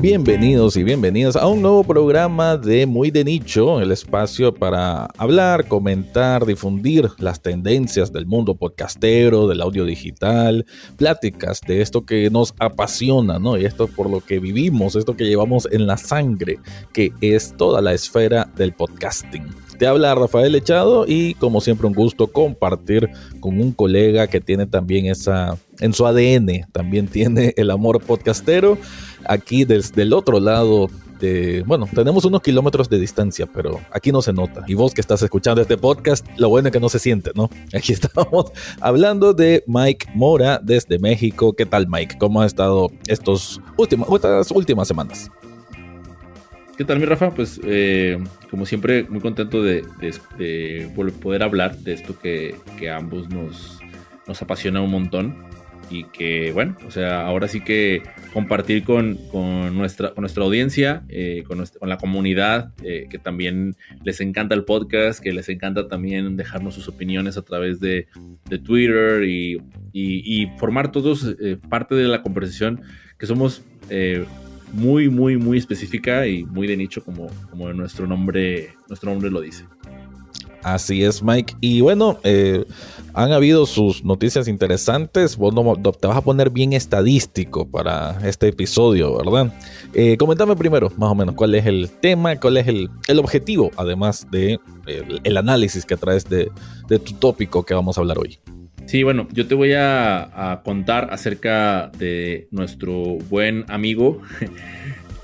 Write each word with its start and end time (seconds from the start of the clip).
Bienvenidos 0.00 0.78
y 0.78 0.82
bienvenidas 0.82 1.36
a 1.36 1.46
un 1.46 1.60
nuevo 1.60 1.84
programa 1.84 2.56
de 2.56 2.86
Muy 2.86 3.10
de 3.10 3.22
Nicho, 3.22 3.82
el 3.82 3.92
espacio 3.92 4.54
para 4.54 5.04
hablar, 5.18 5.68
comentar, 5.68 6.46
difundir 6.46 7.10
las 7.18 7.42
tendencias 7.42 8.10
del 8.10 8.24
mundo 8.24 8.54
podcastero, 8.54 9.46
del 9.46 9.60
audio 9.60 9.84
digital, 9.84 10.64
pláticas 10.96 11.60
de 11.60 11.82
esto 11.82 12.06
que 12.06 12.30
nos 12.30 12.54
apasiona, 12.58 13.38
¿no? 13.38 13.58
Y 13.58 13.66
esto 13.66 13.88
por 13.88 14.08
lo 14.08 14.22
que 14.22 14.40
vivimos, 14.40 14.96
esto 14.96 15.14
que 15.14 15.26
llevamos 15.26 15.68
en 15.70 15.86
la 15.86 15.98
sangre, 15.98 16.58
que 16.94 17.12
es 17.20 17.54
toda 17.58 17.82
la 17.82 17.92
esfera 17.92 18.48
del 18.56 18.72
podcasting. 18.72 19.44
Te 19.78 19.86
habla 19.86 20.14
Rafael 20.14 20.54
Echado 20.54 21.04
y 21.06 21.34
como 21.34 21.60
siempre 21.60 21.86
un 21.86 21.94
gusto 21.94 22.26
compartir 22.26 23.08
con 23.40 23.60
un 23.60 23.72
colega 23.72 24.26
que 24.26 24.40
tiene 24.40 24.66
también 24.66 25.06
esa, 25.06 25.56
en 25.78 25.92
su 25.92 26.06
ADN, 26.06 26.66
también 26.72 27.06
tiene 27.06 27.54
el 27.56 27.70
amor 27.70 28.02
podcastero. 28.02 28.78
Aquí 29.26 29.64
desde 29.64 30.02
el 30.02 30.12
otro 30.12 30.40
lado 30.40 30.88
de, 31.20 31.62
bueno, 31.66 31.86
tenemos 31.94 32.24
unos 32.24 32.40
kilómetros 32.40 32.88
de 32.88 32.98
distancia, 32.98 33.46
pero 33.46 33.80
aquí 33.92 34.10
no 34.10 34.22
se 34.22 34.32
nota. 34.32 34.64
Y 34.66 34.74
vos 34.74 34.94
que 34.94 35.00
estás 35.00 35.22
escuchando 35.22 35.60
este 35.60 35.76
podcast, 35.76 36.26
lo 36.36 36.48
bueno 36.48 36.68
es 36.68 36.72
que 36.72 36.80
no 36.80 36.88
se 36.88 36.98
siente, 36.98 37.30
¿no? 37.34 37.50
Aquí 37.74 37.92
estamos 37.92 38.52
hablando 38.80 39.32
de 39.34 39.62
Mike 39.66 40.08
Mora 40.14 40.58
desde 40.62 40.98
México. 40.98 41.52
¿Qué 41.52 41.66
tal, 41.66 41.86
Mike? 41.88 42.16
¿Cómo 42.18 42.40
ha 42.40 42.46
estado 42.46 42.90
estos 43.06 43.60
estas 43.78 44.50
últimas 44.50 44.88
semanas? 44.88 45.30
¿Qué 46.80 46.86
tal, 46.86 46.98
mi 46.98 47.04
Rafa? 47.04 47.30
Pues, 47.30 47.60
eh, 47.62 48.16
como 48.50 48.64
siempre, 48.64 49.04
muy 49.10 49.20
contento 49.20 49.62
de, 49.62 49.84
poder 51.22 51.42
hablar 51.42 51.76
de 51.76 51.92
esto 51.92 52.18
que, 52.18 52.56
a 52.90 52.96
ambos 52.96 53.28
nos, 53.28 53.78
nos 54.26 54.40
apasiona 54.40 54.80
un 54.80 54.90
montón. 54.90 55.49
Y 55.90 56.04
que, 56.04 56.52
bueno, 56.52 56.76
o 56.86 56.90
sea, 56.90 57.26
ahora 57.26 57.48
sí 57.48 57.60
que 57.60 58.02
compartir 58.32 58.84
con, 58.84 59.18
nuestra, 59.76 60.12
nuestra 60.16 60.44
audiencia, 60.44 61.02
eh, 61.08 61.42
con, 61.46 61.64
la 61.88 61.96
comunidad, 61.96 62.72
eh, 62.84 63.06
que 63.10 63.18
también 63.18 63.74
les 64.04 64.20
encanta 64.20 64.54
el 64.54 64.64
podcast, 64.64 65.20
que 65.20 65.32
les 65.32 65.48
encanta 65.48 65.88
también 65.88 66.36
dejarnos 66.36 66.74
sus 66.74 66.88
opiniones 66.88 67.36
a 67.36 67.42
través 67.42 67.80
de, 67.80 68.06
Twitter 68.64 69.24
y, 69.24 70.46
formar 70.58 70.92
todos 70.92 71.36
parte 71.68 71.94
de 71.94 72.08
la 72.08 72.22
conversación 72.22 72.82
que 73.18 73.26
somos 73.26 73.62
muy, 74.72 75.08
muy, 75.08 75.36
muy 75.36 75.58
específica 75.58 76.26
y 76.26 76.44
muy 76.44 76.66
de 76.66 76.76
nicho 76.76 77.02
como, 77.04 77.28
como 77.50 77.72
nuestro, 77.72 78.06
nombre, 78.06 78.74
nuestro 78.88 79.10
nombre 79.10 79.30
lo 79.30 79.40
dice. 79.40 79.64
Así 80.62 81.04
es, 81.04 81.22
Mike. 81.22 81.54
Y 81.60 81.80
bueno, 81.80 82.18
eh, 82.22 82.64
han 83.14 83.32
habido 83.32 83.66
sus 83.66 84.04
noticias 84.04 84.48
interesantes. 84.48 85.36
Vos 85.36 85.54
te 86.00 86.06
vas 86.06 86.16
a 86.16 86.20
poner 86.20 86.50
bien 86.50 86.72
estadístico 86.72 87.68
para 87.68 88.18
este 88.26 88.48
episodio, 88.48 89.16
¿verdad? 89.16 89.52
Eh, 89.94 90.16
comentame 90.16 90.56
primero, 90.56 90.90
más 90.96 91.10
o 91.10 91.14
menos, 91.14 91.34
cuál 91.34 91.54
es 91.54 91.66
el 91.66 91.90
tema, 91.90 92.36
cuál 92.36 92.58
es 92.58 92.66
el, 92.68 92.90
objetivo, 93.18 93.70
además 93.76 94.26
de 94.30 94.58
el, 95.24 95.36
análisis 95.36 95.84
que 95.84 95.96
traes 95.96 96.28
de, 96.28 96.50
de 96.88 96.98
tu 96.98 97.14
tópico 97.14 97.64
que 97.64 97.74
vamos 97.74 97.96
a 97.96 98.00
hablar 98.00 98.18
hoy. 98.18 98.38
Sí, 98.90 99.04
bueno, 99.04 99.28
yo 99.30 99.46
te 99.46 99.54
voy 99.54 99.72
a, 99.76 100.62
contar 100.64 101.10
acerca 101.12 101.92
de 101.96 102.48
nuestro 102.50 103.18
buen 103.28 103.64
amigo. 103.68 104.20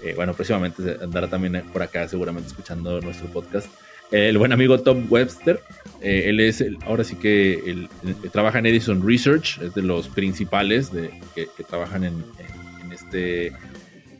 Eh, 0.05 0.13
bueno, 0.15 0.35
próximamente 0.35 0.99
andará 1.03 1.27
también 1.27 1.65
por 1.73 1.83
acá 1.83 2.07
seguramente 2.07 2.47
escuchando 2.47 3.01
nuestro 3.01 3.27
podcast. 3.27 3.67
El 4.11 4.39
buen 4.39 4.53
amigo 4.53 4.79
Tom 4.81 5.07
Webster. 5.09 5.61
Eh, 6.03 6.25
él 6.27 6.41
es, 6.41 6.65
ahora 6.85 7.05
sí 7.05 7.17
que 7.17 7.89
trabaja 8.33 8.59
en 8.59 8.67
Edison 8.67 9.07
Research, 9.07 9.59
es 9.63 9.75
de 9.75 9.83
los 9.83 10.09
principales 10.09 10.91
que, 11.35 11.49
trabajan 11.69 12.05
en, 12.05 12.25
este 12.93 13.53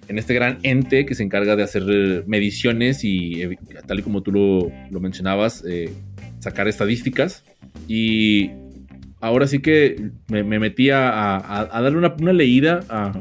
en 0.09 0.19
este 0.19 0.35
gran 0.35 0.59
ente 0.63 1.05
que 1.05 1.17
se 1.17 1.25
encarga 1.25 1.57
de 1.57 1.65
hacer 1.65 2.25
mediciones 2.27 3.03
y, 3.03 3.43
eh, 3.43 3.59
tal 3.87 3.99
y 3.99 4.03
como 4.03 4.23
tú 4.23 4.31
lo, 4.33 4.73
lo 4.91 5.01
mencionabas, 5.01 5.65
sacar 6.39 6.69
estadísticas. 6.69 7.45
Y 7.89 8.51
ahora 9.27 9.47
sí 9.47 9.59
que 9.59 10.11
me, 10.29 10.43
metí 10.45 10.91
a, 10.91 11.69
darle 11.73 11.99
una, 11.99 12.33
leída. 12.33 12.81
A, 12.89 13.13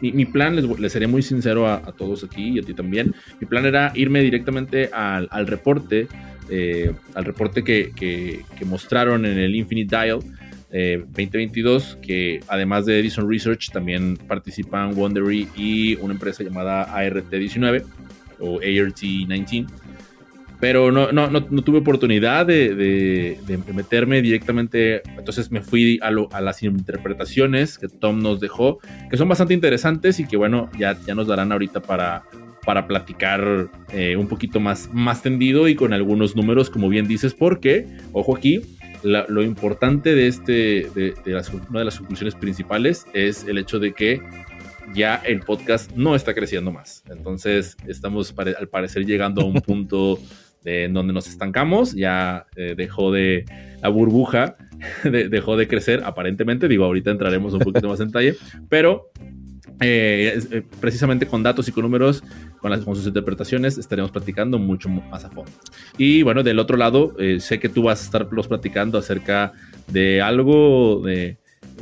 mi, 0.00 0.24
plan, 0.24 0.56
les, 0.56 0.92
seré 0.92 1.06
muy 1.06 1.22
sincero 1.22 1.68
a, 1.68 1.92
todos 1.92 2.24
aquí 2.24 2.50
y 2.50 2.58
a 2.58 2.62
ti 2.62 2.74
también. 2.74 3.14
Mi 3.40 3.46
plan 3.46 3.66
era 3.66 3.92
irme 3.94 4.22
directamente 4.22 4.90
al, 4.92 5.46
reporte, 5.46 6.08
eh, 6.48 6.92
al 7.14 7.24
reporte 7.24 7.62
que, 7.62 8.42
mostraron 8.64 9.26
en 9.26 9.38
el 9.38 9.54
Infinite 9.54 9.96
Dial. 9.96 10.20
2022, 10.70 11.98
eh, 11.98 11.98
que 12.00 12.40
además 12.46 12.86
de 12.86 13.00
Edison 13.00 13.28
Research 13.28 13.72
también 13.72 14.16
participan 14.16 14.96
Wondery 14.96 15.48
y 15.56 15.96
una 15.96 16.14
empresa 16.14 16.44
llamada 16.44 16.86
ART19 16.94 17.84
o 18.38 18.60
ART19 18.60 19.66
pero 20.60 20.92
no, 20.92 21.10
no, 21.10 21.28
no, 21.28 21.62
tuve 21.62 21.78
oportunidad 21.78 22.46
de, 22.46 23.38
meterme 23.74 24.20
directamente, 24.22 25.02
entonces 25.16 25.50
me 25.50 25.62
fui 25.62 25.98
a, 26.02 26.08
a, 26.08 26.40
las 26.40 26.62
interpretaciones 26.62 27.78
que 27.78 27.88
Tom 27.88 28.22
nos 28.22 28.40
dejó, 28.40 28.78
que 29.10 29.16
son 29.16 29.28
bastante 29.28 29.54
interesantes 29.54 30.20
y 30.20 30.26
que 30.26 30.36
bueno, 30.36 30.70
ya, 30.78 30.96
ya 31.06 31.14
nos 31.14 31.26
darán 31.26 31.50
ahorita 31.50 31.80
para, 31.80 32.24
para 32.64 32.86
platicar 32.86 33.70
eh, 33.92 34.16
un 34.16 34.28
poquito 34.28 34.60
más, 34.60 34.90
más 34.92 35.22
tendido 35.22 35.66
y 35.66 35.74
con 35.74 35.92
algunos 35.92 36.36
números, 36.36 36.68
como 36.70 36.88
bien 36.88 37.08
dices, 37.08 37.34
porque, 37.34 37.86
ojo 38.12 38.36
aquí, 38.36 38.62
lo 39.02 39.42
importante 39.42 40.14
de, 40.14 40.26
este, 40.26 40.52
de, 40.94 41.14
una 41.70 41.78
de 41.78 41.84
las 41.86 41.96
conclusiones 41.96 42.34
principales 42.34 43.06
es 43.14 43.44
el 43.44 43.56
hecho 43.56 43.78
de 43.78 43.94
que 43.94 44.20
ya 44.94 45.16
el 45.24 45.40
podcast 45.40 45.90
no 45.92 46.14
está 46.14 46.34
creciendo 46.34 46.70
más. 46.70 47.02
Entonces, 47.08 47.76
estamos 47.86 48.34
al 48.36 48.68
parecer 48.68 49.06
llegando 49.06 49.42
a 49.42 49.44
un 49.44 49.54
punto 49.66 50.18
en 50.64 50.92
donde 50.92 51.12
nos 51.12 51.28
estancamos, 51.28 51.94
ya 51.94 52.46
eh, 52.56 52.74
dejó 52.76 53.12
de, 53.12 53.44
la 53.82 53.88
burbuja 53.88 54.56
dejó 55.04 55.56
de 55.56 55.68
crecer 55.68 56.02
aparentemente, 56.04 56.68
digo, 56.68 56.84
ahorita 56.84 57.10
entraremos 57.10 57.52
un 57.52 57.60
poquito 57.60 57.88
más 57.88 58.00
en 58.00 58.08
detalle, 58.08 58.36
pero 58.68 59.10
eh, 59.80 60.38
eh, 60.50 60.62
precisamente 60.80 61.26
con 61.26 61.42
datos 61.42 61.68
y 61.68 61.72
con 61.72 61.82
números, 61.84 62.22
con, 62.58 62.70
las, 62.70 62.80
con 62.80 62.94
sus 62.94 63.06
interpretaciones, 63.06 63.78
estaremos 63.78 64.10
platicando 64.10 64.58
mucho 64.58 64.88
más 64.88 65.24
a 65.24 65.30
fondo. 65.30 65.52
Y 65.96 66.22
bueno, 66.22 66.42
del 66.42 66.58
otro 66.58 66.76
lado, 66.76 67.14
sé 67.38 67.58
que 67.58 67.68
tú 67.68 67.84
vas 67.84 68.00
a 68.00 68.04
estar 68.04 68.28
platicando 68.28 68.98
acerca 68.98 69.52
de 69.88 70.20
algo 70.20 71.02
de 71.04 71.38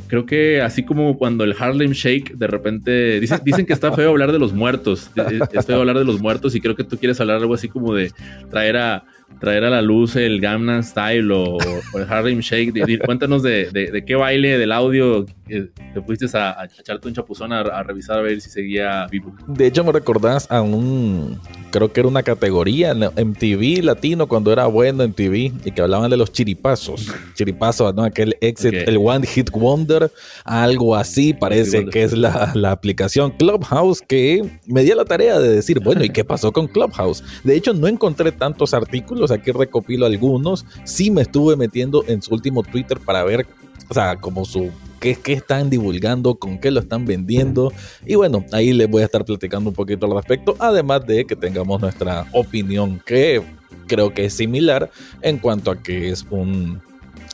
creo 0.09 0.25
que 0.25 0.61
así 0.61 0.83
como 0.83 1.17
cuando 1.17 1.43
el 1.43 1.55
Harlem 1.57 1.91
Shake 1.91 2.33
de 2.35 2.47
repente 2.47 3.19
dicen, 3.19 3.39
dicen 3.45 3.65
que 3.65 3.73
está 3.73 3.93
feo 3.93 4.09
hablar 4.09 4.31
de 4.31 4.39
los 4.39 4.51
muertos, 4.51 5.11
es 5.53 5.65
feo 5.65 5.79
hablar 5.79 5.97
de 5.97 6.03
los 6.03 6.19
muertos 6.19 6.55
y 6.55 6.59
creo 6.59 6.75
que 6.75 6.83
tú 6.83 6.97
quieres 6.97 7.21
hablar 7.21 7.37
algo 7.37 7.53
así 7.53 7.69
como 7.69 7.93
de 7.93 8.11
traer 8.49 8.75
a 8.77 9.05
traer 9.39 9.63
a 9.63 9.69
la 9.69 9.81
luz 9.81 10.15
el 10.15 10.41
Gangnam 10.41 10.83
Style 10.83 11.31
o, 11.31 11.57
el 11.95 12.03
Harlem 12.09 12.39
Shake. 12.39 12.73
cuéntanos 13.05 13.43
de, 13.43 14.03
qué 14.05 14.15
baile 14.15 14.57
del 14.57 14.71
audio 14.71 15.25
te 15.47 16.01
fuiste 16.05 16.25
a, 16.37 16.67
echarte 16.77 17.07
un 17.07 17.13
chapuzón 17.13 17.53
a, 17.53 17.83
revisar 17.83 18.19
a 18.19 18.21
ver 18.21 18.39
si 18.41 18.49
seguía 18.49 19.07
vivo. 19.07 19.33
De 19.47 19.67
hecho, 19.67 19.83
me 19.83 19.91
recordás 19.91 20.49
a 20.51 20.61
un, 20.61 21.39
creo 21.71 21.91
que 21.91 22.01
era 22.01 22.09
una 22.09 22.23
categoría 22.23 22.91
en 22.91 23.33
TV 23.33 23.81
latino 23.81 24.27
cuando 24.27 24.51
era 24.51 24.65
bueno 24.67 25.03
en 25.03 25.13
TV 25.13 25.51
y 25.63 25.71
que 25.71 25.81
hablaban 25.81 26.09
de 26.09 26.17
los 26.17 26.31
chiripazos. 26.31 27.11
Chiripazos, 27.33 27.95
¿no? 27.95 28.03
Aquel 28.03 28.35
exit, 28.41 28.73
el 28.73 28.97
One 28.97 29.25
Hit 29.25 29.51
Wonder, 29.51 29.98
algo 30.43 30.95
así 30.95 31.33
parece 31.33 31.85
que 31.85 32.03
es 32.03 32.13
la, 32.13 32.51
la 32.55 32.71
aplicación 32.71 33.31
Clubhouse 33.31 34.01
que 34.01 34.59
me 34.65 34.83
dio 34.83 34.95
la 34.95 35.05
tarea 35.05 35.39
de 35.39 35.49
decir, 35.49 35.79
bueno, 35.79 36.03
¿y 36.03 36.09
qué 36.09 36.23
pasó 36.23 36.51
con 36.51 36.67
Clubhouse? 36.67 37.23
De 37.43 37.55
hecho, 37.55 37.73
no 37.73 37.87
encontré 37.87 38.31
tantos 38.31 38.73
artículos 38.73 39.31
aquí 39.31 39.51
recopilo 39.51 40.05
algunos. 40.05 40.65
Sí 40.83 41.11
me 41.11 41.21
estuve 41.21 41.55
metiendo 41.55 42.03
en 42.07 42.21
su 42.21 42.33
último 42.33 42.63
Twitter 42.63 42.99
para 42.99 43.23
ver, 43.23 43.45
o 43.89 43.93
sea, 43.93 44.15
como 44.17 44.45
su 44.45 44.71
qué, 44.99 45.15
qué 45.15 45.33
están 45.33 45.69
divulgando, 45.69 46.35
con 46.35 46.59
qué 46.59 46.71
lo 46.71 46.79
están 46.79 47.05
vendiendo. 47.05 47.71
Y 48.05 48.15
bueno, 48.15 48.45
ahí 48.51 48.73
les 48.73 48.89
voy 48.89 49.01
a 49.01 49.05
estar 49.05 49.25
platicando 49.25 49.69
un 49.69 49.75
poquito 49.75 50.05
al 50.05 50.13
respecto, 50.13 50.55
además 50.59 51.05
de 51.05 51.25
que 51.25 51.35
tengamos 51.35 51.81
nuestra 51.81 52.25
opinión, 52.33 53.01
que 53.05 53.41
creo 53.87 54.13
que 54.13 54.25
es 54.25 54.33
similar 54.33 54.91
en 55.21 55.37
cuanto 55.39 55.71
a 55.71 55.81
que 55.81 56.09
es 56.09 56.25
un, 56.29 56.81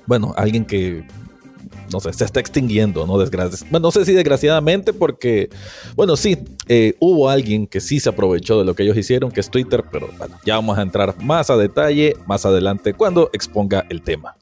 bueno, 0.06 0.34
alguien 0.38 0.66
que 0.66 1.06
no 1.92 2.00
sé, 2.00 2.14
se 2.14 2.26
está 2.26 2.40
extinguiendo, 2.40 3.06
¿no? 3.08 3.18
Desgracias. 3.18 3.62
Bueno, 3.70 3.88
no 3.88 3.92
sé 3.92 4.06
si 4.06 4.14
desgraciadamente 4.14 4.94
porque, 4.94 5.50
bueno, 5.96 6.16
sí, 6.16 6.38
eh, 6.68 6.96
hubo 7.00 7.30
alguien 7.30 7.68
que 7.68 7.80
sí 7.80 8.00
se 8.00 8.10
aprovechó 8.10 8.60
de 8.60 8.66
lo 8.66 8.76
que 8.76 8.84
ellos 8.84 8.98
hicieron, 8.98 9.32
que 9.32 9.40
es 9.40 9.50
Twitter, 9.50 9.84
pero 9.92 10.10
bueno, 10.18 10.38
ya 10.46 10.56
vamos 10.56 10.78
a 10.78 10.82
entrar 10.82 11.16
más 11.24 11.50
a 11.50 11.58
detalle 11.58 12.16
más 12.28 12.46
adelante 12.46 12.94
cuando 12.94 13.30
exponga 13.34 13.86
el 13.90 14.02
tema. 14.02 14.36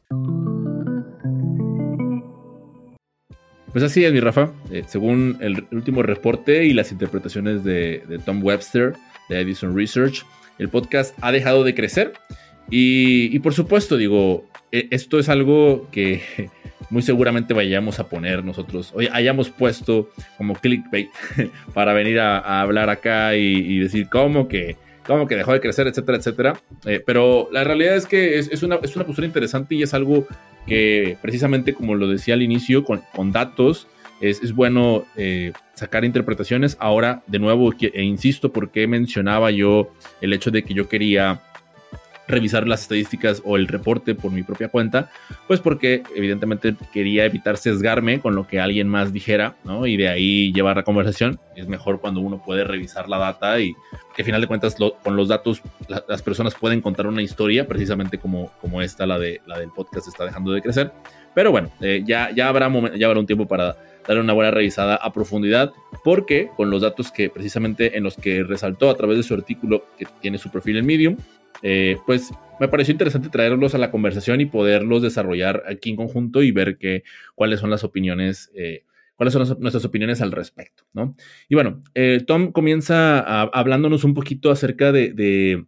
Pues 3.73 3.83
así 3.83 4.05
es, 4.05 4.13
mi 4.13 4.19
Rafa. 4.19 4.51
Eh, 4.71 4.83
según 4.87 5.37
el 5.41 5.65
último 5.71 6.03
reporte 6.03 6.63
y 6.65 6.73
las 6.73 6.91
interpretaciones 6.91 7.63
de, 7.63 8.03
Tom 8.23 8.43
Webster 8.43 8.93
de 9.29 9.41
Edison 9.41 9.75
Research, 9.75 10.23
el 10.59 10.69
podcast 10.69 11.17
ha 11.21 11.31
dejado 11.31 11.63
de 11.63 11.73
crecer. 11.73 12.13
Y, 12.69 13.35
y, 13.35 13.39
por 13.39 13.55
supuesto, 13.55 13.97
digo, 13.97 14.45
e, 14.71 14.87
esto 14.91 15.17
es 15.17 15.27
algo 15.27 15.87
que 15.91 16.21
muy 16.89 17.01
seguramente 17.01 17.53
vayamos 17.53 17.99
a 17.99 18.07
poner 18.07 18.43
nosotros, 18.43 18.91
oye, 18.95 19.09
hayamos 19.11 19.49
puesto 19.49 20.09
como 20.37 20.53
clickbait 20.55 21.09
para 21.73 21.93
venir 21.93 22.19
a, 22.19 22.61
hablar 22.61 22.89
acá 22.89 23.35
y, 23.35 23.79
decir 23.79 24.09
cómo 24.09 24.47
que, 24.47 24.77
cómo 25.05 25.27
que 25.27 25.35
dejó 25.35 25.53
de 25.53 25.61
crecer, 25.61 25.87
etcétera, 25.87 26.17
etcétera. 26.17 26.53
Eh, 26.85 27.01
pero 27.05 27.49
la 27.51 27.63
realidad 27.63 27.95
es 27.95 28.05
que 28.05 28.37
es, 28.37 28.63
una, 28.63 28.75
es, 28.75 28.95
una, 28.95 29.05
postura 29.05 29.27
interesante 29.27 29.75
y 29.75 29.83
es 29.83 29.93
algo 29.93 30.27
que 30.67 31.17
precisamente 31.21 31.73
como 31.73 31.95
lo 31.95 32.07
decía 32.07 32.33
al 32.33 32.41
inicio, 32.41 32.83
con, 32.83 33.01
con 33.13 33.31
datos, 33.31 33.87
es, 34.23 34.53
bueno 34.53 35.05
eh, 35.15 35.51
sacar 35.73 36.05
interpretaciones. 36.05 36.77
Ahora, 36.79 37.23
de 37.27 37.39
nuevo, 37.39 37.73
e 37.79 38.03
insisto, 38.03 38.51
porque 38.51 38.87
mencionaba 38.87 39.51
yo 39.51 39.91
el 40.21 40.33
hecho 40.33 40.51
de 40.51 40.63
que 40.63 40.73
yo 40.73 40.87
quería 40.87 41.41
revisar 42.27 42.67
las 42.67 42.83
estadísticas 42.83 43.41
o 43.45 43.57
el 43.57 43.67
reporte 43.67 44.15
por 44.15 44.31
mi 44.31 44.43
propia 44.43 44.69
cuenta, 44.69 45.09
pues 45.47 45.59
porque 45.59 46.03
evidentemente 46.15 46.75
quería 46.93 47.25
evitar 47.25 47.57
sesgarme 47.57 48.19
con 48.19 48.35
lo 48.35 48.47
que 48.47 48.59
alguien 48.59 48.87
más 48.87 49.11
dijera, 49.11 49.55
¿no? 49.63 49.85
Y 49.85 49.97
de 49.97 50.09
ahí 50.09 50.53
llevar 50.53 50.77
la 50.77 50.83
conversación. 50.83 51.39
Es 51.55 51.67
mejor 51.67 51.99
cuando 51.99 52.21
uno 52.21 52.41
puede 52.43 52.63
revisar 52.63 53.09
la 53.09 53.17
data 53.17 53.59
y 53.59 53.73
que 54.15 54.21
al 54.21 54.25
final 54.25 54.41
de 54.41 54.47
cuentas 54.47 54.75
con 55.03 55.15
los 55.15 55.27
datos 55.27 55.61
las 56.07 56.21
personas 56.21 56.55
pueden 56.55 56.81
contar 56.81 57.07
una 57.07 57.21
historia, 57.21 57.67
precisamente 57.67 58.17
como, 58.17 58.51
como 58.61 58.81
esta, 58.81 59.05
la, 59.05 59.19
de, 59.19 59.41
la 59.45 59.59
del 59.59 59.69
podcast 59.69 60.07
está 60.07 60.25
dejando 60.25 60.51
de 60.51 60.61
crecer. 60.61 60.91
Pero 61.33 61.51
bueno, 61.51 61.71
eh, 61.81 62.03
ya, 62.05 62.31
ya, 62.31 62.47
habrá 62.47 62.71
ya 62.95 63.07
habrá 63.07 63.19
un 63.19 63.25
tiempo 63.25 63.47
para 63.47 63.75
darle 64.07 64.21
una 64.21 64.33
buena 64.33 64.51
revisada 64.51 64.95
a 64.95 65.13
profundidad, 65.13 65.73
porque 66.03 66.49
con 66.55 66.69
los 66.69 66.81
datos 66.81 67.11
que 67.11 67.29
precisamente 67.29 67.97
en 67.97 68.03
los 68.03 68.15
que 68.15 68.43
resaltó 68.43 68.89
a 68.89 68.95
través 68.95 69.17
de 69.17 69.23
su 69.23 69.33
artículo 69.33 69.85
que 69.97 70.05
tiene 70.21 70.37
su 70.37 70.51
perfil 70.51 70.77
en 70.77 70.85
Medium, 70.85 71.17
eh, 71.61 71.97
pues 72.05 72.31
me 72.59 72.67
pareció 72.67 72.91
interesante 72.91 73.29
traerlos 73.29 73.73
a 73.73 73.77
la 73.77 73.89
conversación 73.89 74.41
y 74.41 74.45
poderlos 74.45 75.01
desarrollar 75.01 75.63
aquí 75.67 75.89
en 75.89 75.95
conjunto 75.95 76.43
y 76.43 76.51
ver 76.51 76.77
que, 76.77 77.03
cuáles 77.35 77.61
son 77.61 77.69
las 77.69 77.83
opiniones, 77.83 78.51
eh, 78.53 78.83
cuáles 79.15 79.33
son 79.33 79.57
nuestras 79.59 79.85
opiniones 79.85 80.21
al 80.21 80.31
respecto, 80.31 80.83
¿no? 80.93 81.15
Y 81.47 81.55
bueno, 81.55 81.81
eh, 81.95 82.21
Tom 82.25 82.51
comienza 82.51 83.19
hablándonos 83.43 84.03
un 84.03 84.13
poquito 84.13 84.51
acerca 84.51 84.91
de, 84.91 85.13
de, 85.13 85.65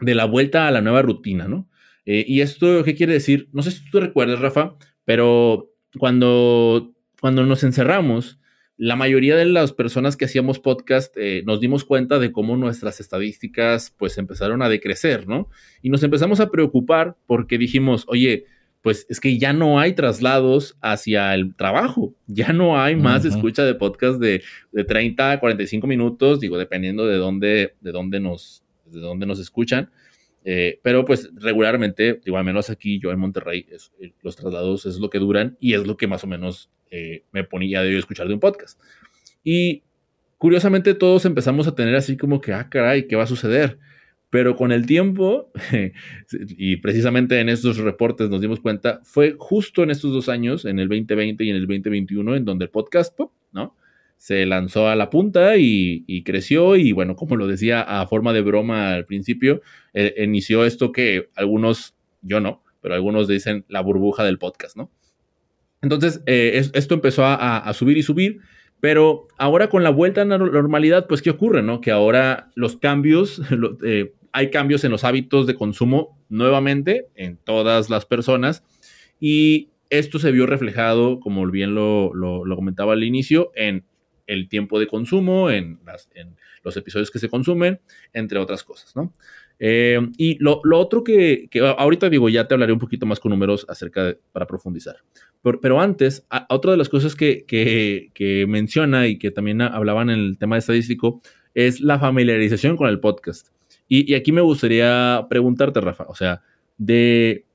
de, 0.00 0.14
la 0.14 0.24
vuelta 0.24 0.66
a 0.66 0.70
la 0.70 0.80
nueva 0.80 1.02
rutina, 1.02 1.48
¿no? 1.48 1.68
y 2.06 2.42
esto, 2.42 2.84
¿qué 2.84 2.94
quiere 2.94 3.14
decir? 3.14 3.48
No 3.52 3.62
sé 3.62 3.70
si 3.70 3.90
tú 3.90 3.98
recuerdas, 3.98 4.38
Rafa, 4.38 4.76
pero 5.06 5.70
cuando, 5.98 6.93
cuando 7.24 7.46
nos 7.46 7.64
encerramos, 7.64 8.38
la 8.76 8.96
mayoría 8.96 9.34
de 9.34 9.46
las 9.46 9.72
personas 9.72 10.14
que 10.14 10.26
hacíamos 10.26 10.58
podcast 10.58 11.16
eh, 11.16 11.42
nos 11.46 11.58
dimos 11.58 11.82
cuenta 11.82 12.18
de 12.18 12.32
cómo 12.32 12.58
nuestras 12.58 13.00
estadísticas 13.00 13.94
pues 13.96 14.18
empezaron 14.18 14.60
a 14.60 14.68
decrecer, 14.68 15.26
¿no? 15.26 15.48
Y 15.80 15.88
nos 15.88 16.02
empezamos 16.02 16.40
a 16.40 16.50
preocupar 16.50 17.16
porque 17.26 17.56
dijimos, 17.56 18.04
oye, 18.08 18.44
pues 18.82 19.06
es 19.08 19.20
que 19.20 19.38
ya 19.38 19.54
no 19.54 19.80
hay 19.80 19.94
traslados 19.94 20.76
hacia 20.82 21.32
el 21.32 21.54
trabajo, 21.56 22.14
ya 22.26 22.52
no 22.52 22.78
hay 22.78 22.94
más 22.94 23.24
escucha 23.24 23.64
de 23.64 23.74
podcast 23.74 24.20
de, 24.20 24.42
de, 24.72 24.84
30 24.84 25.32
a 25.32 25.40
45 25.40 25.86
minutos, 25.86 26.40
digo, 26.40 26.58
dependiendo 26.58 27.06
de 27.06 27.16
dónde, 27.16 27.74
de 27.80 27.90
dónde, 27.90 28.20
nos, 28.20 28.64
de 28.84 29.00
dónde 29.00 29.24
nos 29.24 29.38
escuchan. 29.38 29.88
Eh, 30.44 30.78
pero 30.82 31.06
pues 31.06 31.30
regularmente, 31.36 32.20
digo, 32.22 32.36
al 32.36 32.44
menos 32.44 32.68
aquí 32.68 33.00
yo 33.00 33.10
en 33.12 33.18
Monterrey, 33.18 33.66
eh, 33.98 34.12
los 34.20 34.36
traslados 34.36 34.84
es 34.84 34.98
lo 34.98 35.08
que 35.08 35.18
duran 35.18 35.56
y 35.58 35.72
es 35.72 35.86
lo 35.86 35.96
que 35.96 36.06
más 36.06 36.22
o 36.22 36.26
menos 36.26 36.68
eh, 36.90 37.24
me 37.32 37.44
ponía 37.44 37.82
de 37.82 37.96
escuchar 37.98 38.28
de 38.28 38.34
un 38.34 38.40
podcast. 38.40 38.80
Y 39.42 39.82
curiosamente 40.38 40.94
todos 40.94 41.24
empezamos 41.24 41.66
a 41.66 41.74
tener 41.74 41.94
así 41.94 42.16
como 42.16 42.40
que, 42.40 42.52
ah, 42.52 42.68
caray, 42.68 43.06
¿qué 43.06 43.16
va 43.16 43.24
a 43.24 43.26
suceder? 43.26 43.78
Pero 44.30 44.56
con 44.56 44.72
el 44.72 44.86
tiempo, 44.86 45.52
y 46.32 46.76
precisamente 46.76 47.40
en 47.40 47.48
estos 47.48 47.78
reportes 47.78 48.30
nos 48.30 48.40
dimos 48.40 48.60
cuenta, 48.60 49.00
fue 49.04 49.36
justo 49.38 49.82
en 49.82 49.90
estos 49.90 50.12
dos 50.12 50.28
años, 50.28 50.64
en 50.64 50.78
el 50.78 50.88
2020 50.88 51.44
y 51.44 51.50
en 51.50 51.56
el 51.56 51.62
2021, 51.62 52.36
en 52.36 52.44
donde 52.44 52.64
el 52.64 52.70
podcast, 52.70 53.18
¿no? 53.52 53.76
Se 54.16 54.46
lanzó 54.46 54.88
a 54.88 54.96
la 54.96 55.10
punta 55.10 55.56
y, 55.56 56.22
creció 56.24 56.76
y 56.76 56.92
bueno, 56.92 57.14
como 57.16 57.36
lo 57.36 57.46
decía 57.46 57.82
a 57.82 58.06
forma 58.06 58.32
de 58.32 58.40
broma 58.40 58.94
al 58.94 59.04
principio, 59.04 59.60
eh, 59.92 60.14
inició 60.18 60.64
esto 60.64 60.92
que 60.92 61.28
algunos, 61.36 61.94
yo 62.22 62.40
no, 62.40 62.62
pero 62.80 62.94
algunos 62.94 63.28
dicen 63.28 63.64
la 63.68 63.80
burbuja 63.80 64.24
del 64.24 64.38
podcast, 64.38 64.76
¿no? 64.76 64.90
Entonces, 65.84 66.22
eh, 66.24 66.62
esto 66.72 66.94
empezó 66.94 67.24
a, 67.26 67.70
subir 67.74 67.98
y 67.98 68.02
subir, 68.02 68.40
pero 68.80 69.28
ahora 69.36 69.68
con 69.68 69.82
la 69.82 69.90
vuelta 69.90 70.22
a 70.22 70.24
la 70.24 70.38
normalidad, 70.38 71.06
pues, 71.06 71.20
¿qué 71.20 71.30
ocurre? 71.30 71.62
No? 71.62 71.82
Que 71.82 71.90
ahora 71.90 72.50
los 72.54 72.76
cambios, 72.78 73.40
eh, 73.84 74.14
hay 74.32 74.50
cambios 74.50 74.82
en 74.84 74.90
los 74.90 75.04
hábitos 75.04 75.46
de 75.46 75.54
consumo 75.54 76.18
nuevamente 76.30 77.06
en 77.14 77.36
todas 77.36 77.90
las 77.90 78.06
personas 78.06 78.64
y 79.20 79.68
esto 79.90 80.18
se 80.18 80.32
vio 80.32 80.46
reflejado, 80.46 81.20
como 81.20 81.46
bien 81.50 81.74
lo, 81.74 82.12
comentaba 82.56 82.94
al 82.94 83.04
inicio, 83.04 83.52
en 83.54 83.84
el 84.26 84.48
tiempo 84.48 84.80
de 84.80 84.86
consumo, 84.86 85.50
en, 85.50 85.78
en, 86.14 86.34
los 86.64 86.76
episodios 86.78 87.10
que 87.10 87.18
se 87.18 87.28
consumen, 87.28 87.78
entre 88.14 88.38
otras 88.38 88.64
cosas, 88.64 88.96
¿no? 88.96 89.12
Eh, 89.66 89.98
y 90.18 90.36
lo, 90.40 90.60
otro 90.74 91.02
que, 91.02 91.48
ahorita 91.78 92.10
digo, 92.10 92.28
ya 92.28 92.46
te 92.46 92.52
hablaré 92.52 92.74
un 92.74 92.78
poquito 92.78 93.06
más 93.06 93.18
con 93.18 93.30
números 93.30 93.64
acerca 93.66 94.04
de, 94.04 94.18
para 94.30 94.46
profundizar. 94.46 94.96
Pero, 95.62 95.80
antes, 95.80 96.26
otra 96.50 96.72
de 96.72 96.76
las 96.76 96.90
cosas 96.90 97.16
que, 97.16 97.46
que, 97.46 98.44
menciona 98.46 99.06
y 99.06 99.16
que 99.16 99.30
también 99.30 99.62
hablaban 99.62 100.10
en 100.10 100.20
el 100.20 100.36
tema 100.36 100.58
estadístico 100.58 101.22
es 101.54 101.80
la 101.80 101.98
familiarización 101.98 102.76
con 102.76 102.90
el 102.90 103.00
podcast. 103.00 103.48
Y, 103.88 104.12
aquí 104.12 104.32
me 104.32 104.42
gustaría 104.42 105.24
preguntarte, 105.30 105.80
Rafa, 105.80 106.04
o 106.08 106.14
sea, 106.14 106.42
de, 106.76 107.46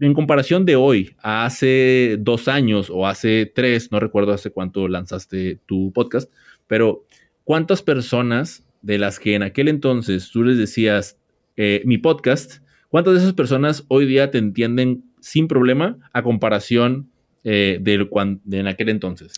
en 0.00 0.14
comparación 0.14 0.64
de 0.64 0.76
hoy 0.76 1.16
a 1.22 1.44
hace 1.44 2.16
dos 2.18 2.48
años 2.48 2.88
o 2.88 3.06
hace 3.06 3.44
tres, 3.44 3.92
no 3.92 4.00
recuerdo 4.00 4.32
hace 4.32 4.52
cuánto 4.52 4.88
lanzaste 4.88 5.60
tu 5.66 5.92
podcast, 5.92 6.32
pero 6.66 7.04
¿cuántas 7.44 7.82
personas 7.82 8.66
de 8.80 8.96
las 8.96 9.18
que 9.18 9.34
en 9.34 9.42
aquel 9.42 9.68
entonces 9.68 10.30
tú 10.30 10.42
les 10.42 10.56
decías 10.56 11.18
eh, 11.56 11.82
mi 11.84 11.98
podcast, 11.98 12.58
¿cuántas 12.88 13.14
de 13.14 13.20
esas 13.20 13.32
personas 13.32 13.84
hoy 13.88 14.06
día 14.06 14.30
te 14.30 14.38
entienden 14.38 15.04
sin 15.20 15.48
problema 15.48 15.98
a 16.12 16.22
comparación 16.22 17.10
eh, 17.44 17.78
de, 17.80 18.08
de 18.44 18.58
en 18.58 18.66
aquel 18.66 18.88
entonces? 18.88 19.32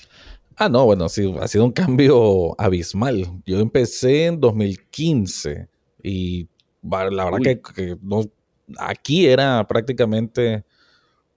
Ah, 0.57 0.69
no, 0.69 0.85
bueno, 0.85 1.09
sí, 1.09 1.33
ha 1.41 1.47
sido 1.47 1.65
un 1.65 1.73
cambio 1.73 2.61
abismal. 2.61 3.27
Yo 3.47 3.61
empecé 3.61 4.27
en 4.27 4.41
2015 4.41 5.69
y 6.03 6.49
la 6.83 7.25
verdad 7.25 7.39
que, 7.75 7.97
no, 8.03 8.23
aquí 8.79 9.27
era 9.27 9.67
prácticamente 9.69 10.65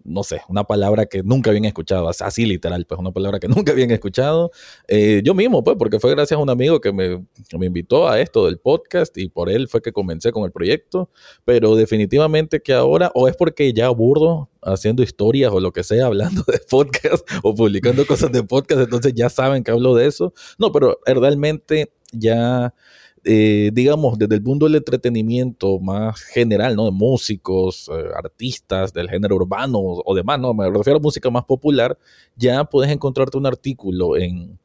no 0.03 0.23
sé, 0.23 0.41
una 0.47 0.63
palabra 0.63 1.05
que 1.05 1.23
nunca 1.23 1.49
habían 1.49 1.65
escuchado, 1.65 2.09
así 2.09 2.45
literal, 2.45 2.85
pues 2.85 2.99
una 2.99 3.11
palabra 3.11 3.39
que 3.39 3.47
nunca 3.49 3.71
habían 3.71 3.91
escuchado. 3.91 4.51
Eh, 4.87 5.21
yo 5.23 5.33
mismo, 5.33 5.63
pues, 5.63 5.77
porque 5.77 5.99
fue 5.99 6.11
gracias 6.11 6.37
a 6.37 6.41
un 6.41 6.49
amigo 6.49 6.79
que 6.81 6.91
me, 6.91 7.25
me, 7.57 7.65
invitó 7.65 8.07
a 8.07 8.19
esto 8.19 8.45
del 8.45 8.57
podcast 8.59 9.17
y 9.17 9.29
por 9.29 9.49
él 9.49 9.67
fue 9.67 9.81
que 9.81 9.91
comencé 9.91 10.31
con 10.31 10.43
el 10.43 10.51
proyecto, 10.51 11.09
pero 11.45 11.75
definitivamente 11.75 12.61
que 12.61 12.73
ahora, 12.73 13.11
o 13.13 13.27
es 13.27 13.35
porque 13.35 13.73
ya 13.73 13.87
aburro 13.87 14.49
haciendo 14.61 15.03
historias 15.03 15.51
o 15.51 15.59
lo 15.59 15.71
que 15.71 15.83
sea, 15.83 16.05
hablando 16.11 16.43
de 16.47 16.59
podcast 16.69 17.27
o 17.43 17.55
publicando 17.55 18.05
cosas 18.05 18.31
de 18.31 18.43
podcast, 18.43 18.81
entonces 18.81 19.13
ya 19.15 19.29
saben 19.29 19.63
que 19.63 19.71
hablo 19.71 19.95
de 19.95 20.07
eso. 20.07 20.33
No, 20.57 20.71
pero 20.71 20.99
realmente 21.05 21.91
ya 22.11 22.73
eh, 23.23 23.69
digamos, 23.73 24.17
desde 24.17 24.35
el 24.35 24.41
mundo 24.41 24.65
del 24.65 24.75
entretenimiento 24.75 25.79
más 25.79 26.21
general, 26.21 26.75
¿no? 26.75 26.85
De 26.85 26.91
músicos, 26.91 27.89
eh, 27.89 28.09
artistas 28.15 28.93
del 28.93 29.09
género 29.09 29.35
urbano 29.35 29.79
o, 29.79 30.15
demás, 30.15 30.39
¿no? 30.39 30.53
Me 30.53 30.69
refiero 30.69 30.97
a 30.97 31.01
música 31.01 31.29
más 31.29 31.45
popular, 31.45 31.97
ya 32.35 32.63
puedes 32.63 32.91
encontrarte 32.91 33.37
un 33.37 33.45
artículo 33.45 34.17
en, 34.17 34.57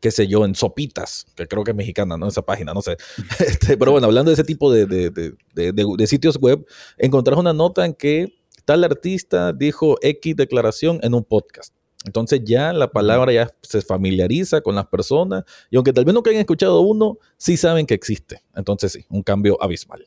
qué 0.00 0.10
sé 0.10 0.26
yo, 0.26 0.44
en 0.46 0.54
Sopitas, 0.54 1.26
que 1.36 1.46
creo 1.46 1.64
que 1.64 1.72
es 1.72 1.76
mexicana, 1.76 2.16
¿no? 2.16 2.28
Esa 2.28 2.42
página, 2.42 2.72
no 2.72 2.80
sé. 2.80 2.96
Este, 3.38 3.76
pero 3.76 3.92
bueno, 3.92 4.06
hablando 4.06 4.30
de 4.30 4.34
ese 4.34 4.44
tipo 4.44 4.72
de, 4.72 4.86
de, 4.86 6.06
sitios 6.06 6.38
web, 6.38 6.64
encontrás 6.96 7.38
una 7.38 7.52
nota 7.52 7.84
en 7.84 7.92
que 7.92 8.32
tal 8.64 8.84
artista 8.84 9.52
dijo 9.52 9.96
X 10.00 10.34
declaración 10.36 10.98
en 11.02 11.14
un 11.14 11.24
podcast. 11.24 11.74
Entonces 12.04 12.42
ya 12.44 12.72
la 12.72 12.90
palabra 12.90 13.32
ya 13.32 13.50
se 13.62 13.80
familiariza 13.82 14.60
con 14.60 14.74
las 14.74 14.86
personas 14.86 15.44
y 15.70 15.76
aunque 15.76 15.92
tal 15.92 16.04
vez 16.04 16.14
nunca 16.14 16.30
hayan 16.30 16.40
escuchado 16.40 16.80
uno, 16.80 17.18
sí 17.36 17.56
saben 17.56 17.86
que 17.86 17.94
existe. 17.94 18.42
Entonces 18.54 18.92
sí, 18.92 19.04
un 19.08 19.22
cambio 19.22 19.62
abismal. 19.62 20.06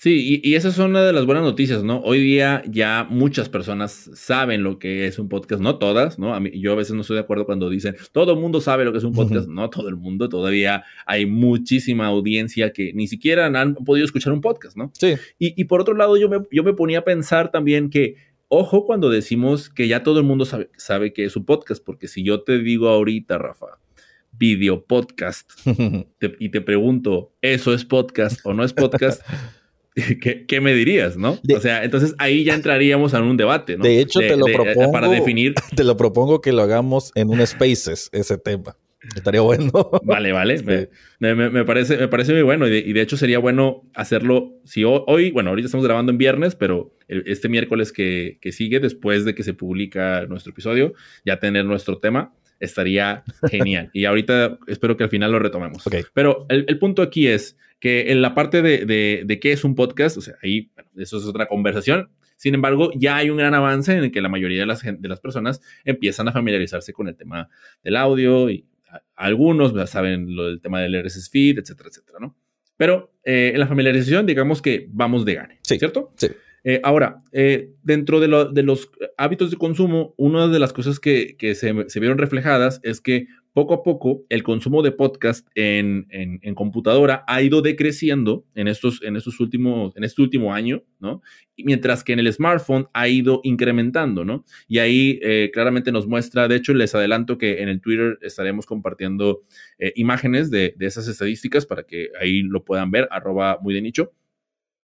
Sí, 0.00 0.40
y, 0.42 0.54
esa 0.54 0.68
es 0.68 0.78
una 0.78 1.02
de 1.02 1.12
las 1.12 1.26
buenas 1.26 1.44
noticias, 1.44 1.84
¿no? 1.84 2.00
Hoy 2.00 2.20
día 2.20 2.62
ya 2.66 3.06
muchas 3.10 3.50
personas 3.50 4.10
saben 4.14 4.62
lo 4.62 4.78
que 4.78 5.06
es 5.06 5.18
un 5.18 5.28
podcast, 5.28 5.60
no 5.60 5.76
todas, 5.76 6.18
¿no? 6.18 6.34
A 6.34 6.40
mí, 6.40 6.50
yo 6.58 6.72
a 6.72 6.74
veces 6.74 6.94
no 6.94 7.02
estoy 7.02 7.16
de 7.16 7.20
acuerdo 7.20 7.44
cuando 7.44 7.68
dicen, 7.68 7.96
todo 8.10 8.32
el 8.32 8.38
mundo 8.38 8.62
sabe 8.62 8.86
lo 8.86 8.92
que 8.92 8.98
es 8.98 9.04
un 9.04 9.12
podcast, 9.12 9.46
no 9.48 9.68
todo 9.68 9.90
el 9.90 9.96
mundo, 9.96 10.30
todavía 10.30 10.84
hay 11.04 11.26
muchísima 11.26 12.06
audiencia 12.06 12.72
que 12.72 12.94
ni 12.94 13.08
siquiera 13.08 13.44
han 13.44 13.74
podido 13.74 14.06
escuchar 14.06 14.32
un 14.32 14.40
podcast, 14.40 14.74
¿no? 14.74 14.90
Sí. 14.98 15.16
Y, 15.38 15.60
y 15.60 15.64
por 15.64 15.82
otro 15.82 15.92
lado, 15.92 16.16
yo 16.16 16.30
me, 16.30 16.38
yo 16.50 16.64
me 16.64 16.72
ponía 16.72 17.00
a 17.00 17.04
pensar 17.04 17.50
también 17.50 17.90
que 17.90 18.14
ojo 18.50 18.84
cuando 18.84 19.08
decimos 19.08 19.70
que 19.70 19.88
ya 19.88 20.02
todo 20.02 20.18
el 20.18 20.26
mundo 20.26 20.44
sabe, 20.44 21.12
que 21.12 21.24
es 21.24 21.36
un 21.36 21.46
podcast, 21.46 21.82
porque 21.82 22.08
si 22.08 22.22
yo 22.24 22.42
te 22.42 22.58
digo 22.58 22.88
ahorita, 22.88 23.38
Rafa, 23.38 23.78
video 24.32 24.84
podcast, 24.84 25.50
y 26.38 26.48
te 26.50 26.60
pregunto, 26.60 27.32
¿eso 27.40 27.72
es 27.72 27.84
podcast 27.84 28.40
o 28.44 28.52
no 28.52 28.64
es 28.64 28.72
podcast? 28.72 29.22
¿qué, 30.48 30.60
me 30.60 30.74
dirías, 30.74 31.16
no? 31.16 31.38
o 31.54 31.60
sea, 31.60 31.84
entonces 31.84 32.14
ahí 32.18 32.44
ya 32.44 32.54
entraríamos 32.54 33.14
en 33.14 33.22
un 33.22 33.36
debate, 33.36 33.76
¿no? 33.76 33.84
De 33.84 34.00
hecho, 34.00 34.18
te 34.18 34.36
lo 34.36 34.46
propongo. 34.46 34.92
Para 34.92 35.08
definir. 35.08 35.54
Te 35.76 35.84
lo 35.84 35.96
propongo 35.96 36.40
que 36.40 36.52
lo 36.52 36.62
hagamos 36.62 37.12
en 37.14 37.30
un 37.30 37.44
Spaces, 37.46 38.08
ese 38.12 38.36
tema. 38.36 38.76
Estaría 39.16 39.40
bueno. 39.40 39.70
Vale, 40.02 40.32
vale. 40.32 40.88
Me, 41.18 41.64
parece, 41.64 41.96
me 41.96 42.08
parece 42.08 42.32
muy 42.32 42.42
bueno. 42.42 42.68
Y 42.68 42.92
de, 42.92 43.00
hecho 43.00 43.16
sería 43.16 43.38
bueno 43.38 43.82
hacerlo. 43.94 44.58
Si 44.64 44.84
hoy, 44.84 45.30
bueno, 45.30 45.50
ahorita 45.50 45.66
estamos 45.66 45.86
grabando 45.86 46.12
en 46.12 46.18
viernes, 46.18 46.54
pero 46.54 46.94
este 47.08 47.48
miércoles 47.48 47.92
que, 47.92 48.38
sigue, 48.52 48.80
después 48.80 49.24
de 49.24 49.34
que 49.34 49.42
se 49.42 49.54
publica 49.54 50.26
nuestro 50.26 50.52
episodio, 50.52 50.92
ya 51.24 51.40
tener 51.40 51.64
nuestro 51.64 51.98
tema, 51.98 52.34
estaría 52.58 53.24
genial. 53.50 53.90
y 53.94 54.04
ahorita 54.04 54.58
espero 54.66 54.96
que 54.96 55.04
al 55.04 55.10
final 55.10 55.32
lo 55.32 55.38
retomemos. 55.38 55.82
Pero 56.12 56.46
el, 56.50 56.78
punto 56.78 57.02
aquí 57.02 57.26
es 57.26 57.56
que 57.80 58.12
en 58.12 58.20
la 58.20 58.34
parte 58.34 58.60
de, 58.60 59.24
de, 59.24 59.40
qué 59.40 59.52
es 59.52 59.64
un 59.64 59.74
podcast, 59.74 60.18
o 60.18 60.20
sea, 60.20 60.34
ahí, 60.42 60.70
eso 60.96 61.16
es 61.16 61.24
otra 61.24 61.46
conversación. 61.46 62.10
Sin 62.36 62.54
embargo, 62.54 62.90
ya 62.94 63.16
hay 63.16 63.28
un 63.28 63.36
gran 63.36 63.52
avance 63.52 63.92
en 63.92 64.04
el 64.04 64.10
que 64.10 64.22
la 64.22 64.30
mayoría 64.30 64.60
de 64.60 64.66
las, 64.66 64.82
de 64.82 65.08
las 65.08 65.20
personas 65.20 65.60
empiezan 65.84 66.28
a 66.28 66.32
familiarizarse 66.32 66.92
con 66.94 67.08
el 67.08 67.14
tema 67.14 67.50
del 67.82 67.96
audio 67.96 68.48
y 68.48 68.66
algunos 69.14 69.74
ya 69.74 69.86
saben 69.86 70.34
lo 70.34 70.46
del 70.46 70.60
tema 70.60 70.80
del 70.80 71.02
RSS 71.02 71.30
feed, 71.30 71.58
etcétera, 71.58 71.88
etcétera, 71.90 72.18
¿no? 72.20 72.36
Pero 72.76 73.12
eh, 73.24 73.50
en 73.52 73.60
la 73.60 73.66
familiarización, 73.66 74.24
digamos 74.26 74.62
que 74.62 74.86
vamos 74.90 75.24
de 75.24 75.34
gane, 75.34 75.58
¿cierto? 75.62 76.12
Sí. 76.16 76.28
Eh, 76.64 76.80
ahora, 76.82 77.22
eh, 77.32 77.72
dentro 77.82 78.20
de, 78.20 78.28
los 78.28 78.90
hábitos 79.16 79.50
de 79.50 79.56
consumo, 79.56 80.14
una 80.16 80.48
de 80.48 80.58
las 80.58 80.72
cosas 80.72 81.00
que, 81.00 81.36
se, 81.40 81.88
se, 81.88 82.00
vieron 82.00 82.18
reflejadas 82.18 82.80
es 82.82 83.00
que 83.00 83.28
poco 83.52 83.74
a 83.74 83.82
poco 83.82 84.24
el 84.28 84.42
consumo 84.42 84.82
de 84.82 84.92
podcast 84.92 85.46
en, 85.54 86.06
computadora 86.54 87.24
ha 87.26 87.42
ido 87.42 87.62
decreciendo 87.62 88.44
en 88.54 88.68
estos, 88.68 89.02
en 89.02 89.16
estos 89.16 89.40
últimos, 89.40 89.96
en 89.96 90.04
este 90.04 90.22
último 90.22 90.54
año, 90.54 90.82
¿no? 90.98 91.22
Mientras 91.56 92.04
que 92.04 92.12
en 92.12 92.20
el 92.20 92.32
smartphone 92.32 92.88
ha 92.92 93.08
ido 93.08 93.40
incrementando, 93.42 94.24
¿no? 94.24 94.44
Y 94.68 94.78
ahí 94.78 95.18
eh, 95.22 95.50
claramente 95.52 95.92
nos 95.92 96.06
muestra, 96.06 96.48
de 96.48 96.56
hecho 96.56 96.74
les 96.74 96.94
adelanto 96.94 97.38
que 97.38 97.62
en 97.62 97.68
el 97.68 97.80
Twitter 97.80 98.18
estaremos 98.22 98.66
compartiendo 98.66 99.42
eh, 99.78 99.92
imágenes 99.96 100.50
de, 100.50 100.74
de, 100.76 100.86
esas 100.86 101.08
estadísticas 101.08 101.66
para 101.66 101.82
que 101.82 102.08
ahí 102.20 102.42
lo 102.42 102.64
puedan 102.64 102.90
ver, 102.90 103.08
arroba 103.10 103.58
muy 103.60 103.74
de 103.74 103.82
nicho. 103.82 104.12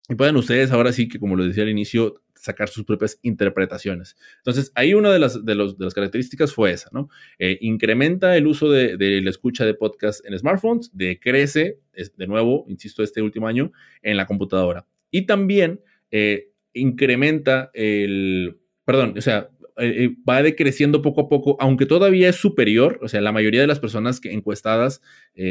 Y 0.08 0.16
pueden 0.16 0.36
ustedes 0.36 0.72
ahora 0.72 0.92
sí 0.94 1.08
que, 1.08 1.20
como 1.20 1.36
lo 1.36 1.46
decía 1.46 1.64
al 1.64 1.70
inicio, 1.70 2.22
sacar 2.46 2.70
sus 2.70 2.86
propias 2.86 3.20
interpretaciones. 3.24 4.16
Entonces, 4.38 4.72
ahí 4.76 4.94
una 4.94 5.12
de 5.12 5.20
las, 5.20 5.44
de 5.44 5.56
los, 5.56 5.78
de 5.78 5.86
las 5.86 5.94
características 5.94 6.54
fue 6.54 6.72
esa, 6.72 6.90
¿no? 6.94 7.10
Eh, 7.40 7.58
incrementa 7.62 8.38
el 8.38 8.48
uso 8.48 8.70
de, 8.70 8.98
la 8.98 9.30
escucha 9.30 9.66
de 9.66 9.74
podcast 9.74 10.26
en 10.26 10.38
smartphones, 10.38 10.92
decrece, 10.94 11.80
de 11.94 12.28
nuevo, 12.28 12.66
insisto, 12.70 13.04
este 13.04 13.22
último 13.22 13.48
año, 13.48 13.72
en 14.02 14.18
la 14.18 14.26
computadora. 14.26 14.86
Y 15.12 15.26
también 15.26 15.82
eh, 16.12 16.52
incrementa 16.74 17.72
el, 17.74 18.58
perdón, 18.86 19.16
o 19.18 19.22
sea, 19.22 19.50
eh, 19.78 20.16
va 20.28 20.42
decreciendo 20.42 21.02
poco 21.02 21.22
a 21.22 21.30
poco, 21.30 21.58
aunque 21.60 21.86
todavía 21.86 22.30
es 22.30 22.36
superior, 22.36 23.00
o 23.02 23.08
sea, 23.08 23.22
la 23.22 23.32
mayoría 23.32 23.62
de 23.62 23.68
las 23.68 23.80
personas 23.80 24.22
que 24.22 24.32
encuestadas 24.32 25.02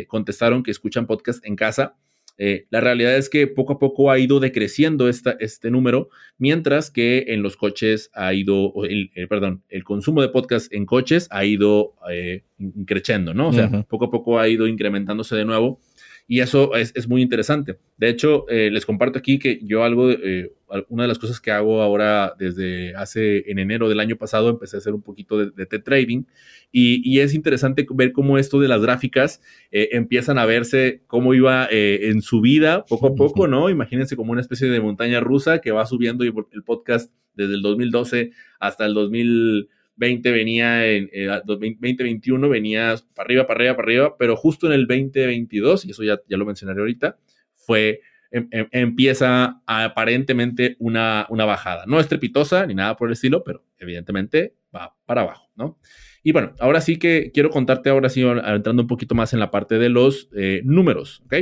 contestaron 0.06 0.62
que 0.62 0.70
escuchan 0.70 1.06
podcast 1.06 1.44
en 1.44 1.56
casa, 1.56 1.96
eh, 2.36 2.66
la 2.70 2.80
realidad 2.80 3.16
es 3.16 3.28
que 3.28 3.46
poco 3.46 3.74
a 3.74 3.78
poco 3.78 4.10
ha 4.10 4.18
ido 4.18 4.40
decreciendo 4.40 5.08
esta, 5.08 5.36
este 5.40 5.70
número, 5.70 6.08
mientras 6.38 6.90
que 6.90 7.26
en 7.28 7.42
los 7.42 7.56
coches 7.56 8.10
ha 8.14 8.34
ido, 8.34 8.72
el, 8.84 9.10
perdón, 9.28 9.62
el 9.68 9.84
consumo 9.84 10.20
de 10.22 10.28
podcast 10.28 10.72
en 10.72 10.86
coches 10.86 11.28
ha 11.30 11.44
ido 11.44 11.94
eh, 12.10 12.42
creciendo, 12.86 13.34
¿no? 13.34 13.48
O 13.48 13.52
sea, 13.52 13.70
poco 13.88 14.06
a 14.06 14.10
poco 14.10 14.38
ha 14.38 14.48
ido 14.48 14.66
incrementándose 14.66 15.36
de 15.36 15.44
nuevo. 15.44 15.80
Y 16.26 16.40
eso 16.40 16.74
es, 16.74 17.06
muy 17.06 17.20
interesante. 17.20 17.78
De 17.98 18.08
hecho, 18.08 18.48
eh, 18.48 18.70
les 18.70 18.86
comparto 18.86 19.18
aquí 19.18 19.38
que 19.38 19.60
yo 19.62 19.84
algo, 19.84 20.10
eh, 20.10 20.52
una 20.88 21.02
de 21.02 21.08
las 21.08 21.18
cosas 21.18 21.38
que 21.38 21.50
hago 21.50 21.82
ahora 21.82 22.34
desde 22.38 22.94
hace, 22.96 23.50
en 23.50 23.58
enero 23.58 23.90
del 23.90 24.00
año 24.00 24.16
pasado, 24.16 24.48
empecé 24.48 24.76
a 24.76 24.78
hacer 24.78 24.94
un 24.94 25.02
poquito 25.02 25.38
de, 25.38 25.66
de 25.66 25.78
trading 25.78 26.24
y, 26.72 27.20
es 27.20 27.34
interesante 27.34 27.86
ver 27.90 28.12
cómo 28.12 28.38
esto 28.38 28.58
de 28.58 28.68
las 28.68 28.80
gráficas 28.80 29.42
eh, 29.70 29.90
empiezan 29.92 30.38
a 30.38 30.46
verse 30.46 31.02
cómo 31.06 31.34
iba 31.34 31.68
en 31.70 32.22
su 32.22 32.40
vida 32.40 32.84
poco 32.86 33.08
a 33.08 33.14
poco, 33.14 33.46
¿no? 33.46 33.68
Imagínense 33.68 34.16
como 34.16 34.32
una 34.32 34.40
especie 34.40 34.68
de 34.68 34.80
montaña 34.80 35.20
rusa 35.20 35.60
que 35.60 35.72
va 35.72 35.86
subiendo 35.86 36.24
y 36.24 36.32
el 36.52 36.62
podcast 36.64 37.12
desde 37.34 37.54
el 37.54 37.62
2012 37.62 38.32
hasta 38.58 38.86
el 38.86 38.94
2000 38.94 39.68
20 39.96 40.30
venía 40.30 40.86
en 40.86 41.08
2021 41.44 42.46
eh, 42.46 42.50
venía 42.50 42.96
para 43.14 43.26
arriba, 43.26 43.46
para 43.46 43.58
arriba, 43.58 43.76
para 43.76 43.86
arriba, 43.86 44.16
pero 44.18 44.36
justo 44.36 44.66
en 44.66 44.72
el 44.72 44.86
2022, 44.86 45.84
y 45.84 45.90
eso 45.90 46.02
ya, 46.02 46.20
ya 46.28 46.36
lo 46.36 46.44
mencionaré 46.44 46.80
ahorita, 46.80 47.18
fue 47.54 48.00
em, 48.30 48.48
em, 48.50 48.68
empieza 48.72 49.62
aparentemente 49.66 50.76
una, 50.80 51.26
una 51.30 51.44
bajada. 51.44 51.84
No 51.86 52.00
estrepitosa 52.00 52.66
ni 52.66 52.74
nada 52.74 52.96
por 52.96 53.08
el 53.08 53.12
estilo, 53.12 53.44
pero 53.44 53.64
evidentemente 53.78 54.54
va 54.74 54.96
para 55.06 55.22
abajo, 55.22 55.50
¿no? 55.54 55.78
Y 56.22 56.32
bueno, 56.32 56.54
ahora 56.58 56.80
sí 56.80 56.98
que 56.98 57.30
quiero 57.32 57.50
contarte, 57.50 57.90
ahora 57.90 58.08
sí, 58.08 58.22
entrando 58.22 58.82
un 58.82 58.88
poquito 58.88 59.14
más 59.14 59.32
en 59.34 59.40
la 59.40 59.50
parte 59.50 59.78
de 59.78 59.90
los 59.90 60.30
eh, 60.34 60.62
números, 60.64 61.22
¿ok? 61.26 61.34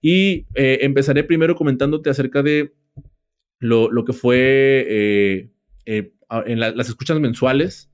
Y 0.00 0.46
eh, 0.54 0.78
empezaré 0.82 1.24
primero 1.24 1.56
comentándote 1.56 2.08
acerca 2.08 2.42
de 2.42 2.72
lo, 3.58 3.90
lo 3.90 4.04
que 4.04 4.12
fue 4.14 5.50
en 5.84 6.60
las 6.60 6.88
escuchas 6.88 7.18
mensuales 7.18 7.89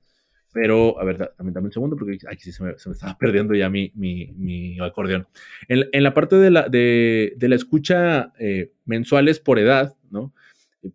pero, 0.59 0.99
a 0.99 1.03
ver, 1.03 1.17
también 1.37 1.53
dame 1.53 1.67
un 1.67 1.71
segundo 1.71 1.95
porque 1.95 2.17
aquí 2.27 2.51
se 2.51 2.63
me, 2.63 2.71
estaba 2.71 3.15
perdiendo 3.15 3.53
ya 3.53 3.69
mi, 3.69 3.91
mi, 3.93 4.79
acordeón. 4.79 5.27
En, 5.67 6.03
la 6.03 6.15
parte 6.15 6.35
de 6.35 6.49
la, 6.49 6.67
de, 6.67 7.35
la 7.39 7.55
escucha 7.55 8.33
eh, 8.39 8.71
mensuales 8.83 9.39
por 9.39 9.59
edad, 9.59 9.95
¿no? 10.09 10.33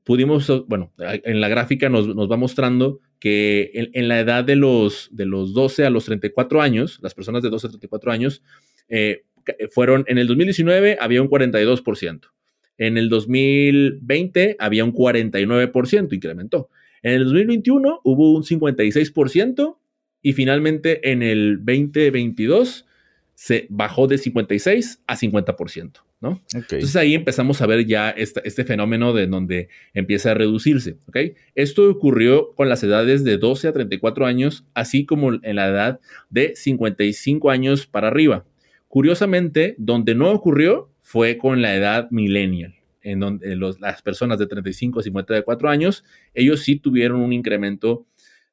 Pudimos, 0.02 0.66
bueno, 0.66 0.92
en 0.98 1.40
la 1.40 1.48
gráfica 1.48 1.88
nos, 1.88 2.08
va 2.08 2.36
mostrando 2.36 2.98
que 3.20 3.70
en, 3.92 4.08
la 4.08 4.18
edad 4.18 4.42
de 4.42 4.56
los, 4.56 5.08
de 5.12 5.26
los 5.26 5.54
12 5.54 5.86
a 5.86 5.90
los 5.90 6.06
34 6.06 6.60
años, 6.60 6.98
las 7.00 7.14
personas 7.14 7.44
de 7.44 7.50
12 7.50 7.68
a 7.68 7.70
34 7.70 8.10
años, 8.10 8.42
eh, 8.88 9.22
fueron, 9.70 10.04
en 10.08 10.18
el 10.18 10.26
2019 10.26 10.98
había 11.00 11.22
un 11.22 11.30
42%. 11.30 12.32
En 12.78 12.98
el 12.98 13.08
2020 13.08 14.56
había 14.58 14.84
un 14.84 14.92
49%, 14.92 16.12
incrementó. 16.12 16.68
En 17.02 17.14
el 17.14 17.24
2021 17.24 18.00
hubo 18.04 18.34
un 18.34 18.44
56% 18.44 19.76
y 20.22 20.32
finalmente 20.34 21.10
en 21.10 21.22
el 21.22 21.56
2022 21.58 22.86
se 23.34 23.66
bajó 23.70 24.06
de 24.06 24.18
56 24.18 25.02
a 25.06 25.16
50%, 25.16 26.02
¿no? 26.20 26.40
Entonces 26.52 26.94
ahí 26.94 27.14
empezamos 27.14 27.60
a 27.60 27.66
ver 27.66 27.84
ya 27.86 28.10
este 28.10 28.64
fenómeno 28.64 29.12
de 29.12 29.26
donde 29.26 29.68
empieza 29.94 30.30
a 30.30 30.34
reducirse, 30.34 30.96
¿ok? 31.08 31.16
Esto 31.56 31.90
ocurrió 31.90 32.52
con 32.54 32.68
las 32.68 32.84
edades 32.84 33.24
de 33.24 33.36
12 33.36 33.66
a 33.66 33.72
34 33.72 34.26
años, 34.26 34.64
así 34.74 35.04
como 35.04 35.32
en 35.32 35.56
la 35.56 35.68
edad 35.68 36.00
de 36.30 36.54
55 36.54 37.50
años 37.50 37.86
para 37.86 38.08
arriba. 38.08 38.44
Curiosamente, 38.86 39.74
donde 39.78 40.14
no 40.14 40.30
ocurrió 40.30 40.90
fue 41.00 41.36
con 41.36 41.62
la 41.62 41.74
edad 41.74 42.10
millennial 42.12 42.74
en 43.02 43.20
donde 43.20 43.56
las 43.56 44.02
personas 44.02 44.38
de 44.38 44.46
35 44.46 45.00
a 45.00 45.02
54 45.02 45.68
años, 45.68 46.04
ellos 46.34 46.60
sí 46.60 46.76
tuvieron 46.76 47.20
un 47.20 47.32
incremento 47.32 48.06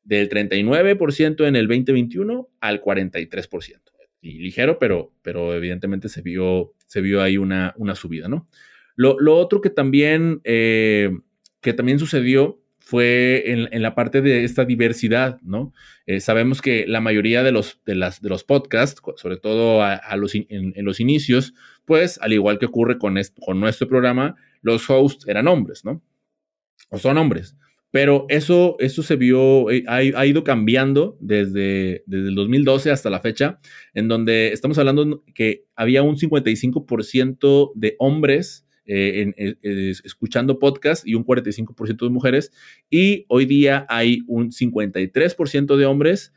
del 0.04 0.30
39% 0.30 1.48
en 1.48 1.56
el 1.56 1.68
2021 1.68 2.50
al 2.60 2.82
43%. 2.82 3.80
Y 4.22 4.40
ligero, 4.40 4.80
pero, 4.80 5.14
pero 5.22 5.54
evidentemente 5.54 6.10
se 6.10 6.22
vio, 6.22 6.74
se 6.88 7.02
vio 7.02 7.22
ahí 7.22 7.38
una, 7.38 7.74
una 7.78 7.96
subida, 7.96 8.28
¿no? 8.28 8.48
Lo, 8.96 9.38
otro 9.38 9.62
que 9.62 9.70
también, 9.70 10.42
eh, 10.44 11.10
que 11.62 11.72
también 11.72 12.00
sucedió 12.00 12.60
fue 12.90 13.44
en, 13.52 13.82
la 13.84 13.94
parte 13.94 14.24
de 14.24 14.44
esta 14.44 14.66
diversidad, 14.66 15.40
¿no? 15.44 15.74
Eh, 16.08 16.20
sabemos 16.20 16.60
que 16.60 16.88
la 16.88 17.02
mayoría 17.02 17.44
de 17.44 17.52
los, 17.52 17.80
de 17.86 17.94
las, 17.94 18.20
de 18.20 18.30
los 18.30 18.44
podcasts, 18.44 19.00
sobre 19.16 19.38
todo 19.38 19.84
a, 19.84 20.16
los 20.16 20.34
en, 20.34 20.74
los 20.78 21.00
inicios, 21.00 21.54
pues 21.86 22.18
al 22.20 22.34
igual 22.34 22.58
que 22.58 22.66
ocurre 22.66 22.98
con, 22.98 23.16
con 23.46 23.60
nuestro 23.60 23.88
programa, 23.88 24.38
los 24.64 24.90
hosts 24.90 25.28
eran 25.28 25.48
hombres, 25.48 25.86
¿no? 25.86 26.02
O 26.90 26.98
son 26.98 27.20
hombres. 27.20 27.56
Pero 27.92 28.26
eso, 28.28 28.76
eso 28.80 29.04
se 29.04 29.18
vio, 29.18 29.70
eh, 29.70 29.84
ha, 29.88 30.26
ido 30.26 30.44
cambiando 30.44 31.16
desde, 31.20 32.04
desde 32.08 32.30
el 32.30 32.36
2012 32.36 32.90
hasta 32.90 33.12
la 33.12 33.20
fecha, 33.20 33.60
en 33.94 34.08
donde 34.08 34.52
estamos 34.52 34.80
hablando 34.80 35.24
que 35.36 35.66
había 35.76 36.02
un 36.02 36.16
55% 36.16 37.72
de 37.76 37.96
hombres 38.00 38.66
eh, 38.92 39.94
escuchando 40.04 40.58
podcast 40.58 41.08
y 41.08 41.16
un 41.16 41.24
45% 41.24 42.06
de 42.06 42.10
mujeres. 42.10 42.52
Y 42.90 43.26
hoy 43.28 43.46
día 43.46 43.86
hay 43.88 44.24
un 44.28 44.52
53% 44.52 45.78
de 45.78 45.86
hombres, 45.86 46.34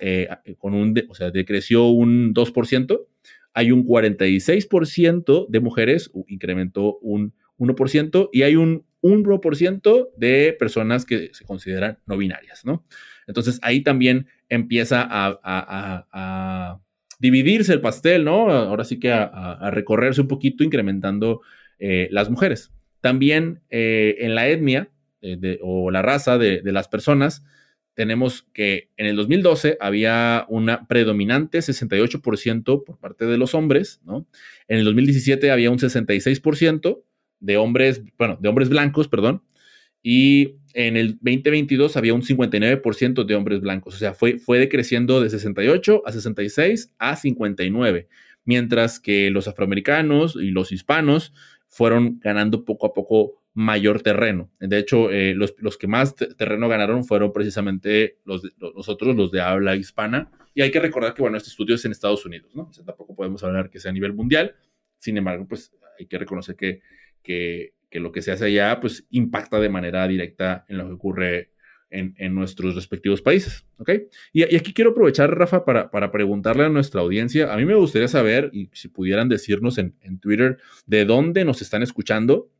eh, 0.00 0.28
con 0.58 0.74
un, 0.74 0.94
o 1.08 1.14
sea, 1.14 1.30
decreció 1.30 1.88
un 1.88 2.32
2%. 2.32 3.06
Hay 3.52 3.72
un 3.72 3.84
46% 3.84 5.46
de 5.48 5.60
mujeres, 5.60 6.10
incrementó 6.28 6.98
un 6.98 7.34
1%, 7.58 8.30
y 8.32 8.42
hay 8.42 8.56
un 8.56 8.86
1% 9.02 10.10
de 10.16 10.56
personas 10.58 11.04
que 11.04 11.30
se 11.32 11.44
consideran 11.44 11.98
no 12.06 12.16
binarias, 12.16 12.64
¿no? 12.64 12.84
Entonces 13.26 13.58
ahí 13.62 13.82
también 13.82 14.26
empieza 14.48 15.06
a, 15.10 16.80
dividirse 17.18 17.74
el 17.74 17.82
pastel, 17.82 18.24
¿no? 18.24 18.50
Ahora 18.50 18.84
sí 18.84 18.98
que 18.98 19.12
a, 19.12 19.70
recorrerse 19.70 20.22
un 20.22 20.28
poquito, 20.28 20.64
incrementando 20.64 21.42
eh, 21.80 22.08
las 22.10 22.28
mujeres. 22.28 22.70
También 23.00 23.62
eh, 23.70 24.16
en 24.20 24.34
la 24.34 24.48
etnia 24.48 24.90
o 25.62 25.90
la 25.90 26.02
raza 26.02 26.38
de, 26.38 26.62
las 26.64 26.88
personas, 26.88 27.42
tenemos 27.94 28.46
que 28.54 28.90
en 28.96 29.06
el 29.06 29.16
2012 29.16 29.76
había 29.80 30.46
una 30.48 30.86
predominante 30.86 31.58
68% 31.58 32.84
por 32.84 32.98
parte 32.98 33.26
de 33.26 33.36
los 33.36 33.54
hombres, 33.54 34.00
¿no? 34.04 34.26
En 34.68 34.78
el 34.78 34.84
2017 34.84 35.50
había 35.50 35.70
un 35.70 35.78
66% 35.78 37.02
de 37.40 37.56
hombres, 37.56 38.02
bueno, 38.16 38.38
de 38.40 38.48
hombres 38.48 38.68
blancos, 38.68 39.08
perdón, 39.08 39.42
y 40.02 40.56
en 40.72 40.96
el 40.96 41.14
2022 41.20 41.96
había 41.96 42.14
un 42.14 42.22
59% 42.22 43.24
de 43.24 43.34
hombres 43.34 43.60
blancos, 43.60 43.94
o 43.94 43.98
sea, 43.98 44.14
fue, 44.14 44.38
fue 44.38 44.58
decreciendo 44.58 45.20
de 45.20 45.28
68 45.30 46.02
a 46.06 46.12
66 46.12 46.94
a 46.98 47.16
59, 47.16 48.08
mientras 48.44 49.00
que 49.00 49.30
los 49.30 49.48
afroamericanos 49.48 50.36
y 50.36 50.50
los 50.50 50.72
hispanos 50.72 51.32
fueron 51.70 52.18
ganando 52.18 52.64
poco 52.64 52.86
a 52.86 52.92
poco 52.92 53.40
mayor 53.54 54.02
terreno. 54.02 54.50
De 54.58 54.78
hecho, 54.78 55.10
eh, 55.10 55.34
los, 55.34 55.78
que 55.78 55.86
más 55.86 56.14
terreno 56.14 56.68
ganaron 56.68 57.04
fueron 57.04 57.32
precisamente 57.32 58.18
los, 58.24 58.42
nosotros, 58.74 59.16
los 59.16 59.30
de 59.30 59.40
habla 59.40 59.76
hispana. 59.76 60.30
Y 60.52 60.62
hay 60.62 60.70
que 60.70 60.80
recordar 60.80 61.14
que, 61.14 61.22
bueno, 61.22 61.36
este 61.36 61.48
estudio 61.48 61.76
es 61.76 61.84
en 61.84 61.92
Estados 61.92 62.26
Unidos, 62.26 62.54
¿no? 62.54 62.64
O 62.64 62.72
sea, 62.72 62.84
tampoco 62.84 63.14
podemos 63.14 63.42
hablar 63.44 63.70
que 63.70 63.78
sea 63.78 63.92
a 63.92 63.94
nivel 63.94 64.12
mundial. 64.12 64.56
Sin 64.98 65.16
embargo, 65.16 65.46
pues 65.48 65.72
hay 65.98 66.06
que 66.06 66.18
reconocer 66.18 66.56
que, 66.56 66.80
que, 67.22 67.72
lo 67.92 68.12
que 68.12 68.22
se 68.22 68.32
hace 68.32 68.46
allá, 68.46 68.80
pues 68.80 69.06
impacta 69.10 69.60
de 69.60 69.68
manera 69.68 70.06
directa 70.08 70.64
en 70.68 70.78
lo 70.78 70.86
que 70.86 70.92
ocurre 70.92 71.50
en, 71.90 72.34
nuestros 72.34 72.74
respectivos 72.74 73.20
países, 73.20 73.66
¿ok? 73.78 73.90
Y, 74.32 74.42
aquí 74.42 74.72
quiero 74.72 74.90
aprovechar, 74.90 75.36
Rafa, 75.36 75.64
para, 75.64 75.90
para, 75.90 76.12
preguntarle 76.12 76.64
a 76.64 76.68
nuestra 76.68 77.00
audiencia, 77.00 77.52
a 77.52 77.56
mí 77.56 77.64
me 77.64 77.74
gustaría 77.74 78.08
saber, 78.08 78.50
y 78.52 78.70
si 78.72 78.88
pudieran 78.88 79.28
decirnos 79.28 79.78
en, 79.78 79.96
en 80.00 80.18
Twitter, 80.18 80.58
de 80.86 81.04
dónde 81.04 81.44
nos 81.44 81.62
están 81.62 81.82
escuchando, 81.82 82.50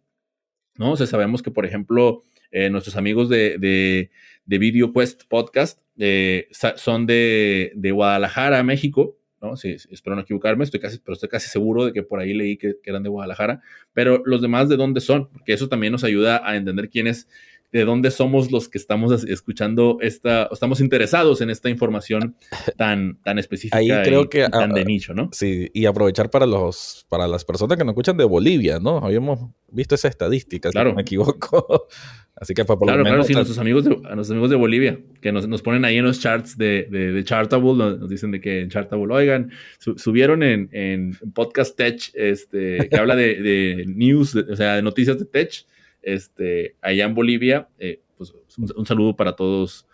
¿no? 0.76 0.92
O 0.92 0.96
sea, 0.96 1.06
sabemos 1.06 1.42
que, 1.42 1.50
por 1.50 1.64
ejemplo, 1.64 2.24
eh, 2.50 2.70
nuestros 2.70 2.96
amigos 2.96 3.28
de, 3.28 3.58
de, 3.58 4.10
de 4.44 4.58
Video 4.58 4.92
Quest 4.92 5.22
Podcast 5.28 5.80
eh, 5.98 6.48
son 6.76 7.06
de, 7.06 7.72
de, 7.76 7.92
Guadalajara, 7.92 8.62
México, 8.64 9.16
¿no? 9.40 9.54
Espero 9.54 10.16
no 10.16 10.22
equivocarme, 10.22 10.64
estoy 10.64 10.80
casi, 10.80 10.98
pero 10.98 11.14
estoy 11.14 11.28
casi 11.28 11.48
seguro 11.48 11.86
de 11.86 11.92
que 11.92 12.02
por 12.02 12.18
ahí 12.18 12.34
leí 12.34 12.56
que, 12.56 12.76
eran 12.84 13.02
de 13.02 13.08
Guadalajara, 13.08 13.62
pero 13.92 14.22
los 14.24 14.42
demás 14.42 14.68
de 14.68 14.76
dónde 14.76 15.00
son, 15.00 15.30
porque 15.30 15.52
eso 15.52 15.68
también 15.68 15.92
nos 15.92 16.04
ayuda 16.04 16.42
a 16.44 16.56
entender 16.56 16.90
quiénes 16.90 17.28
de 17.72 17.84
dónde 17.84 18.10
somos 18.10 18.50
los 18.50 18.68
que 18.68 18.78
estamos 18.78 19.24
escuchando 19.24 19.98
esta, 20.00 20.48
estamos 20.50 20.80
interesados 20.80 21.40
en 21.40 21.50
esta 21.50 21.70
información 21.70 22.36
tan, 22.76 23.18
tan 23.22 23.38
específica 23.38 23.76
Ahí 23.76 23.88
creo 23.88 24.22
y, 24.22 24.28
que, 24.28 24.48
tan 24.48 24.72
de 24.72 24.84
nicho, 24.84 25.14
¿no? 25.14 25.30
Sí, 25.32 25.70
y 25.72 25.86
aprovechar 25.86 26.30
para 26.30 26.46
los, 26.46 27.06
para 27.08 27.28
las 27.28 27.44
personas 27.44 27.78
que 27.78 27.84
nos 27.84 27.92
escuchan 27.92 28.16
de 28.16 28.24
Bolivia, 28.24 28.78
¿no? 28.80 28.98
Habíamos 28.98 29.50
visto 29.70 29.94
esa 29.94 30.08
estadística, 30.08 30.70
claro. 30.70 30.90
si 30.90 30.92
no 30.92 30.96
me 30.96 31.02
equivoco. 31.02 31.86
Así 32.40 32.54
que 32.54 32.64
fue 32.64 32.78
por 32.78 32.86
claro, 32.86 33.00
lo 33.00 33.04
menos. 33.04 33.26
Claro, 33.26 33.28
sí, 33.28 33.34
nuestros 33.34 33.58
amigos, 33.58 33.84
de, 33.84 33.90
a 33.90 34.14
nuestros 34.14 34.30
amigos 34.30 34.48
de 34.48 34.56
Bolivia, 34.56 34.98
que 35.20 35.30
nos, 35.30 35.46
nos, 35.46 35.60
ponen 35.60 35.84
ahí 35.84 35.98
en 35.98 36.06
los 36.06 36.20
charts 36.20 36.56
de, 36.56 36.86
de, 36.90 37.22
Chartable, 37.22 37.74
nos, 37.74 38.08
dicen 38.08 38.30
de 38.30 38.40
que 38.40 38.62
en 38.62 38.70
Chartable, 38.70 39.12
oigan, 39.12 39.50
subieron 39.78 40.42
en, 40.42 40.70
en, 40.72 41.18
Podcast 41.34 41.76
Tech, 41.76 42.10
este, 42.14 42.88
que 42.88 42.96
habla 42.96 43.14
de, 43.14 43.42
de 43.42 43.84
news, 43.86 44.34
o 44.34 44.56
sea, 44.56 44.76
de 44.76 44.82
noticias 44.82 45.18
de 45.18 45.26
Tech, 45.26 45.66
este, 46.02 46.76
allá 46.80 47.04
en 47.04 47.14
Bolivia, 47.14 47.68
eh, 47.78 48.00
pues 48.16 48.34
un, 48.56 48.86
saludo 48.86 49.16
para 49.16 49.34
todos, 49.34 49.86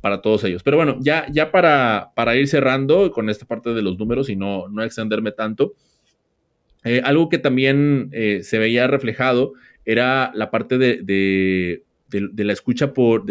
para 0.00 0.22
todos 0.22 0.44
ellos. 0.44 0.62
Pero 0.62 0.76
bueno, 0.76 0.96
ya, 1.00 1.26
ya 1.30 1.50
para, 1.50 2.12
para 2.14 2.36
ir 2.36 2.48
cerrando 2.48 3.10
con 3.10 3.30
esta 3.30 3.46
parte 3.46 3.74
de 3.74 3.82
los 3.82 3.98
números 3.98 4.28
y 4.28 4.36
no, 4.36 4.68
no 4.68 4.82
extenderme 4.82 5.32
tanto, 5.32 5.74
eh, 6.84 7.00
algo 7.04 7.28
que 7.28 7.38
también 7.38 8.10
eh, 8.12 8.40
se 8.42 8.58
veía 8.58 8.86
reflejado 8.86 9.54
era 9.86 10.30
la 10.34 10.50
parte 10.50 10.78
de, 10.78 11.02
de, 11.02 12.44
la 12.44 12.52
escucha 12.52 12.92
por 12.92 13.24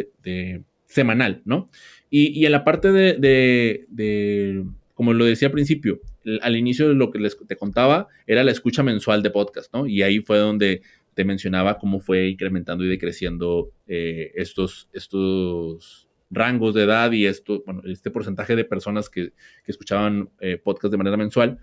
semanal, 0.86 1.42
¿no? 1.46 1.70
Y, 2.10 2.46
en 2.46 2.52
la 2.52 2.64
parte 2.64 2.92
de, 2.92 4.66
como 4.94 5.14
lo 5.14 5.26
decía 5.26 5.48
al 5.48 5.52
principio, 5.52 6.00
al 6.42 6.56
inicio 6.56 6.88
de 6.88 6.94
lo 6.94 7.10
que 7.10 7.18
les 7.18 7.36
te 7.36 7.56
contaba, 7.56 8.08
era 8.28 8.44
la 8.44 8.52
escucha 8.52 8.84
mensual 8.84 9.24
de 9.24 9.32
podcast, 9.32 9.74
¿no? 9.74 9.88
Y 9.88 10.04
ahí 10.04 10.20
fue 10.20 10.38
donde 10.38 10.84
te 11.14 11.26
mencionaba 11.26 11.78
cómo 11.78 12.00
fue 12.00 12.30
incrementando 12.30 12.84
y 12.84 12.90
decreciendo 12.90 13.72
eh, 13.88 14.32
estos, 14.36 14.90
estos 14.94 16.08
rangos 16.30 16.74
de 16.74 16.84
edad 16.84 17.12
y 17.12 17.26
esto, 17.26 17.64
bueno, 17.66 17.82
este 17.86 18.12
porcentaje 18.12 18.56
de 18.56 18.66
personas 18.66 19.10
que, 19.10 19.34
escuchaban 19.66 20.30
eh, 20.40 20.58
podcast 20.58 20.92
de 20.92 20.98
manera 20.98 21.18
mensual. 21.18 21.60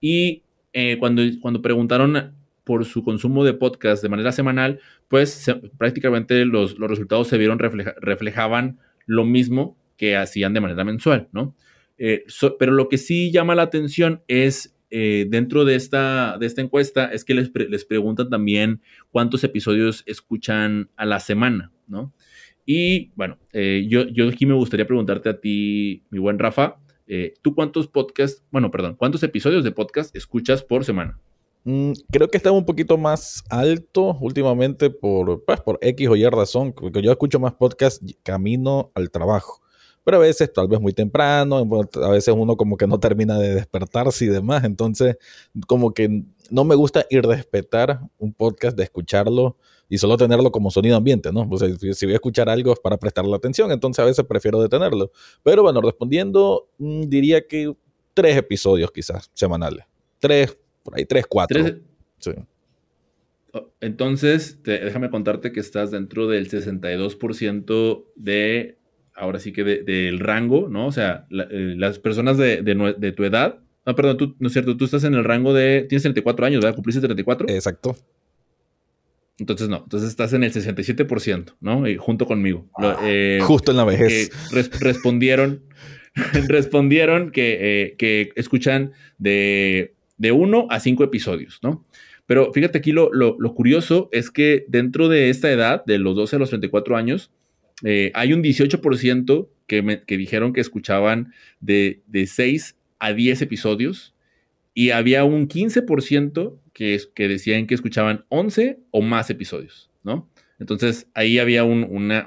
Y 0.00 0.42
eh, 0.72 0.96
cuando, 0.98 1.22
cuando 1.40 1.62
preguntaron 1.62 2.34
por 2.64 2.84
su 2.84 3.04
consumo 3.04 3.44
de 3.44 3.54
podcast 3.54 4.02
de 4.02 4.08
manera 4.08 4.32
semanal, 4.32 4.80
pues 5.08 5.46
prácticamente 5.76 6.44
los, 6.44 6.78
los, 6.78 6.88
resultados 6.88 7.28
se 7.28 7.38
vieron 7.38 7.58
reflejaban 7.58 8.78
lo 9.06 9.24
mismo 9.24 9.76
que 9.96 10.16
hacían 10.16 10.54
de 10.54 10.60
manera 10.60 10.84
mensual, 10.84 11.28
¿no? 11.32 11.54
pero 12.58 12.72
lo 12.72 12.88
que 12.88 12.98
sí 12.98 13.30
llama 13.30 13.54
la 13.54 13.62
atención 13.62 14.22
es 14.26 14.73
eh, 14.96 15.26
dentro 15.28 15.64
de 15.64 15.74
esta, 15.74 16.38
de 16.38 16.46
esta 16.46 16.60
encuesta 16.60 17.06
es 17.06 17.24
que 17.24 17.34
les, 17.34 17.50
les, 17.52 17.84
preguntan 17.84 18.30
también 18.30 18.80
cuántos 19.10 19.42
episodios 19.42 20.04
escuchan 20.06 20.88
a 20.94 21.04
la 21.04 21.18
semana, 21.18 21.72
¿no? 21.88 22.12
Y 22.64 23.10
bueno, 23.16 23.36
eh, 23.52 23.86
yo, 23.88 24.06
yo 24.06 24.28
aquí 24.28 24.46
me 24.46 24.54
gustaría 24.54 24.86
preguntarte 24.86 25.30
a 25.30 25.40
ti, 25.40 26.04
mi 26.10 26.20
buen 26.20 26.38
Rafa, 26.38 26.76
eh, 27.08 27.34
¿tú 27.42 27.56
cuántos 27.56 27.88
podcasts, 27.88 28.44
bueno, 28.52 28.70
perdón, 28.70 28.94
cuántos 28.94 29.24
episodios 29.24 29.64
de 29.64 29.72
podcast 29.72 30.14
escuchas 30.14 30.62
por 30.62 30.84
semana? 30.84 31.18
Mm, 31.64 31.90
creo 32.12 32.28
que 32.28 32.36
está 32.36 32.52
un 32.52 32.64
poquito 32.64 32.96
más 32.96 33.42
alto 33.50 34.16
últimamente 34.20 34.90
por, 34.90 35.44
pues, 35.44 35.60
por 35.60 35.76
X 35.80 36.08
o 36.08 36.14
Y 36.14 36.24
razón, 36.28 36.72
porque 36.72 37.02
yo 37.02 37.10
escucho 37.10 37.40
más 37.40 37.54
podcast 37.54 38.00
camino 38.22 38.92
al 38.94 39.10
trabajo 39.10 39.63
pero 40.04 40.18
a 40.18 40.20
veces 40.20 40.52
tal 40.52 40.68
vez 40.68 40.80
muy 40.80 40.92
temprano, 40.92 41.66
a 42.02 42.10
veces 42.10 42.34
uno 42.36 42.56
como 42.56 42.76
que 42.76 42.86
no 42.86 43.00
termina 43.00 43.38
de 43.38 43.54
despertarse 43.54 44.26
y 44.26 44.28
demás, 44.28 44.64
entonces 44.64 45.16
como 45.66 45.92
que 45.94 46.24
no 46.50 46.64
me 46.64 46.74
gusta 46.74 47.06
ir 47.10 47.24
a 47.24 47.28
respetar 47.28 48.00
un 48.18 48.32
podcast, 48.32 48.76
de 48.76 48.84
escucharlo 48.84 49.56
y 49.88 49.98
solo 49.98 50.16
tenerlo 50.16 50.50
como 50.52 50.70
sonido 50.70 50.96
ambiente, 50.96 51.32
¿no? 51.32 51.48
O 51.50 51.56
sea, 51.56 51.68
si 51.68 52.06
voy 52.06 52.12
a 52.12 52.16
escuchar 52.16 52.48
algo 52.48 52.72
es 52.72 52.80
para 52.80 52.98
prestarle 52.98 53.34
atención, 53.34 53.72
entonces 53.72 54.02
a 54.02 54.06
veces 54.06 54.24
prefiero 54.26 54.60
detenerlo. 54.60 55.10
Pero 55.42 55.62
bueno, 55.62 55.80
respondiendo, 55.80 56.68
mm, 56.78 57.02
diría 57.02 57.46
que 57.46 57.74
tres 58.12 58.36
episodios 58.36 58.90
quizás 58.92 59.30
semanales. 59.34 59.84
Tres, 60.18 60.56
por 60.82 60.96
ahí, 60.96 61.04
tres, 61.04 61.26
cuatro. 61.26 61.64
Sí. 62.18 62.32
Oh, 63.52 63.70
entonces, 63.80 64.62
déjame 64.62 65.10
contarte 65.10 65.52
que 65.52 65.60
estás 65.60 65.90
dentro 65.90 66.26
del 66.26 66.48
62% 66.48 68.04
de 68.16 68.78
ahora 69.14 69.38
sí 69.38 69.52
que 69.52 69.64
del 69.64 70.18
rango, 70.18 70.68
¿no? 70.68 70.86
O 70.86 70.92
sea, 70.92 71.26
eh, 71.30 71.74
las 71.76 71.98
personas 71.98 72.36
de, 72.36 73.14
tu 73.16 73.24
edad. 73.24 73.60
No, 73.86 73.94
perdón, 73.94 74.16
tú, 74.16 74.36
no 74.38 74.46
es 74.48 74.52
cierto, 74.52 74.76
tú 74.76 74.84
estás 74.84 75.04
en 75.04 75.14
el 75.14 75.24
rango 75.24 75.52
de. 75.52 75.86
Tienes 75.88 76.02
34 76.02 76.46
años, 76.46 76.62
¿verdad? 76.62 76.74
¿Cumpliste 76.74 77.00
34? 77.00 77.48
Exacto. 77.48 77.96
Entonces 79.38 79.68
no, 79.68 79.78
entonces 79.82 80.10
estás 80.10 80.32
en 80.32 80.44
el 80.44 80.52
67%, 80.52 81.56
¿no? 81.60 81.88
Y 81.88 81.96
junto 81.96 82.24
conmigo. 82.24 82.68
Ah, 82.78 82.98
eh, 83.02 83.40
justo 83.42 83.72
en 83.72 83.78
la 83.78 83.84
vejez. 83.84 84.30
respondieron, 84.80 85.62
respondieron 86.48 87.32
que, 87.32 87.58
eh, 87.60 87.96
que 87.96 88.30
escuchan 88.36 88.92
de, 89.18 89.94
de 90.18 90.32
uno 90.32 90.68
a 90.70 90.78
cinco 90.78 91.02
episodios, 91.02 91.58
¿no? 91.62 91.84
Pero 92.26 92.52
fíjate 92.52 92.78
aquí 92.78 92.92
lo, 92.92 93.12
lo, 93.12 93.36
lo, 93.38 93.54
curioso 93.54 94.08
es 94.12 94.30
que 94.30 94.64
dentro 94.68 95.08
de 95.08 95.30
esta 95.30 95.50
edad, 95.50 95.84
de 95.84 95.98
los 95.98 96.14
12 96.14 96.36
a 96.36 96.38
los 96.38 96.48
34 96.50 96.96
años, 96.96 97.30
eh, 97.84 98.10
hay 98.14 98.32
un 98.32 98.42
18% 98.42 99.48
que, 99.66 100.02
que 100.06 100.16
dijeron 100.16 100.52
que 100.52 100.60
escuchaban 100.60 101.32
de, 101.60 102.02
de 102.06 102.26
6 102.26 102.76
a 102.98 103.12
10 103.12 103.42
episodios 103.42 104.14
y 104.72 104.90
había 104.90 105.24
un 105.24 105.48
15% 105.48 106.58
que, 106.72 107.00
que 107.14 107.28
decían 107.28 107.66
que 107.66 107.74
escuchaban 107.74 108.24
11 108.28 108.80
o 108.90 109.02
más 109.02 109.30
episodios, 109.30 109.90
¿no? 110.02 110.28
Entonces 110.64 111.10
ahí 111.12 111.38
había 111.38 111.62
un, 111.62 111.84
una, 111.90 112.26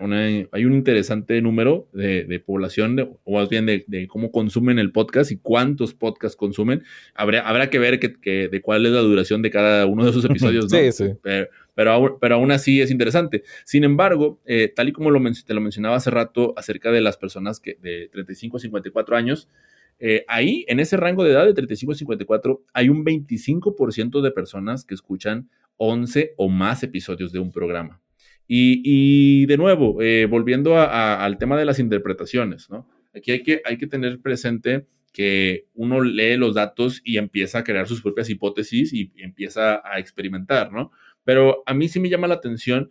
hay 0.52 0.65
un 0.65 0.73
interesante 0.73 1.41
número 1.41 1.89
de, 1.91 2.39
población, 2.45 3.17
o 3.23 3.39
más 3.39 3.50
bien 3.50 3.65
de, 3.65 4.08
cómo 4.08 4.32
consumen 4.32 4.78
el 4.78 4.91
podcast 4.91 5.32
y 5.32 5.38
cuántos 5.38 5.95
podcasts 5.95 6.38
consumen. 6.38 6.84
Habrá, 7.15 7.41
habrá 7.41 7.71
que 7.71 7.80
ver 7.80 8.00
que, 8.00 8.47
de 8.47 8.62
cuál 8.62 8.86
es 8.86 8.91
la 8.91 9.00
duración 9.00 9.41
de 9.41 9.50
cada 9.50 9.88
uno 9.88 10.04
de 10.04 10.12
esos 10.12 10.23
episodios. 10.30 10.71
¿no? 10.71 10.78
Sí, 10.78 10.91
sí. 10.91 11.13
Pero, 11.23 12.19
pero, 12.21 12.36
aún 12.36 12.52
así 12.52 12.80
es 12.80 12.91
interesante. 12.91 13.41
Sin 13.65 13.84
embargo, 13.84 14.39
eh, 14.45 14.71
tal 14.76 14.89
y 14.89 14.91
como 14.91 15.10
lo, 15.10 15.19
te 15.43 15.54
lo 15.56 15.62
mencionaba 15.62 15.95
hace 15.95 16.12
rato 16.12 16.54
acerca 16.58 16.91
de 16.91 17.02
las 17.02 17.17
personas 17.17 17.60
que 17.60 17.80
de 17.82 18.08
35 18.12 18.58
a 18.58 18.60
54 18.60 19.17
años, 19.17 19.50
eh, 19.97 20.26
ahí, 20.28 20.63
en 20.67 20.80
ese 20.80 20.95
rango 20.95 21.23
de 21.23 21.32
edad 21.32 21.47
de 21.47 21.56
35 21.56 21.93
a 21.93 21.95
54, 21.95 22.62
hay 22.71 22.89
un 22.89 23.04
25% 23.04 24.21
de 24.21 24.30
personas 24.30 24.86
que 24.86 24.93
escuchan 24.93 25.50
11 25.78 26.36
o 26.38 26.50
más 26.50 26.84
episodios 26.84 27.32
de 27.32 27.39
un 27.39 27.52
programa. 27.52 28.00
Y, 28.48 29.46
de 29.46 29.58
nuevo, 29.58 30.02
eh, 30.02 30.26
volviendo 30.26 30.80
al 30.80 31.38
tema 31.38 31.58
de 31.58 31.66
las 31.66 31.80
interpretaciones, 31.80 32.70
¿no? 32.70 32.88
Aquí 33.14 33.32
hay 33.32 33.44
que, 33.44 33.62
hay 33.66 33.78
que 33.78 33.88
tener 33.88 34.22
presente 34.22 34.86
que 35.12 35.66
uno 35.74 36.02
lee 36.02 36.38
los 36.38 36.56
datos 36.56 37.02
y 37.04 37.18
empieza 37.18 37.60
a 37.60 37.64
crear 37.64 37.88
sus 37.88 38.02
propias 38.02 38.30
hipótesis 38.30 38.94
y 38.94 39.12
empieza 39.18 39.82
a 39.84 40.00
experimentar, 40.00 40.72
¿no? 40.72 40.92
Pero 41.24 41.64
a 41.66 41.74
mí 41.74 41.90
sí 41.90 42.00
me 42.00 42.10
llama 42.10 42.28
la 42.28 42.36
atención 42.36 42.90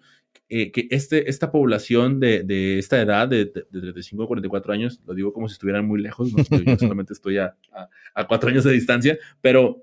eh, 0.49 0.71
que 0.71 0.87
este, 0.91 1.29
esta 1.29 1.51
población 1.51 2.21
de, 2.21 2.79
esta 2.79 3.01
edad, 3.01 3.27
de, 3.27 3.47
de, 3.47 3.65
35 3.69 4.23
a 4.23 4.27
44 4.29 4.73
años, 4.73 5.01
lo 5.05 5.13
digo 5.15 5.33
como 5.33 5.49
si 5.49 5.55
estuvieran 5.55 5.85
muy 5.87 6.01
lejos, 6.01 6.31
yo 6.33 6.77
solamente 6.79 7.15
estoy 7.15 7.39
a, 7.39 7.57
a, 8.15 8.27
cuatro 8.29 8.51
años 8.51 8.63
de 8.63 8.71
distancia, 8.71 9.19
pero 9.41 9.83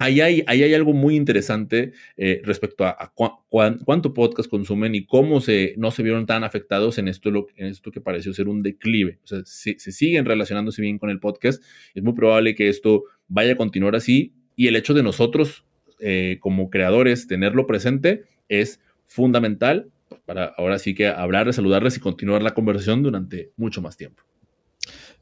Ahí 0.00 0.20
hay, 0.20 0.74
algo 0.74 0.92
muy 0.92 1.16
interesante 1.16 1.92
eh, 2.16 2.40
respecto 2.44 2.86
a, 2.86 3.12
cuánto 3.48 4.14
podcast 4.14 4.48
consumen 4.48 4.94
y 4.94 5.04
cómo 5.04 5.40
se, 5.40 5.74
no 5.76 5.90
se 5.90 6.04
vieron 6.04 6.24
tan 6.24 6.44
afectados 6.44 6.98
en 6.98 7.08
esto, 7.08 7.48
esto 7.56 7.90
que 7.90 8.00
pareció 8.00 8.32
ser 8.32 8.46
un 8.46 8.62
declive. 8.62 9.18
O 9.24 9.26
sea, 9.26 9.40
se, 9.44 9.76
siguen 9.78 10.24
relacionándose 10.24 10.82
bien 10.82 10.98
con 10.98 11.10
el 11.10 11.18
podcast. 11.18 11.60
Es 11.94 12.02
muy 12.04 12.12
probable 12.12 12.54
que 12.54 12.68
esto 12.68 13.04
vaya 13.26 13.54
a 13.54 13.56
continuar 13.56 13.96
así 13.96 14.34
y 14.54 14.68
el 14.68 14.76
hecho 14.76 14.94
de 14.94 15.02
nosotros 15.02 15.64
eh, 15.98 16.38
como 16.38 16.70
creadores 16.70 17.26
tenerlo 17.26 17.66
presente 17.66 18.22
es 18.48 18.80
fundamental 19.08 19.90
para 20.26 20.44
ahora 20.44 20.78
sí 20.78 20.94
que 20.94 21.08
hablarles, 21.08 21.56
saludarles 21.56 21.96
y 21.96 22.00
continuar 22.00 22.42
la 22.42 22.54
conversación 22.54 23.02
durante 23.02 23.50
mucho 23.56 23.82
más 23.82 23.96
tiempo. 23.96 24.22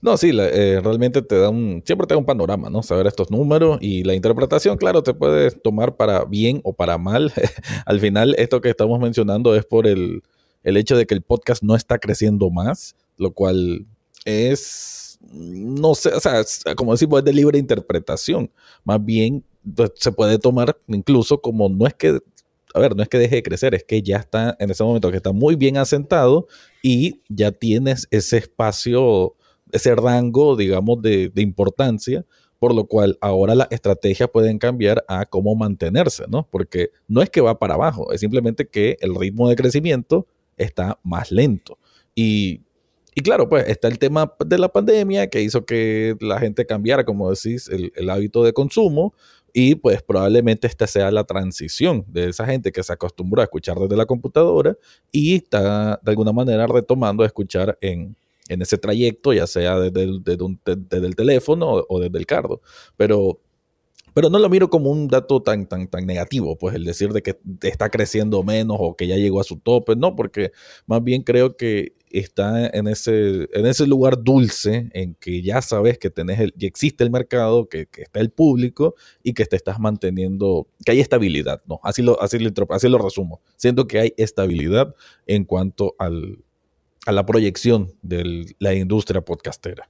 No, 0.02 0.16
sí, 0.16 0.30
eh, 0.32 0.80
realmente 0.84 1.22
te 1.22 1.38
da 1.38 1.48
un, 1.48 1.82
siempre 1.84 2.06
te 2.06 2.14
da 2.14 2.18
un 2.18 2.26
panorama, 2.26 2.70
¿no? 2.70 2.82
Saber 2.82 3.06
estos 3.06 3.30
números 3.30 3.78
y 3.80 4.04
la 4.04 4.14
interpretación, 4.14 4.76
claro, 4.76 5.02
te 5.02 5.14
puede 5.14 5.50
tomar 5.50 5.96
para 5.96 6.24
bien 6.24 6.60
o 6.64 6.72
para 6.74 6.98
mal. 6.98 7.32
Al 7.86 7.98
final, 7.98 8.34
esto 8.38 8.60
que 8.60 8.68
estamos 8.68 9.00
mencionando 9.00 9.54
es 9.54 9.64
por 9.64 9.86
el, 9.86 10.22
el 10.64 10.76
hecho 10.76 10.96
de 10.96 11.06
que 11.06 11.14
el 11.14 11.22
podcast 11.22 11.62
no 11.62 11.74
está 11.74 11.98
creciendo 11.98 12.50
más, 12.50 12.94
lo 13.16 13.32
cual 13.32 13.86
es, 14.24 15.18
no 15.32 15.94
sé, 15.94 16.10
o 16.10 16.20
sea, 16.20 16.44
como 16.76 16.92
decimos, 16.92 17.20
es 17.20 17.24
de 17.24 17.32
libre 17.32 17.58
interpretación. 17.58 18.50
Más 18.84 19.02
bien, 19.02 19.44
pues, 19.74 19.92
se 19.96 20.12
puede 20.12 20.38
tomar 20.38 20.76
incluso 20.88 21.40
como 21.40 21.68
no 21.68 21.86
es 21.86 21.94
que 21.94 22.20
a 22.74 22.78
ver, 22.78 22.94
no 22.94 23.02
es 23.02 23.08
que 23.08 23.18
deje 23.18 23.36
de 23.36 23.42
crecer, 23.42 23.74
es 23.74 23.84
que 23.84 24.02
ya 24.02 24.18
está 24.18 24.54
en 24.58 24.70
ese 24.70 24.84
momento 24.84 25.10
que 25.10 25.16
está 25.16 25.32
muy 25.32 25.56
bien 25.56 25.78
asentado 25.78 26.46
y 26.82 27.22
ya 27.30 27.50
tienes 27.50 28.06
ese 28.10 28.36
espacio 28.36 29.34
ese 29.72 29.94
rango, 29.94 30.56
digamos, 30.56 31.02
de, 31.02 31.30
importancia, 31.36 32.24
por 32.58 32.74
lo 32.74 32.86
cual 32.86 33.18
ahora 33.20 33.54
las 33.54 33.68
estrategias 33.70 34.30
pueden 34.30 34.58
cambiar 34.58 35.04
a 35.08 35.26
cómo 35.26 35.54
mantenerse, 35.54 36.24
¿no? 36.28 36.48
Porque 36.50 36.90
no 37.06 37.22
es 37.22 37.30
que 37.30 37.40
va 37.40 37.58
para 37.58 37.74
abajo, 37.74 38.12
es 38.12 38.20
simplemente 38.20 38.68
que 38.68 38.96
el 39.00 39.14
ritmo 39.14 39.48
de 39.48 39.56
crecimiento 39.56 40.26
está 40.56 40.98
más 41.02 41.30
lento. 41.30 41.78
Y, 42.14 42.62
claro, 43.22 43.48
pues 43.48 43.68
está 43.68 43.88
el 43.88 43.98
tema 43.98 44.32
de 44.44 44.58
la 44.58 44.70
pandemia 44.70 45.28
que 45.28 45.42
hizo 45.42 45.66
que 45.66 46.16
la 46.20 46.38
gente 46.38 46.64
cambiara, 46.64 47.04
como 47.04 47.30
decís, 47.30 47.68
el, 47.68 47.92
el 47.94 48.08
hábito 48.08 48.42
de 48.42 48.52
consumo. 48.52 49.14
Y 49.52 49.74
pues 49.74 50.02
probablemente 50.02 50.66
esta 50.66 50.86
sea 50.86 51.10
la 51.10 51.24
transición 51.24 52.04
de 52.08 52.28
esa 52.28 52.44
gente 52.44 52.72
que 52.72 52.82
se 52.82 52.92
acostumbró 52.92 53.40
a 53.40 53.44
escuchar 53.44 53.78
desde 53.78 53.96
la 53.96 54.04
computadora 54.04 54.76
y 55.10 55.36
está 55.36 55.98
de 56.02 56.10
alguna 56.10 56.32
manera 56.32 56.66
retomando 56.66 57.22
a 57.22 57.26
escuchar 57.26 57.78
en, 57.80 58.16
en 58.48 58.62
ese 58.62 58.78
trayecto, 58.78 59.32
ya 59.32 59.46
sea 59.46 59.78
desde 59.78 60.02
el, 60.02 60.22
desde 60.22 61.06
el 61.06 61.16
teléfono 61.16 61.84
o, 61.88 62.00
desde 62.00 62.18
el 62.18 62.26
carro. 62.26 62.60
Pero, 62.96 63.40
pero 64.14 64.30
no 64.30 64.38
lo 64.38 64.48
miro 64.48 64.70
como 64.70 64.90
un 64.90 65.08
dato 65.08 65.42
tan, 65.42 65.66
tan, 65.68 65.88
tan 65.88 66.06
negativo, 66.06 66.56
pues 66.56 66.74
el 66.74 66.84
decir 66.84 67.12
de 67.12 67.22
que 67.22 67.38
está 67.62 67.90
creciendo 67.90 68.42
menos 68.42 68.78
o 68.80 68.96
que 68.96 69.06
ya 69.06 69.16
llegó 69.16 69.40
a 69.40 69.44
su 69.44 69.58
tope, 69.58 69.96
no, 69.96 70.16
porque 70.16 70.52
más 70.86 71.02
bien 71.02 71.22
creo 71.22 71.56
que 71.56 71.94
está 72.10 72.68
en 72.68 72.86
ese, 72.88 73.48
en 73.52 73.66
ese 73.66 73.86
lugar 73.86 74.22
dulce 74.22 74.88
en 74.92 75.14
que 75.16 75.42
ya 75.42 75.60
sabes 75.60 75.98
que 75.98 76.08
tenés 76.08 76.40
el, 76.40 76.52
que 76.54 76.66
existe 76.66 77.04
el 77.04 77.10
mercado, 77.10 77.68
que, 77.68 77.86
que, 77.86 78.02
está 78.02 78.20
el 78.20 78.30
público 78.30 78.94
y 79.22 79.34
que 79.34 79.44
te 79.44 79.56
estás 79.56 79.78
manteniendo, 79.78 80.68
que 80.84 80.92
hay 80.92 81.00
estabilidad, 81.00 81.62
¿no? 81.66 81.80
Así 81.82 82.02
lo, 82.02 82.20
así, 82.22 82.38
así 82.70 82.88
lo 82.88 82.98
resumo. 82.98 83.42
Siento 83.56 83.86
que 83.86 83.98
hay 83.98 84.14
estabilidad 84.16 84.94
en 85.26 85.44
cuanto 85.44 85.94
al, 85.98 86.45
a 87.06 87.12
la 87.12 87.24
proyección 87.24 87.92
de 88.02 88.54
la 88.58 88.74
industria 88.74 89.22
podcastera. 89.22 89.88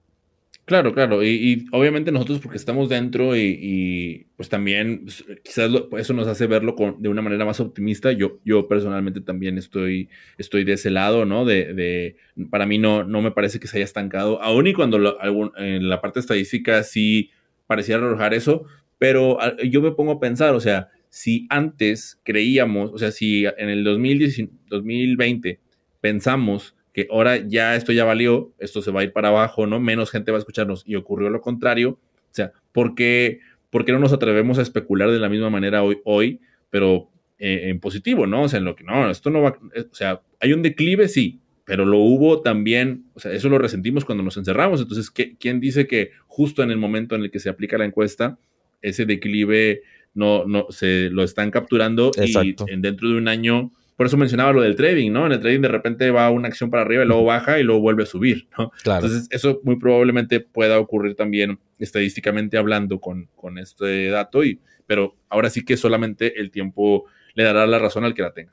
Claro, 0.67 0.93
claro. 0.93 1.23
Y, 1.23 1.67
obviamente 1.71 2.11
nosotros 2.11 2.41
porque 2.41 2.59
estamos 2.59 2.89
dentro 2.89 3.37
y, 3.37 4.27
pues 4.37 4.49
también 4.49 5.03
pues, 5.05 5.25
quizás 5.45 5.71
eso 5.97 6.13
nos 6.13 6.27
hace 6.27 6.49
verlo 6.49 6.75
de 6.99 7.09
una 7.09 7.23
manera 7.23 7.45
más 7.45 7.61
optimista. 7.61 8.11
Yo, 8.11 8.41
yo 8.45 8.67
personalmente 8.67 9.21
también 9.21 9.59
estoy, 9.59 10.09
estoy 10.39 10.65
de 10.65 10.73
ese 10.73 10.91
lado, 10.91 11.25
¿no? 11.25 11.45
De, 11.45 12.17
para 12.51 12.67
mí 12.67 12.79
no, 12.79 13.05
no 13.05 13.23
me 13.23 13.31
parece 13.31 13.61
que 13.61 13.69
se 13.69 13.79
haya 13.79 13.85
estancado, 13.85 14.43
aún 14.43 14.67
y 14.67 14.73
cuando 14.73 15.17
en 15.57 15.89
la 15.89 16.01
parte 16.01 16.19
estadística 16.19 16.83
sí 16.83 17.31
parecía 17.69 17.97
arrojar 17.97 18.35
eso, 18.35 18.65
pero 18.99 19.39
yo 19.65 19.81
me 19.81 19.93
pongo 19.93 20.13
a 20.13 20.21
pensar, 20.21 20.55
o 20.55 20.61
sea, 20.61 20.89
si 21.09 21.47
antes 21.49 22.21
creíamos, 22.25 22.91
o 22.93 22.99
sea, 22.99 23.13
si 23.13 23.45
en 23.47 23.69
el 23.69 23.85
2020 23.85 25.61
pensamos 26.01 26.76
que 26.97 27.07
ahora 27.11 27.37
ya 27.37 27.77
esto 27.77 27.93
ya 27.93 28.07
valió, 28.07 28.55
esto 28.59 28.81
se 28.81 28.91
va 28.91 29.03
a 29.03 29.05
ir 29.05 29.13
para 29.13 29.29
abajo, 29.29 29.67
¿no? 29.67 29.79
Menos 29.79 30.11
gente 30.11 30.33
va 30.33 30.39
a 30.39 30.41
escucharnos 30.41 30.83
y 30.87 30.95
ocurrió 30.95 31.29
lo 31.29 31.43
contrario. 31.43 31.91
O 31.91 32.35
sea, 32.35 32.53
¿por 32.73 32.95
qué, 32.95 33.41
no 33.71 33.99
nos 33.99 34.15
atrevemos 34.15 34.59
a 34.59 34.63
especular 34.63 35.11
de 35.11 35.19
la 35.19 35.29
misma 35.29 35.51
manera 35.51 35.83
hoy, 35.83 35.99
hoy 36.05 36.41
pero 36.71 37.11
eh, 37.39 37.65
en 37.69 37.81
positivo, 37.81 38.27
¿no? 38.27 38.45
O 38.45 38.49
sea, 38.49 38.61
en 38.61 38.65
lo 38.65 38.75
que 38.75 38.85
no, 38.85 39.11
esto 39.11 39.29
no 39.29 39.43
va, 39.43 39.59
eh, 39.75 39.85
o 39.93 39.95
sea, 39.95 40.23
hay 40.41 40.55
un 40.55 40.63
declive, 40.63 41.09
sí, 41.09 41.39
pero 41.67 41.85
lo 41.85 41.99
hubo 41.99 42.41
también, 42.41 43.05
o 43.13 43.21
sea, 43.21 43.31
eso 43.33 43.51
lo 43.51 43.59
resentimos 43.59 44.07
cuando 44.07 44.25
nos 44.25 44.39
encerramos. 44.39 44.81
Entonces, 44.81 45.11
¿quién 45.11 45.61
dice 45.61 45.87
que 45.87 46.13
justo 46.27 46.63
en 46.63 46.71
el 46.71 46.79
momento 46.79 47.15
en 47.15 47.25
el 47.25 47.31
que 47.31 47.41
se 47.41 47.51
aplica 47.51 47.77
la 47.77 47.85
encuesta, 47.85 48.39
ese 48.81 49.05
declive 49.05 49.83
no, 50.15 50.47
no 50.47 50.69
se 50.71 51.11
lo 51.11 51.23
están 51.23 51.51
capturando 51.51 52.11
y 52.17 52.57
en, 52.69 52.81
dentro 52.81 53.11
de 53.11 53.19
un 53.19 53.29
año 53.29 53.71
por 53.97 54.07
eso 54.07 54.17
mencionaba 54.17 54.53
lo 54.53 54.61
del 54.61 54.77
trading, 54.77 55.11
¿no? 55.11 55.27
En 55.27 55.33
el 55.33 55.41
trading 55.41 55.63
de 55.63 55.69
repente 55.69 56.11
va 56.11 56.31
una 56.31 56.49
acción 56.49 56.71
para 56.71 56.83
arriba 56.83 57.03
y 57.03 57.07
luego 57.07 57.25
baja 57.25 57.59
y 57.59 57.63
luego 57.63 57.81
vuelve 57.81 58.03
a 58.03 58.07
subir, 58.07 58.47
¿no? 58.59 58.71
Claro. 58.83 59.07
Entonces, 59.07 59.29
eso 59.31 59.61
muy 59.65 59.77
probablemente 59.77 60.41
pueda 60.41 60.79
ocurrir 60.79 61.17
también 61.17 61.59
estadísticamente 61.79 62.59
hablando 62.59 63.01
con, 63.01 63.29
con 63.35 63.59
este 63.59 64.09
dato, 64.09 64.45
y, 64.45 64.61
pero 64.87 65.17
ahora 65.31 65.49
sí 65.49 65.65
que 65.65 65.77
solamente 65.77 66.39
el 66.39 66.51
tiempo 66.51 67.07
le 67.35 67.45
dará 67.45 67.67
la 67.67 67.79
razón 67.79 68.05
al 68.05 68.15
que 68.15 68.23
la 68.23 68.33
tenga. 68.33 68.53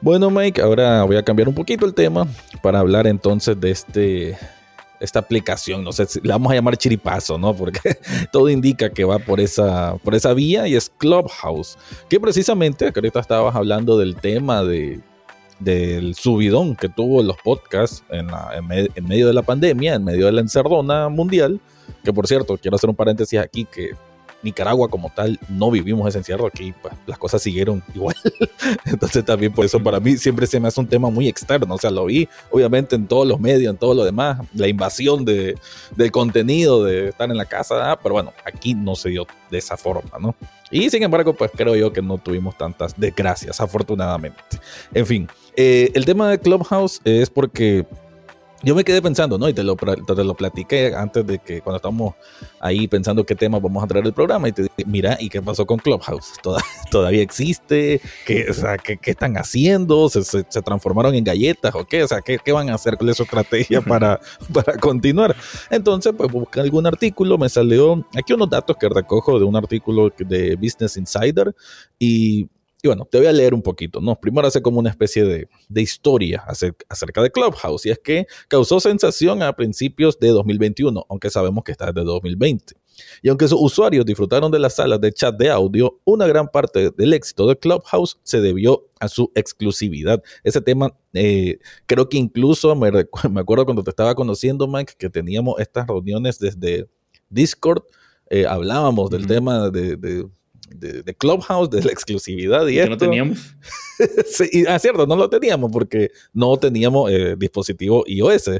Bueno, 0.00 0.30
Mike, 0.30 0.60
ahora 0.60 1.04
voy 1.04 1.16
a 1.16 1.22
cambiar 1.22 1.48
un 1.48 1.54
poquito 1.54 1.86
el 1.86 1.94
tema 1.94 2.26
para 2.60 2.80
hablar 2.80 3.06
entonces 3.06 3.60
de 3.60 3.70
este 3.70 4.38
esta 5.02 5.18
aplicación, 5.18 5.82
no 5.84 5.92
sé 5.92 6.06
si 6.06 6.20
la 6.20 6.34
vamos 6.34 6.52
a 6.52 6.54
llamar 6.54 6.76
chiripazo, 6.76 7.36
¿no? 7.36 7.54
Porque 7.54 7.80
todo 8.32 8.48
indica 8.48 8.90
que 8.90 9.04
va 9.04 9.18
por 9.18 9.40
esa, 9.40 9.96
por 10.04 10.14
esa 10.14 10.32
vía 10.32 10.68
y 10.68 10.74
es 10.74 10.90
Clubhouse, 10.98 11.76
que 12.08 12.20
precisamente, 12.20 12.92
que 12.92 12.98
ahorita 12.98 13.20
estabas 13.20 13.54
hablando 13.54 13.98
del 13.98 14.16
tema 14.16 14.62
de, 14.62 15.00
del 15.58 16.14
subidón 16.14 16.76
que 16.76 16.88
tuvo 16.88 17.22
los 17.22 17.36
podcasts 17.42 18.04
en, 18.10 18.28
en 18.94 19.06
medio 19.06 19.26
de 19.26 19.34
la 19.34 19.42
pandemia, 19.42 19.94
en 19.94 20.04
medio 20.04 20.26
de 20.26 20.32
la 20.32 20.40
encerdona 20.40 21.08
mundial, 21.08 21.60
que 22.04 22.12
por 22.12 22.26
cierto, 22.26 22.56
quiero 22.56 22.76
hacer 22.76 22.88
un 22.88 22.96
paréntesis 22.96 23.38
aquí 23.38 23.64
que 23.64 23.90
Nicaragua 24.42 24.88
como 24.88 25.10
tal 25.10 25.38
no 25.48 25.70
vivimos 25.70 26.08
ese 26.08 26.18
encierro, 26.18 26.46
aquí 26.46 26.74
pues, 26.82 26.94
las 27.06 27.18
cosas 27.18 27.42
siguieron 27.42 27.82
igual. 27.94 28.16
Entonces 28.84 29.24
también 29.24 29.52
por 29.52 29.64
eso 29.64 29.82
para 29.82 30.00
mí 30.00 30.16
siempre 30.16 30.46
se 30.46 30.60
me 30.60 30.68
hace 30.68 30.80
un 30.80 30.86
tema 30.86 31.10
muy 31.10 31.28
externo, 31.28 31.74
o 31.74 31.78
sea, 31.78 31.90
lo 31.90 32.06
vi 32.06 32.28
obviamente 32.50 32.96
en 32.96 33.06
todos 33.06 33.26
los 33.26 33.40
medios, 33.40 33.72
en 33.72 33.78
todo 33.78 33.94
lo 33.94 34.04
demás, 34.04 34.40
la 34.54 34.68
invasión 34.68 35.24
de, 35.24 35.56
del 35.96 36.10
contenido 36.10 36.84
de 36.84 37.08
estar 37.08 37.30
en 37.30 37.36
la 37.36 37.46
casa, 37.46 37.92
ah, 37.92 37.98
pero 38.02 38.14
bueno, 38.14 38.32
aquí 38.44 38.74
no 38.74 38.94
se 38.94 39.10
dio 39.10 39.26
de 39.50 39.58
esa 39.58 39.76
forma, 39.76 40.18
¿no? 40.18 40.34
Y 40.70 40.88
sin 40.88 41.02
embargo, 41.02 41.34
pues 41.34 41.50
creo 41.54 41.76
yo 41.76 41.92
que 41.92 42.00
no 42.00 42.16
tuvimos 42.16 42.56
tantas 42.56 42.98
desgracias, 42.98 43.60
afortunadamente. 43.60 44.40
En 44.94 45.06
fin, 45.06 45.28
eh, 45.54 45.90
el 45.94 46.06
tema 46.06 46.30
de 46.30 46.38
Clubhouse 46.38 47.00
es 47.04 47.28
porque 47.28 47.84
yo 48.62 48.74
me 48.74 48.84
quedé 48.84 49.02
pensando, 49.02 49.38
¿no? 49.38 49.48
Y 49.48 49.54
te 49.54 49.62
lo, 49.62 49.76
te 49.76 50.24
lo 50.24 50.34
platiqué 50.34 50.94
antes 50.94 51.26
de 51.26 51.38
que 51.38 51.60
cuando 51.60 51.76
estábamos 51.76 52.14
ahí 52.60 52.86
pensando 52.86 53.24
qué 53.24 53.34
tema 53.34 53.58
vamos 53.58 53.82
a 53.82 53.86
traer 53.86 54.06
el 54.06 54.12
programa 54.12 54.48
y 54.48 54.52
te 54.52 54.62
dije, 54.62 54.84
mira, 54.86 55.16
¿y 55.20 55.28
qué 55.28 55.42
pasó 55.42 55.66
con 55.66 55.78
Clubhouse? 55.78 56.32
¿Todavía 56.90 57.22
existe? 57.22 58.00
¿Qué, 58.26 58.46
o 58.50 58.54
sea, 58.54 58.78
¿qué, 58.78 58.98
están 59.04 59.36
haciendo? 59.36 60.08
¿Se, 60.08 60.22
¿Se, 60.22 60.44
transformaron 60.62 61.14
en 61.14 61.24
galletas 61.24 61.74
o 61.74 61.84
qué? 61.84 62.04
O 62.04 62.08
sea, 62.08 62.20
¿qué, 62.20 62.38
qué 62.38 62.52
van 62.52 62.70
a 62.70 62.74
hacer 62.74 62.96
con 62.96 63.08
esa 63.08 63.24
estrategia 63.24 63.80
para, 63.82 64.20
para 64.52 64.78
continuar? 64.78 65.34
Entonces, 65.70 66.12
pues 66.16 66.30
busqué 66.30 66.60
algún 66.60 66.86
artículo, 66.86 67.38
me 67.38 67.48
salió 67.48 68.06
aquí 68.16 68.32
unos 68.32 68.50
datos 68.50 68.76
que 68.76 68.88
recojo 68.88 69.38
de 69.38 69.44
un 69.44 69.56
artículo 69.56 70.12
de 70.18 70.56
Business 70.56 70.96
Insider 70.96 71.54
y 71.98 72.48
y 72.82 72.88
bueno, 72.88 73.06
te 73.08 73.18
voy 73.18 73.28
a 73.28 73.32
leer 73.32 73.54
un 73.54 73.62
poquito, 73.62 74.00
¿no? 74.00 74.18
Primero 74.18 74.48
hace 74.48 74.60
como 74.60 74.80
una 74.80 74.90
especie 74.90 75.24
de, 75.24 75.48
de 75.68 75.82
historia 75.82 76.44
acerca, 76.88 77.22
de 77.22 77.30
Clubhouse, 77.30 77.86
y 77.86 77.90
es 77.90 78.00
que 78.00 78.26
causó 78.48 78.80
sensación 78.80 79.40
a 79.42 79.52
principios 79.54 80.18
de 80.18 80.28
2021, 80.28 81.06
aunque 81.08 81.30
sabemos 81.30 81.62
que 81.62 81.70
está 81.70 81.92
desde 81.92 82.04
2020. 82.04 82.74
Y 83.22 83.28
aunque 83.28 83.46
sus 83.46 83.60
usuarios 83.60 84.04
disfrutaron 84.04 84.50
de 84.50 84.58
las 84.58 84.74
salas 84.74 85.00
de 85.00 85.12
chat 85.12 85.36
de 85.36 85.48
audio, 85.48 86.00
una 86.04 86.26
gran 86.26 86.48
parte 86.48 86.90
del 86.90 87.12
éxito 87.14 87.46
de 87.46 87.56
Clubhouse 87.56 88.18
se 88.24 88.40
debió 88.40 88.90
a 88.98 89.06
su 89.06 89.30
exclusividad. 89.36 90.20
Ese 90.42 90.60
tema, 90.60 90.92
eh, 91.12 91.60
creo 91.86 92.08
que 92.08 92.18
incluso 92.18 92.74
me, 92.74 92.90
me 93.30 93.40
acuerdo 93.40 93.64
cuando 93.64 93.84
te 93.84 93.90
estaba 93.90 94.16
conociendo, 94.16 94.66
Mike, 94.66 94.94
que 94.98 95.08
teníamos 95.08 95.60
estas 95.60 95.86
reuniones 95.86 96.38
desde 96.40 96.88
Discord 97.30 97.84
eh, 98.34 98.46
hablábamos 98.46 99.10
del 99.10 99.26
tema 99.26 99.68
de, 99.68 99.94
de, 99.94 100.26
Clubhouse, 101.18 101.70
de 101.70 101.82
la 101.82 101.92
exclusividad 101.92 102.66
y, 102.66 102.78
esto. 102.78 102.90
no 102.90 102.96
teníamos. 102.96 103.54
sí, 104.26 104.48
y, 104.52 104.66
ah, 104.66 104.78
cierto, 104.78 105.06
no 105.06 105.16
lo 105.16 105.28
teníamos 105.28 105.70
porque 105.70 106.10
no 106.32 106.56
teníamos 106.56 107.10
eh, 107.10 107.36
dispositivo 107.38 108.04
iOS. 108.06 108.50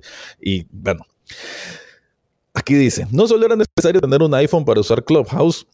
Y 0.41 0.67
bueno, 0.71 1.05
aquí 2.55 2.75
dice, 2.75 3.07
no 3.11 3.27
solo 3.27 3.47
era 3.47 3.57
necesario 3.57 4.01
tener 4.01 4.23
un 4.23 4.35
iPhone 4.35 4.65
para 4.65 4.81
usar 4.81 5.05
Clubhouse, 5.05 5.67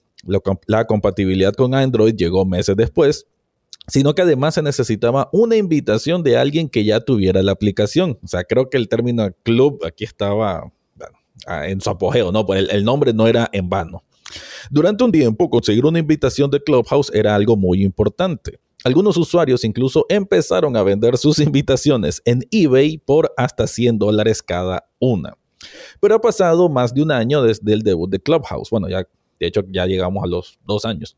la 0.66 0.86
compatibilidad 0.86 1.52
con 1.54 1.74
Android 1.74 2.14
llegó 2.14 2.44
meses 2.44 2.76
después, 2.76 3.26
sino 3.86 4.14
que 4.14 4.22
además 4.22 4.54
se 4.54 4.62
necesitaba 4.62 5.28
una 5.32 5.56
invitación 5.56 6.22
de 6.22 6.36
alguien 6.36 6.68
que 6.68 6.84
ya 6.84 7.00
tuviera 7.00 7.42
la 7.42 7.52
aplicación. 7.52 8.18
O 8.22 8.28
sea, 8.28 8.44
creo 8.44 8.68
que 8.68 8.76
el 8.76 8.88
término 8.88 9.30
club 9.42 9.84
aquí 9.84 10.04
estaba 10.04 10.70
en 11.46 11.80
su 11.80 11.88
apogeo, 11.88 12.32
¿no? 12.32 12.44
Pues 12.44 12.68
el, 12.68 12.84
nombre 12.84 13.12
no 13.12 13.26
era 13.26 13.48
en 13.52 13.68
vano. 13.68 14.02
Durante 14.70 15.04
un 15.04 15.12
tiempo, 15.12 15.48
conseguir 15.48 15.86
una 15.86 15.98
invitación 15.98 16.50
de 16.50 16.62
Clubhouse 16.62 17.10
era 17.14 17.34
algo 17.34 17.56
muy 17.56 17.82
importante. 17.82 18.60
Algunos 18.84 19.16
usuarios 19.16 19.64
incluso 19.64 20.06
empezaron 20.08 20.76
a 20.76 20.82
vender 20.82 21.16
sus 21.16 21.38
invitaciones 21.40 22.22
en 22.24 22.42
eBay 22.50 22.98
por 22.98 23.32
hasta 23.36 23.66
100 23.66 23.98
dólares 23.98 24.42
cada 24.42 24.88
una. 24.98 25.36
Pero 26.00 26.14
ha 26.14 26.20
pasado 26.20 26.68
más 26.68 26.94
de 26.94 27.02
un 27.02 27.10
año 27.10 27.42
desde 27.42 27.72
el 27.72 27.82
debut 27.82 28.08
de 28.08 28.20
Clubhouse. 28.20 28.70
Bueno, 28.70 28.88
ya, 28.88 29.06
de 29.40 29.46
hecho, 29.46 29.62
ya 29.68 29.86
llegamos 29.86 30.22
a 30.22 30.26
los 30.28 30.58
dos 30.64 30.84
años 30.84 31.16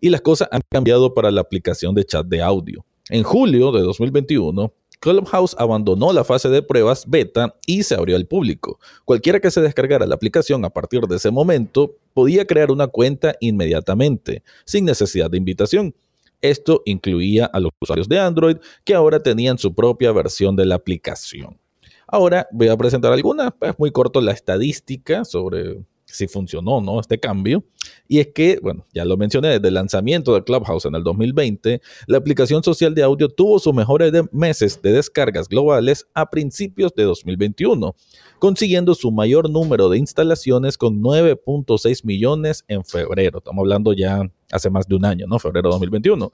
y 0.00 0.10
las 0.10 0.20
cosas 0.20 0.48
han 0.50 0.62
cambiado 0.68 1.14
para 1.14 1.30
la 1.30 1.40
aplicación 1.40 1.94
de 1.94 2.04
chat 2.04 2.26
de 2.26 2.42
audio. 2.42 2.84
En 3.08 3.22
julio 3.22 3.72
de 3.72 3.82
2021, 3.82 4.72
Clubhouse 5.00 5.56
abandonó 5.58 6.12
la 6.12 6.24
fase 6.24 6.48
de 6.50 6.62
pruebas 6.62 7.08
beta 7.08 7.56
y 7.66 7.82
se 7.82 7.94
abrió 7.94 8.16
al 8.16 8.26
público. 8.26 8.78
Cualquiera 9.04 9.40
que 9.40 9.50
se 9.50 9.62
descargara 9.62 10.06
la 10.06 10.14
aplicación 10.14 10.64
a 10.64 10.70
partir 10.70 11.02
de 11.02 11.16
ese 11.16 11.30
momento 11.30 11.96
podía 12.14 12.46
crear 12.46 12.70
una 12.70 12.86
cuenta 12.86 13.34
inmediatamente, 13.40 14.42
sin 14.64 14.84
necesidad 14.84 15.30
de 15.30 15.38
invitación. 15.38 15.94
Esto 16.40 16.82
incluía 16.86 17.46
a 17.46 17.60
los 17.60 17.70
usuarios 17.80 18.08
de 18.08 18.18
Android 18.18 18.56
que 18.84 18.94
ahora 18.94 19.22
tenían 19.22 19.58
su 19.58 19.74
propia 19.74 20.12
versión 20.12 20.56
de 20.56 20.66
la 20.66 20.76
aplicación. 20.76 21.58
Ahora 22.06 22.48
voy 22.50 22.68
a 22.68 22.76
presentar 22.76 23.12
algunas, 23.12 23.52
pues 23.58 23.78
muy 23.78 23.92
corto 23.92 24.20
la 24.20 24.32
estadística 24.32 25.24
sobre 25.24 25.84
si 26.12 26.28
funcionó 26.28 26.80
no 26.80 27.00
este 27.00 27.18
cambio. 27.18 27.64
Y 28.08 28.18
es 28.18 28.28
que, 28.34 28.58
bueno, 28.62 28.86
ya 28.92 29.04
lo 29.04 29.16
mencioné, 29.16 29.48
desde 29.48 29.68
el 29.68 29.74
lanzamiento 29.74 30.34
de 30.34 30.42
Clubhouse 30.44 30.84
en 30.84 30.94
el 30.94 31.02
2020, 31.02 31.80
la 32.06 32.18
aplicación 32.18 32.62
social 32.62 32.94
de 32.94 33.02
audio 33.02 33.28
tuvo 33.28 33.58
sus 33.58 33.74
mejores 33.74 34.12
meses 34.32 34.80
de 34.82 34.92
descargas 34.92 35.48
globales 35.48 36.06
a 36.14 36.28
principios 36.28 36.94
de 36.94 37.04
2021, 37.04 37.94
consiguiendo 38.38 38.94
su 38.94 39.10
mayor 39.10 39.48
número 39.48 39.88
de 39.88 39.98
instalaciones 39.98 40.76
con 40.76 41.00
9.6 41.00 42.04
millones 42.04 42.64
en 42.68 42.84
febrero. 42.84 43.38
Estamos 43.38 43.62
hablando 43.62 43.92
ya 43.92 44.22
hace 44.50 44.70
más 44.70 44.86
de 44.88 44.96
un 44.96 45.04
año, 45.04 45.26
¿no? 45.26 45.38
Febrero 45.38 45.68
de 45.68 45.74
2021 45.74 46.32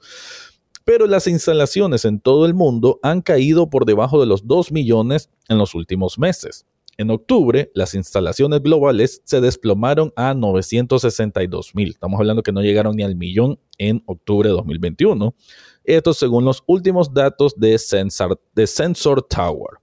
pero 0.87 1.05
las 1.05 1.27
instalaciones 1.27 2.05
en 2.05 2.21
todo 2.21 2.45
el 2.45 2.53
mundo 2.53 2.97
han 3.03 3.21
caído 3.21 3.69
por 3.69 3.83
debajo 3.83 4.21
de 4.21 4.25
los 4.25 4.47
2 4.47 4.71
millones 4.71 5.29
en 5.49 5.57
los 5.57 5.75
últimos 5.75 6.17
meses. 6.17 6.65
En 6.99 7.11
octubre, 7.11 7.71
las 7.75 7.93
instalaciones 7.93 8.63
globales 8.63 9.21
se 9.23 9.39
desplomaron 9.39 10.11
a 10.15 10.33
962 10.33 11.75
mil. 11.75 11.89
Estamos 11.89 12.19
hablando 12.19 12.41
que 12.41 12.51
no 12.51 12.63
llegaron 12.63 12.95
ni 12.95 13.03
al 13.03 13.15
millón 13.15 13.59
en 13.77 14.01
octubre 14.07 14.49
de 14.49 14.55
2021. 14.55 15.35
Esto 15.83 16.13
según 16.15 16.43
los 16.43 16.63
últimos 16.65 17.13
datos 17.13 17.53
de 17.55 17.77
Sensor, 17.77 19.23
Tower. 19.29 19.77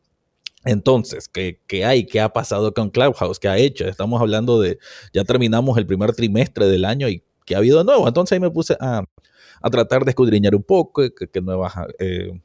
Entonces, 0.65 1.29
¿qué, 1.29 1.63
¿qué, 1.69 1.85
hay? 1.85 2.05
¿Qué 2.05 2.21
ha 2.21 2.31
pasado 2.31 2.75
con 2.75 2.91
Clubhouse? 2.91 3.39
¿Qué 3.39 3.47
ha 3.49 3.59
hecho? 3.59 3.87
Estamos 3.87 4.21
hablando 4.21 4.61
de, 4.61 4.79
ya 5.13 5.23
terminamos 5.23 5.79
el 5.79 5.87
primer 5.87 6.15
trimestre 6.15 6.67
del 6.67 6.85
año 6.85 7.09
y 7.09 7.23
¿qué 7.45 7.55
ha 7.55 7.59
habido 7.59 7.79
de 7.79 7.85
nuevo? 7.85 8.09
Entonces 8.09 8.33
ahí 8.33 8.41
me 8.41 8.51
puse 8.51 8.77
a, 8.81 9.05
a 9.63 9.71
tratar 9.71 10.05
de 10.05 10.11
escudriñar 10.11 10.57
un 10.57 10.65
poco, 10.65 11.03
qué 11.15 11.41
nuevas 11.41 11.75
eh, 12.01 12.41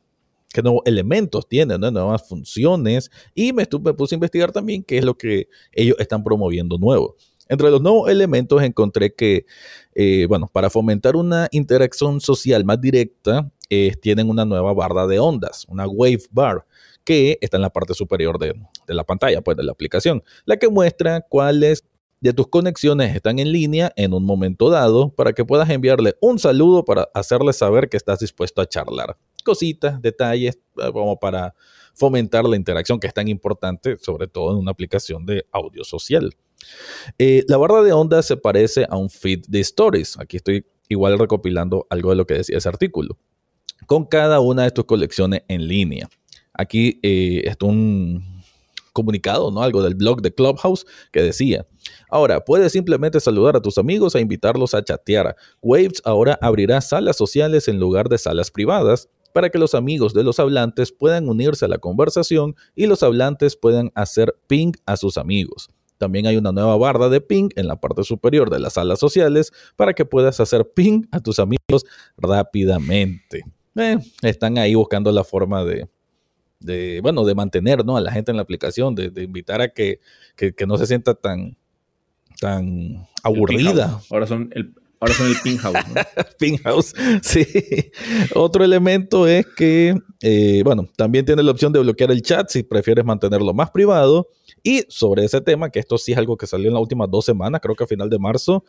qué 0.54 0.62
nuevos 0.62 0.82
elementos 0.86 1.48
tienen, 1.48 1.80
nuevas 1.80 2.28
funciones. 2.28 3.12
Y 3.34 3.54
me, 3.54 3.66
puse 3.66 4.16
a 4.16 4.18
investigar 4.18 4.52
también 4.52 4.84
qué 4.84 4.98
es 4.98 5.06
lo 5.06 5.18
que 5.18 5.48
ellos 5.72 5.96
están 6.00 6.24
promoviendo 6.24 6.78
nuevo. 6.78 7.16
Entre 7.48 7.70
los 7.72 7.82
nuevos 7.82 8.10
elementos 8.10 8.62
encontré 8.62 9.14
que, 9.14 9.46
eh, 9.96 10.26
bueno, 10.28 10.50
para 10.52 10.70
fomentar 10.70 11.16
una 11.16 11.48
interacción 11.52 12.22
social 12.22 12.64
más 12.64 12.80
directa, 12.80 13.52
eh, 13.72 13.96
tienen 14.02 14.30
una 14.30 14.46
nueva 14.46 14.74
barra 14.74 15.08
de 15.08 15.20
ondas, 15.20 15.66
una 15.68 15.88
wave 15.88 16.24
bar, 16.32 16.66
que 17.04 17.40
está 17.42 17.58
en 17.58 17.62
la 17.64 17.72
parte 17.72 17.96
superior 17.96 18.38
de, 18.38 18.54
de 18.86 18.94
la 18.94 19.04
pantalla, 19.04 19.42
pues 19.42 19.58
de 19.58 19.64
la 19.64 19.72
aplicación, 19.72 20.24
la 20.46 20.58
que 20.58 20.70
muestra 20.70 21.22
cuáles 21.22 21.86
de 22.22 22.34
tus 22.34 22.48
conexiones 22.50 23.16
están 23.16 23.40
en 23.40 23.52
línea 23.52 23.92
en 23.96 24.14
un 24.14 24.26
momento 24.26 24.70
dado 24.70 25.10
para 25.16 25.34
que 25.34 25.46
puedas 25.46 25.70
enviarle 25.70 26.16
un 26.22 26.38
saludo 26.38 26.84
para 26.86 27.10
hacerle 27.14 27.54
saber 27.54 27.90
que 27.90 27.98
estás 27.98 28.20
dispuesto 28.20 28.62
a 28.62 28.68
charlar 28.68 29.18
cositas, 29.50 30.00
detalles, 30.00 30.60
eh, 30.78 30.92
como 30.94 31.20
para 31.20 31.56
fomentar 31.96 32.46
la 32.46 32.56
interacción 32.56 33.00
que 33.00 33.08
es 33.08 33.14
tan 33.16 33.28
importante, 33.28 33.98
sobre 34.00 34.28
todo 34.28 34.52
en 34.52 34.60
una 34.60 34.70
aplicación 34.70 35.26
de 35.26 35.44
audio 35.52 35.84
social. 35.84 36.36
Eh, 37.18 37.44
la 37.48 37.58
barra 37.58 37.82
de 37.82 37.92
ondas 37.92 38.28
se 38.28 38.38
parece 38.38 38.86
a 38.88 38.96
un 38.96 39.10
feed 39.10 39.40
de 39.48 39.60
stories. 39.62 40.20
Aquí 40.20 40.38
estoy 40.38 40.68
igual 40.88 41.18
recopilando 41.18 41.88
algo 41.90 42.12
de 42.12 42.16
lo 42.16 42.28
que 42.28 42.36
decía 42.36 42.60
ese 42.60 42.70
artículo. 42.70 43.18
Con 43.88 44.06
cada 44.06 44.40
una 44.40 44.64
de 44.66 44.72
tus 44.72 44.86
colecciones 44.86 45.42
en 45.48 45.68
línea. 45.68 46.08
Aquí 46.54 47.00
eh, 47.02 47.42
está 47.46 47.66
un 47.66 48.44
comunicado, 48.94 49.50
¿no? 49.50 49.64
Algo 49.64 49.82
del 49.82 49.96
blog 49.96 50.22
de 50.22 50.32
Clubhouse 50.32 50.86
que 51.12 51.24
decía. 51.24 51.66
Ahora, 52.10 52.46
puedes 52.46 52.72
simplemente 52.72 53.20
saludar 53.20 53.56
a 53.56 53.62
tus 53.62 53.80
amigos 53.80 54.14
e 54.14 54.20
invitarlos 54.20 54.76
a 54.76 54.84
chatear. 54.84 55.36
Waves 55.62 56.02
ahora 56.06 56.38
abrirá 56.40 56.82
salas 56.82 57.18
sociales 57.18 57.68
en 57.68 57.80
lugar 57.80 58.10
de 58.10 58.20
salas 58.20 58.52
privadas 58.52 59.10
para 59.34 59.50
que 59.50 59.60
los 59.60 59.76
amigos 59.76 60.14
de 60.14 60.24
los 60.24 60.40
hablantes 60.40 60.92
puedan 60.92 61.30
unirse 61.30 61.66
a 61.66 61.68
la 61.68 61.78
conversación 61.78 62.56
y 62.76 62.88
los 62.88 63.04
hablantes 63.04 63.56
puedan 63.56 63.92
hacer 63.96 64.36
ping 64.48 64.74
a 64.86 64.98
sus 64.98 65.18
amigos. 65.18 65.70
También 65.98 66.28
hay 66.28 66.38
una 66.38 66.54
nueva 66.54 66.78
barra 66.78 67.10
de 67.10 67.20
ping 67.20 67.50
en 67.56 67.68
la 67.68 67.76
parte 67.76 68.04
superior 68.04 68.50
de 68.50 68.60
las 68.60 68.74
salas 68.74 69.00
sociales 69.00 69.52
para 69.76 69.94
que 69.94 70.06
puedas 70.06 70.40
hacer 70.40 70.70
ping 70.74 71.04
a 71.12 71.20
tus 71.20 71.40
amigos 71.40 71.86
rápidamente. 72.18 73.44
Eh, 73.76 73.98
están 74.22 74.58
ahí 74.58 74.76
buscando 74.76 75.12
la 75.12 75.24
forma 75.24 75.64
de, 75.66 77.02
bueno, 77.02 77.26
de 77.26 77.36
mantener 77.36 77.86
¿no? 77.86 77.98
a 77.98 78.02
la 78.02 78.12
gente 78.12 78.32
en 78.32 78.38
la 78.38 78.44
aplicación, 78.44 78.96
de, 78.96 79.12
invitar 79.22 79.62
a 79.62 79.70
que, 79.70 80.00
que, 80.36 80.66
no 80.66 80.78
se 80.78 80.88
sienta 80.88 81.16
tan, 81.16 81.58
tan 82.40 83.06
aburrida. 83.22 84.00
Ahora 84.10 84.26
son 84.26 84.50
el, 84.54 84.74
Ahora 85.00 85.14
son 85.14 85.28
el 85.28 85.36
pin 85.42 85.58
house. 85.58 85.78
pin 86.40 86.58
house, 86.58 86.94
sí. 87.22 87.46
Otro 88.36 88.64
elemento 88.64 89.28
es 89.28 89.46
que, 89.56 89.96
eh, 90.22 90.62
bueno, 90.66 90.90
también 90.98 91.26
tiene 91.26 91.42
la 91.42 91.52
opción 91.52 91.72
de 91.72 91.80
bloquear 91.80 92.12
el 92.12 92.22
chat 92.22 92.50
si 92.50 92.64
prefieres 92.64 93.06
mantenerlo 93.06 93.54
más 93.54 93.72
privado. 93.72 94.28
Y 94.62 94.84
sobre 94.90 95.24
ese 95.24 95.40
tema, 95.40 95.70
que 95.70 95.80
esto 95.80 95.98
sí 95.98 96.12
es 96.12 96.18
algo 96.18 96.36
que 96.36 96.48
salió 96.48 96.68
en 96.68 96.74
las 96.74 96.82
últimas 96.82 97.10
dos 97.10 97.24
semanas, 97.24 97.62
creo 97.62 97.76
que 97.76 97.86
a 97.86 97.88
final 97.88 98.10
de 98.10 98.20
marzo, 98.20 98.66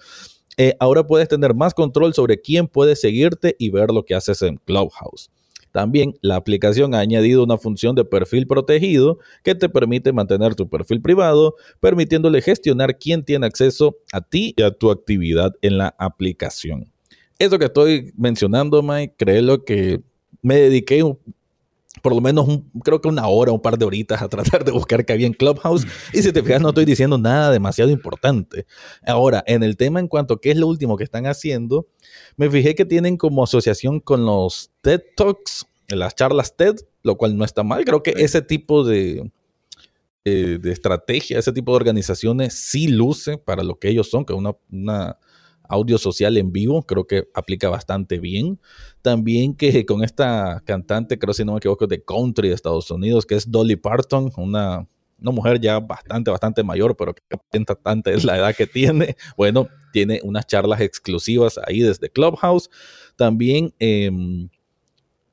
eh, 0.56 0.76
ahora 0.78 1.04
puedes 1.04 1.28
tener 1.28 1.54
más 1.54 1.74
control 1.74 2.14
sobre 2.14 2.40
quién 2.40 2.68
puede 2.68 2.94
seguirte 2.94 3.56
y 3.58 3.70
ver 3.70 3.90
lo 3.90 4.04
que 4.04 4.14
haces 4.14 4.42
en 4.42 4.56
Clubhouse. 4.58 5.30
También 5.72 6.14
la 6.20 6.36
aplicación 6.36 6.94
ha 6.94 7.00
añadido 7.00 7.44
una 7.44 7.58
función 7.58 7.94
de 7.94 8.04
perfil 8.04 8.46
protegido 8.46 9.18
que 9.42 9.54
te 9.54 9.68
permite 9.68 10.12
mantener 10.12 10.54
tu 10.54 10.68
perfil 10.68 11.00
privado, 11.00 11.54
permitiéndole 11.80 12.42
gestionar 12.42 12.98
quién 12.98 13.24
tiene 13.24 13.46
acceso 13.46 13.96
a 14.12 14.20
ti 14.20 14.54
y 14.56 14.62
a 14.62 14.70
tu 14.70 14.90
actividad 14.90 15.54
en 15.62 15.78
la 15.78 15.94
aplicación. 15.98 16.90
Eso 17.38 17.58
que 17.58 17.66
estoy 17.66 18.12
mencionando, 18.16 18.82
Mike, 18.82 19.14
créelo 19.16 19.64
que 19.64 20.00
me 20.42 20.56
dediqué 20.56 21.02
por 22.02 22.14
lo 22.14 22.20
menos 22.20 22.46
creo 22.84 23.00
que 23.00 23.08
una 23.08 23.26
hora, 23.26 23.52
un 23.52 23.60
par 23.60 23.78
de 23.78 23.84
horitas 23.84 24.22
a 24.22 24.28
tratar 24.28 24.64
de 24.64 24.72
buscar 24.72 25.04
que 25.04 25.12
había 25.12 25.26
en 25.26 25.32
Clubhouse. 25.32 25.86
Y 26.12 26.22
si 26.22 26.32
te 26.32 26.42
fijas, 26.42 26.60
no 26.60 26.68
estoy 26.70 26.84
diciendo 26.84 27.18
nada 27.18 27.50
demasiado 27.50 27.90
importante. 27.90 28.66
Ahora, 29.06 29.42
en 29.46 29.62
el 29.62 29.76
tema 29.76 30.00
en 30.00 30.08
cuanto 30.08 30.34
a 30.34 30.40
qué 30.40 30.50
es 30.50 30.56
lo 30.56 30.66
último 30.66 30.96
que 30.96 31.04
están 31.04 31.26
haciendo, 31.26 31.86
me 32.36 32.50
fijé 32.50 32.74
que 32.74 32.84
tienen 32.84 33.16
como 33.16 33.44
asociación 33.44 34.00
con 34.00 34.24
los 34.24 34.70
TED 34.80 35.02
Talks, 35.16 35.66
las 35.88 36.14
charlas 36.14 36.56
TED, 36.56 36.76
lo 37.02 37.16
cual 37.16 37.36
no 37.36 37.44
está 37.44 37.62
mal. 37.62 37.84
Creo 37.84 38.02
que 38.02 38.14
ese 38.16 38.42
tipo 38.42 38.84
de, 38.84 39.30
eh, 40.24 40.58
de 40.60 40.72
estrategia, 40.72 41.38
ese 41.38 41.52
tipo 41.52 41.72
de 41.72 41.76
organizaciones 41.76 42.54
sí 42.54 42.88
luce 42.88 43.38
para 43.38 43.62
lo 43.62 43.78
que 43.78 43.88
ellos 43.88 44.10
son, 44.10 44.24
que 44.24 44.32
es 44.32 44.38
una, 44.38 44.54
una 44.70 45.18
audio 45.70 45.98
social 45.98 46.36
en 46.36 46.52
vivo, 46.52 46.82
creo 46.82 47.06
que 47.06 47.28
aplica 47.32 47.70
bastante 47.70 48.18
bien. 48.18 48.60
También 49.02 49.54
que 49.54 49.86
con 49.86 50.04
esta 50.04 50.62
cantante, 50.66 51.18
creo 51.18 51.32
si 51.32 51.44
no 51.44 51.52
me 51.52 51.58
equivoco, 51.58 51.86
de 51.86 52.02
country 52.02 52.48
de 52.48 52.54
Estados 52.54 52.90
Unidos, 52.90 53.24
que 53.24 53.36
es 53.36 53.50
Dolly 53.50 53.76
Parton, 53.76 54.32
una, 54.36 54.86
una 55.20 55.30
mujer 55.30 55.60
ya 55.60 55.78
bastante, 55.78 56.30
bastante 56.30 56.62
mayor, 56.62 56.96
pero 56.96 57.14
que 57.14 57.22
tanta 57.82 58.10
es 58.10 58.24
la 58.24 58.36
edad 58.36 58.54
que 58.54 58.66
tiene. 58.66 59.16
Bueno, 59.36 59.68
tiene 59.92 60.20
unas 60.22 60.46
charlas 60.46 60.80
exclusivas 60.80 61.58
ahí 61.66 61.80
desde 61.80 62.10
Clubhouse. 62.10 62.68
También 63.16 63.72
em, 63.78 64.48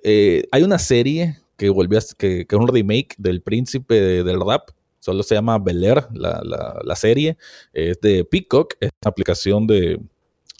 eh, 0.04 0.43
hay 0.52 0.63
una 0.63 0.80
serie 0.80 1.38
que 1.58 1.69
volvió 1.69 1.97
a, 1.97 2.02
que, 2.17 2.45
que, 2.45 2.56
es 2.56 2.62
un 2.62 2.67
remake 2.67 3.15
del 3.17 3.41
príncipe 3.41 4.23
del 4.23 4.39
rap 4.39 4.69
solo 5.08 5.23
se 5.23 5.36
llama 5.36 5.58
Bel 5.58 5.86
Air, 5.86 6.06
la, 6.12 6.95
serie, 6.95 7.38
es 7.71 8.02
de 8.02 8.26
Peacock, 8.26 8.73
es 8.82 8.89
una 9.02 9.10
aplicación 9.10 9.65
de, 9.65 10.02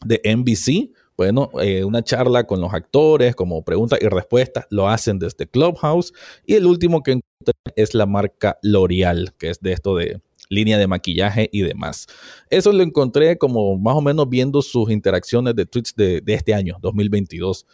de 0.06 0.22
NBC. 0.24 0.92
Bueno, 1.16 1.50
eh, 1.62 1.84
una 1.84 2.04
charla 2.04 2.46
con 2.46 2.62
los 2.62 2.74
actores, 2.74 3.36
como 3.36 3.64
preguntas 3.64 4.00
y 4.02 4.08
respuestas, 4.08 4.66
lo 4.70 4.88
hacen 4.88 5.18
desde 5.18 5.48
Clubhouse. 5.48 6.14
Y 6.46 6.54
el 6.54 6.66
último 6.66 7.02
que 7.02 7.14
encontré 7.14 7.74
es 7.76 7.94
la 7.96 8.06
marca 8.06 8.60
L'Oreal, 8.62 9.34
que 9.38 9.50
es 9.50 9.60
de 9.60 9.74
esto 9.74 9.96
de 9.96 10.22
línea 10.50 10.78
de 10.78 10.88
maquillaje 10.88 11.50
y 11.52 11.62
demás. 11.62 12.08
Eso 12.50 12.72
lo 12.72 12.84
encontré 12.84 13.38
como 13.38 13.78
más 13.78 13.96
o 13.96 14.02
menos 14.02 14.30
viendo 14.30 14.62
sus 14.62 14.90
interacciones 14.92 15.56
de 15.56 15.66
tweets 15.66 15.96
de, 15.96 16.22
este 16.28 16.54
año, 16.54 16.78
2022. 16.82 17.66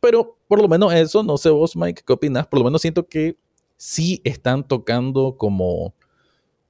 Pero 0.00 0.36
por 0.48 0.60
lo 0.60 0.68
menos 0.68 0.92
eso, 0.94 1.22
no 1.22 1.36
sé 1.38 1.50
vos, 1.50 1.76
Mike, 1.76 2.02
¿qué 2.06 2.12
opinas? 2.12 2.46
Por 2.46 2.60
lo 2.60 2.64
menos 2.64 2.82
siento 2.82 3.06
que 3.06 3.36
sí 3.76 4.20
están 4.24 4.66
tocando 4.66 5.36
como, 5.36 5.94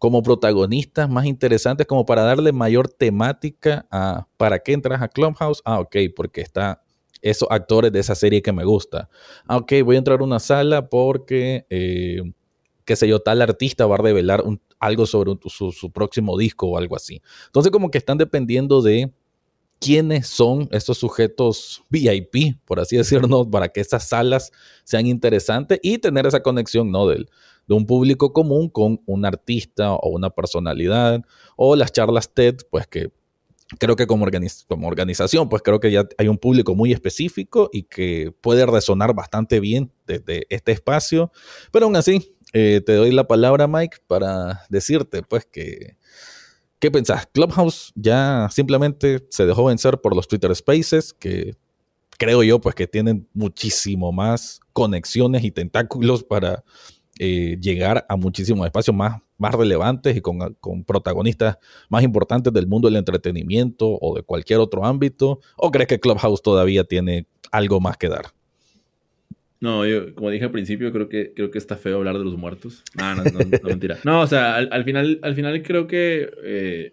como 0.03 0.21
protagonistas 0.21 1.09
más 1.09 1.27
interesantes, 1.27 1.87
como 1.87 2.05
para 2.05 2.23
darle 2.23 2.51
mayor 2.51 2.89
temática 2.89 3.87
a 3.89 4.27
¿para 4.37 4.59
qué 4.59 4.73
entras 4.73 5.01
a 5.01 5.07
Clubhouse? 5.07 5.63
Ah, 5.65 5.79
ok, 5.79 5.95
porque 6.17 6.41
está 6.41 6.83
esos 7.21 7.47
actores 7.53 7.93
de 7.93 8.01
esa 8.01 8.17
serie 8.17 8.43
que 8.43 8.51
me 8.51 8.65
gusta. 8.65 9.09
Ah, 9.47 9.59
ok, 9.59 9.75
voy 9.85 9.95
a 9.95 9.99
entrar 10.01 10.21
a 10.21 10.25
una 10.25 10.41
sala 10.41 10.89
porque, 10.89 11.67
eh, 11.71 12.21
qué 12.85 12.97
sé 12.97 13.07
yo, 13.07 13.21
tal 13.21 13.43
artista 13.43 13.87
va 13.87 13.95
a 13.95 13.99
revelar 13.99 14.43
algo 14.81 15.07
sobre 15.07 15.39
su, 15.47 15.93
próximo 15.93 16.37
disco 16.37 16.67
o 16.67 16.79
algo 16.79 16.97
así. 16.97 17.23
Entonces 17.47 17.71
como 17.71 17.89
que 17.89 17.99
están 17.99 18.19
dependiendo 18.19 18.83
de 18.83 19.13
quiénes 19.79 20.27
son 20.27 20.69
estos 20.73 20.99
sujetos 20.99 21.85
VIP, 21.91 22.59
por 22.65 22.81
así 22.81 22.97
decirlo, 23.29 23.49
para 23.49 23.69
que 23.69 23.81
estas 23.81 24.09
salas 24.09 24.51
sean 24.83 25.07
interesantes 25.07 25.79
y 25.81 25.99
tener 25.99 26.27
esa 26.27 26.43
conexión, 26.43 26.91
¿no? 26.91 27.07
Del, 27.07 27.29
de 27.67 27.75
un 27.75 27.87
público 27.87 28.33
común 28.33 28.69
con 28.69 29.01
un 29.07 29.25
artista 29.25 29.93
o 29.95 30.11
una 30.11 30.31
personalidad 30.31 31.23
o 31.57 31.77
las 31.77 31.93
charlas 31.93 32.33
TED, 32.33 32.57
pues 32.71 32.87
que 32.87 33.11
creo 33.79 33.97
que 33.97 34.07
como, 34.07 34.27
como 34.69 34.89
organización, 34.89 35.49
pues 35.49 35.63
creo 35.63 35.81
que 35.81 35.91
ya 35.91 36.07
hay 36.19 36.29
un 36.29 36.39
público 36.39 36.75
muy 36.75 36.93
específico 36.93 37.71
y 37.73 37.85
que 37.85 38.35
puede 38.41 38.67
resonar 38.67 39.15
bastante 39.15 39.61
bien 39.61 39.91
desde 40.07 40.47
este 40.51 40.73
espacio, 40.73 41.33
pero 41.71 41.87
aún 41.87 41.97
así 41.97 42.37
eh, 42.53 42.83
te 42.85 42.95
doy 42.95 43.13
la 43.13 43.27
palabra, 43.27 43.67
Mike, 43.67 43.99
para 44.07 44.65
decirte, 44.69 45.23
pues, 45.23 45.47
que... 45.47 45.97
¿Qué 46.79 46.91
pensás? 46.91 47.29
Clubhouse 47.33 47.93
ya 47.95 48.49
simplemente 48.51 49.25
se 49.31 49.47
dejó 49.47 49.67
vencer 49.67 50.01
por 50.01 50.17
los 50.17 50.27
Twitter 50.27 50.55
Spaces, 50.55 51.13
que 51.13 51.55
creo 52.19 52.43
yo, 52.43 52.61
pues, 52.61 52.75
que 52.75 52.89
tienen 52.89 53.29
muchísimo 53.33 54.11
más 54.11 54.61
conexiones 54.73 55.45
y 55.45 55.53
tentáculos 55.53 56.25
para 56.25 56.65
eh, 57.25 57.57
llegar 57.61 58.05
a 58.09 58.17
muchísimos 58.17 58.67
espacios 58.67 58.97
más, 58.97 59.23
más 59.39 59.55
relevantes 59.55 60.17
y 60.17 60.21
con, 60.21 60.55
con, 60.55 60.83
protagonistas 60.83 61.57
más 61.89 62.03
importantes 62.03 62.53
del 62.53 62.67
mundo 62.67 62.89
del 62.89 62.97
entretenimiento 62.97 63.97
o 64.01 64.17
de 64.17 64.25
cualquier 64.25 64.59
otro 64.59 64.85
ámbito? 64.85 65.39
¿O 65.57 65.71
crees 65.71 65.87
que 65.87 66.01
Clubhouse 66.01 66.43
todavía 66.43 66.83
tiene 66.83 67.29
algo 67.53 67.79
más 67.79 67.97
que 67.97 68.09
dar? 68.09 68.25
No, 69.61 69.87
yo, 69.87 70.13
como 70.17 70.31
dije 70.31 70.47
al 70.47 70.51
principio, 70.51 70.91
creo 70.91 71.09
que, 71.09 71.33
creo 71.33 71.53
que 71.53 71.59
está 71.59 71.77
feo 71.77 71.99
hablar 71.99 72.19
de 72.19 72.25
los 72.25 72.37
muertos. 72.37 72.83
No, 72.99 73.15
no, 73.15 73.23
no, 73.23 73.39
no 73.39 73.59
mentira. 73.69 73.99
No, 74.03 74.23
o 74.23 74.27
sea, 74.27 74.57
al, 74.57 74.83
final, 74.83 75.21
al 75.23 75.37
final 75.37 75.63
creo 75.63 75.87
que 75.87 76.29
eh, 76.43 76.93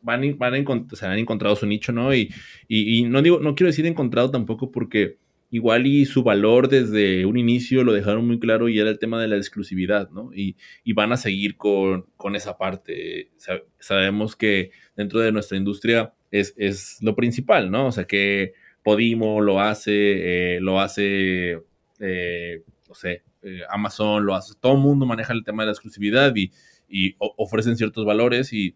van, 0.00 0.38
van 0.38 0.64
o 0.64 0.94
sea, 0.94 1.10
han 1.10 1.18
encontrado 1.18 1.56
su 1.56 1.66
nicho, 1.66 1.90
¿no? 1.90 2.14
Y, 2.14 2.32
y, 2.68 3.02
no 3.02 3.20
digo, 3.20 3.40
no 3.40 3.56
quiero 3.56 3.66
decir 3.66 3.84
encontrado 3.86 4.30
tampoco 4.30 4.70
porque 4.70 5.18
igual 5.54 5.86
y 5.86 6.04
su 6.04 6.24
valor 6.24 6.68
desde 6.68 7.26
un 7.26 7.38
inicio 7.38 7.84
lo 7.84 7.92
dejaron 7.92 8.26
muy 8.26 8.40
claro 8.40 8.68
y 8.68 8.80
era 8.80 8.90
el 8.90 8.98
tema 8.98 9.22
de 9.22 9.28
la 9.28 9.36
exclusividad, 9.36 10.10
¿no? 10.10 10.32
Y, 10.34 10.56
y 10.82 10.94
van 10.94 11.12
a 11.12 11.16
seguir 11.16 11.56
con, 11.56 12.06
con 12.16 12.34
esa 12.34 12.58
parte. 12.58 13.30
sabemos 13.78 14.34
que 14.34 14.72
dentro 14.96 15.20
de 15.20 15.30
nuestra 15.30 15.56
industria 15.56 16.12
es, 16.32 16.54
es 16.56 16.98
lo 17.02 17.14
principal, 17.14 17.70
¿no? 17.70 17.86
O 17.86 17.92
sea, 17.92 18.04
que 18.04 18.54
Podimo 18.82 19.40
lo 19.40 19.60
hace, 19.60 20.56
eh, 20.56 20.60
lo 20.60 20.80
hace, 20.80 21.62
eh, 22.00 22.64
no 22.88 22.94
sé, 22.96 23.22
eh, 23.42 23.60
Amazon 23.70 24.26
lo 24.26 24.34
hace, 24.34 24.54
todo 24.58 24.72
el 24.72 24.80
mundo 24.80 25.06
maneja 25.06 25.32
el 25.32 25.44
tema 25.44 25.62
de 25.62 25.66
la 25.68 25.72
exclusividad 25.72 26.34
y, 26.34 26.50
ofrecen 27.18 27.76
ciertos 27.76 28.04
valores 28.04 28.52
y, 28.52 28.74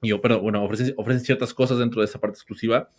y 0.00 0.12
bueno, 0.12 0.64
ofrecen, 0.64 0.94
ofrecen, 0.96 1.24
ciertas 1.24 1.52
cosas 1.54 1.78
dentro 1.78 2.00
de 2.00 2.06
esa 2.06 2.20
parte 2.20 2.36
exclusiva 2.36 2.90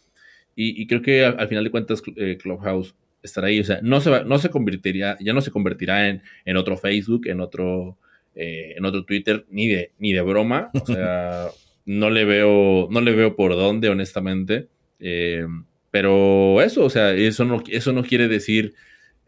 y, 0.56 0.86
creo 0.88 1.02
que 1.02 1.24
al, 1.24 1.48
final 1.48 1.64
de 1.64 1.72
cuentas 1.72 2.02
Clubhouse 2.02 2.96
estará 3.24 3.48
ahí, 3.48 3.60
o 3.60 3.64
sea, 3.64 3.80
no 3.82 4.02
se, 4.02 4.26
no 4.26 4.40
se 4.40 4.50
convertiría, 4.50 5.18
ya 5.22 5.34
no 5.34 5.42
se 5.42 5.52
convertirá 5.52 6.10
en, 6.10 6.22
en 6.46 6.58
otro 6.58 6.78
Facebook, 6.78 7.28
en 7.28 7.40
otro, 7.40 7.98
en 8.36 8.84
otro 8.84 9.06
Twitter, 9.06 9.46
ni 9.50 9.68
de, 9.68 9.92
ni 10.00 10.12
de 10.14 10.22
broma, 10.22 10.70
o 10.74 10.86
sea, 10.86 11.48
no 11.86 12.10
le 12.10 12.26
veo, 12.26 12.88
no 12.92 13.02
le 13.02 13.14
veo 13.14 13.36
por 13.36 13.56
dónde, 13.56 13.90
honestamente. 13.90 14.68
Eh, 15.00 15.46
pero 15.92 16.62
eso, 16.62 16.84
o 16.84 16.90
sea, 16.90 17.14
eso 17.14 17.46
no, 17.46 17.64
eso 17.68 17.94
no 17.94 18.04
quiere 18.04 18.28
decir... 18.28 18.74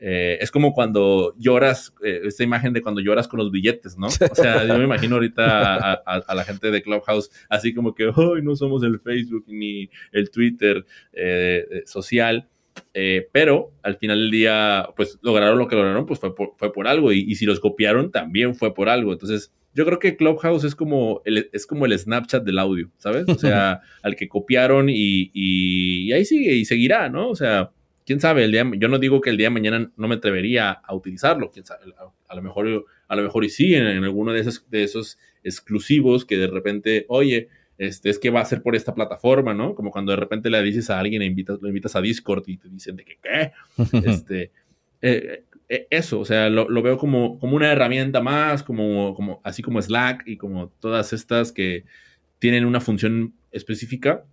Eh, 0.04 0.40
es 0.42 0.50
como 0.50 0.74
cuando 0.74 1.36
lloras, 1.38 1.94
eh, 2.04 2.22
esta 2.26 2.44
imagen 2.44 2.74
de 2.74 2.82
cuando 2.82 3.02
lloras 3.02 3.28
con 3.28 3.40
los 3.40 3.52
billetes, 3.52 3.98
¿no? 3.98 4.08
O 4.08 4.36
sea, 4.36 4.66
yo 4.66 4.78
me 4.78 4.84
imagino 4.84 5.16
ahorita 5.16 5.94
a, 5.94 6.36
la 6.36 6.44
gente 6.44 6.72
de 6.72 6.82
Clubhouse 6.82 7.30
así 7.50 7.74
como 7.74 7.94
que, 7.94 8.08
hoy 8.16 8.42
no 8.42 8.56
somos 8.56 8.84
el 8.84 9.00
Facebook 9.00 9.46
ni 9.48 9.90
el 10.12 10.32
Twitter 10.32 10.86
eh, 11.14 11.84
social, 11.86 12.50
pero 13.32 13.74
al 13.84 13.98
final 13.98 14.20
del 14.20 14.32
día, 14.32 14.90
pues 14.96 15.20
lograron 15.22 15.60
lo 15.60 15.68
que 15.68 15.76
lograron, 15.76 16.06
pues 16.06 16.20
fue 16.20 16.36
por, 16.36 16.54
fue 16.58 16.74
por 16.74 16.88
algo, 16.88 17.14
y, 17.14 17.20
y, 17.20 17.36
si 17.36 17.46
los 17.46 17.60
copiaron 17.60 18.12
también 18.12 18.56
fue 18.56 18.74
por 18.74 18.90
algo. 18.90 19.14
Entonces, 19.14 19.54
yo 19.74 19.86
creo 19.86 20.00
que 20.00 20.16
Clubhouse 20.16 20.64
es 20.64 20.76
como 20.76 21.22
el, 21.26 21.50
es 21.54 21.66
como 21.66 21.86
el 21.86 21.98
Snapchat 21.98 22.44
del 22.44 22.60
audio, 22.60 22.92
¿sabes? 22.98 23.28
O 23.28 23.36
sea, 23.36 23.82
al 24.04 24.16
que 24.16 24.28
copiaron 24.28 24.88
y, 24.90 26.12
ahí 26.12 26.26
sigue 26.26 26.56
y 26.56 26.66
seguirá, 26.66 27.10
¿no? 27.10 27.30
O 27.30 27.36
sea, 27.36 27.72
quién 28.12 28.20
sabe, 28.20 28.44
el 28.44 28.52
día, 28.52 28.70
yo 28.78 28.90
no 28.90 29.00
digo 29.00 29.22
que 29.22 29.30
el 29.30 29.38
día 29.38 29.46
de 29.46 29.52
mañana 29.52 29.90
no 29.96 30.08
me 30.10 30.16
atrevería 30.16 30.72
a 30.72 30.94
utilizarlo, 30.94 31.50
quién 31.50 31.66
sabe, 31.66 31.86
a, 32.28 32.36
lo 32.36 32.42
mejor, 32.42 32.86
a 33.08 33.16
lo 33.16 33.24
mejor 33.24 33.46
y 33.46 33.50
sí, 33.50 33.74
en, 33.74 33.86
alguno 34.04 34.34
de 34.34 34.42
esos, 34.42 34.70
de 34.70 34.84
esos 34.84 35.18
exclusivos 35.46 36.26
que 36.26 36.38
de 36.38 36.48
repente, 36.48 37.06
oye, 37.08 37.48
este, 37.78 38.10
es 38.10 38.20
que 38.20 38.30
va 38.30 38.42
a 38.42 38.46
ser 38.46 38.64
por 38.64 38.76
esta 38.76 38.94
plataforma, 38.94 39.54
¿no? 39.54 39.76
Como 39.76 39.92
cuando 39.92 40.12
de 40.12 40.18
repente 40.18 40.50
le 40.50 40.62
dices 40.62 40.90
a 40.90 41.00
alguien, 41.00 41.22
e 41.22 41.26
invitas, 41.26 41.62
lo 41.62 41.70
invitas 41.70 41.96
a 41.96 42.02
Discord 42.02 42.44
y 42.48 42.58
te 42.58 42.68
dicen 42.68 42.98
de 42.98 43.06
que, 43.06 43.18
¿qué? 43.24 43.54
Este, 44.06 44.52
eh, 45.02 45.46
e, 45.70 45.88
eso, 45.90 46.20
o 46.20 46.26
sea, 46.26 46.50
lo, 46.50 46.82
veo 46.82 46.98
como, 46.98 47.40
como, 47.40 47.56
una 47.56 47.72
herramienta 47.72 48.20
más, 48.20 48.62
como, 48.62 49.16
como, 49.16 49.40
así 49.46 49.62
como 49.62 49.82
Slack 49.82 50.28
y 50.28 50.36
como 50.36 50.68
todas 50.82 51.14
estas 51.14 51.54
que 51.54 51.86
tienen 52.40 52.66
una 52.66 52.82
función 52.82 53.36
específica, 53.54 54.26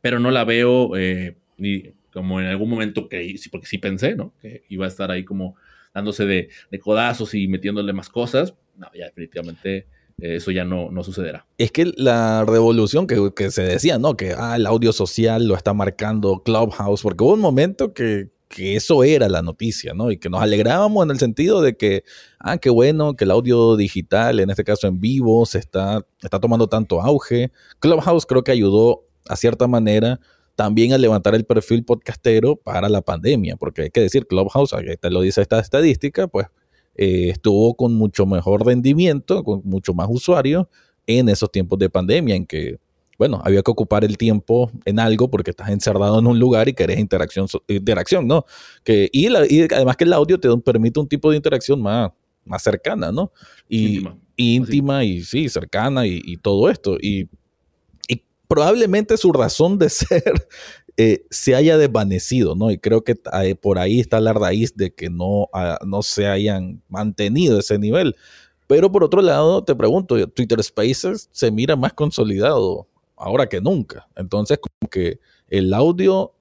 pero 0.00 0.20
no 0.20 0.30
la 0.30 0.44
veo 0.44 0.96
eh, 0.96 1.34
ni 1.58 1.94
como 2.12 2.40
en 2.40 2.46
algún 2.46 2.70
momento 2.70 3.08
que, 3.08 3.34
porque 3.50 3.66
sí 3.66 3.78
pensé, 3.78 4.14
¿no? 4.14 4.34
Que 4.40 4.64
iba 4.68 4.84
a 4.84 4.88
estar 4.88 5.10
ahí 5.10 5.24
como 5.24 5.56
dándose 5.94 6.26
de, 6.26 6.48
codazos 6.80 7.34
y 7.34 7.48
metiéndole 7.48 7.92
más 7.92 8.08
cosas. 8.08 8.54
No, 8.76 8.88
ya 8.94 9.06
definitivamente 9.06 9.86
eh, 10.18 10.36
eso 10.36 10.50
ya 10.50 10.64
no, 10.64 10.90
no 10.90 11.02
sucederá. 11.02 11.46
Es 11.58 11.72
que 11.72 11.92
la 11.96 12.44
revolución 12.44 13.06
que, 13.06 13.32
que, 13.34 13.50
se 13.50 13.62
decía, 13.62 13.98
¿no? 13.98 14.16
Que 14.16 14.34
ah, 14.36 14.56
el 14.56 14.66
audio 14.66 14.92
social 14.92 15.46
lo 15.46 15.56
está 15.56 15.72
marcando 15.74 16.42
Clubhouse, 16.42 17.02
porque 17.02 17.24
hubo 17.24 17.34
un 17.34 17.40
momento 17.40 17.92
que, 17.92 18.30
que 18.48 18.76
eso 18.76 19.02
era 19.02 19.28
la 19.28 19.42
noticia, 19.42 19.94
¿no? 19.94 20.10
Y 20.10 20.18
que 20.18 20.28
nos 20.28 20.42
alegrábamos 20.42 21.04
en 21.04 21.10
el 21.10 21.18
sentido 21.18 21.62
de 21.62 21.76
que, 21.76 22.04
ah, 22.38 22.58
qué 22.58 22.70
bueno 22.70 23.14
que 23.16 23.24
el 23.24 23.30
audio 23.30 23.76
digital, 23.76 24.40
en 24.40 24.50
este 24.50 24.64
caso 24.64 24.86
en 24.86 25.00
vivo, 25.00 25.46
se 25.46 25.58
está, 25.58 26.06
está 26.20 26.38
tomando 26.38 26.68
tanto 26.68 27.00
auge. 27.00 27.50
Clubhouse 27.80 28.26
creo 28.26 28.44
que 28.44 28.52
ayudó 28.52 29.06
a 29.28 29.36
cierta 29.36 29.66
manera 29.66 30.20
también 30.54 30.92
a 30.92 30.98
levantar 30.98 31.34
el 31.34 31.44
perfil 31.44 31.84
podcastero 31.84 32.56
para 32.56 32.88
la 32.88 33.02
pandemia, 33.02 33.56
porque 33.56 33.82
hay 33.82 33.90
que 33.90 34.00
decir, 34.00 34.26
Clubhouse, 34.26 34.72
ahí 34.72 34.96
te 35.00 35.10
lo 35.10 35.20
dice 35.20 35.42
esta 35.42 35.58
estadística, 35.58 36.28
pues 36.28 36.46
eh, 36.94 37.30
estuvo 37.30 37.74
con 37.74 37.94
mucho 37.94 38.26
mejor 38.26 38.66
rendimiento, 38.66 39.44
con 39.44 39.62
mucho 39.64 39.94
más 39.94 40.08
usuarios 40.10 40.66
en 41.06 41.28
esos 41.28 41.50
tiempos 41.50 41.78
de 41.78 41.90
pandemia 41.90 42.34
en 42.34 42.46
que 42.46 42.78
bueno, 43.18 43.40
había 43.44 43.62
que 43.62 43.70
ocupar 43.70 44.04
el 44.04 44.18
tiempo 44.18 44.70
en 44.84 44.98
algo 44.98 45.30
porque 45.30 45.50
estás 45.50 45.68
encerrado 45.68 46.18
en 46.18 46.26
un 46.26 46.40
lugar 46.40 46.68
y 46.68 46.72
querés 46.72 46.98
interacción, 46.98 47.46
interacción 47.68 48.26
¿no? 48.26 48.44
Que, 48.82 49.08
y, 49.12 49.26
además 49.26 49.96
que 49.96 50.02
el 50.02 50.12
audio 50.12 50.40
te 50.40 50.48
permite 50.58 50.98
un 50.98 51.06
tipo 51.06 51.30
de 51.30 51.36
interacción 51.36 51.80
más, 51.80 52.10
más 52.44 52.62
cercana, 52.64 53.12
¿no? 53.12 53.30
Y 53.68 54.02
íntima, 54.34 55.04
y 55.04 55.22
sí, 55.22 55.48
cercana 55.48 56.04
y, 56.04 56.36
todo 56.38 56.68
esto. 56.68 56.96
Y, 57.00 57.28
probablemente 58.52 59.16
su 59.16 59.32
razón 59.32 59.78
de 59.78 59.88
ser 59.88 60.46
eh, 60.98 61.24
se 61.30 61.54
haya 61.54 61.78
desvanecido, 61.78 62.54
¿no? 62.54 62.70
Y 62.70 62.76
creo 62.76 63.02
que 63.02 63.18
eh, 63.42 63.54
por 63.54 63.78
ahí 63.78 63.98
está 63.98 64.20
la 64.20 64.34
raíz 64.34 64.76
de 64.76 64.92
que 64.92 65.08
no, 65.08 65.48
ah, 65.54 65.78
no 65.86 66.02
se 66.02 66.26
hayan 66.26 66.82
mantenido 66.90 67.58
ese 67.58 67.78
nivel. 67.78 68.14
Pero 68.66 68.92
por 68.92 69.04
otro 69.04 69.22
lado, 69.22 69.64
te 69.64 69.74
pregunto, 69.74 70.28
Twitter 70.28 70.62
Spaces 70.62 71.30
se 71.32 71.50
mira 71.50 71.76
más 71.76 71.94
consolidado 71.94 72.86
ahora 73.16 73.46
que 73.46 73.62
nunca. 73.62 74.06
Entonces, 74.16 74.58
como 74.58 74.90
que 74.90 75.18
el 75.48 75.72
audio, 75.72 76.34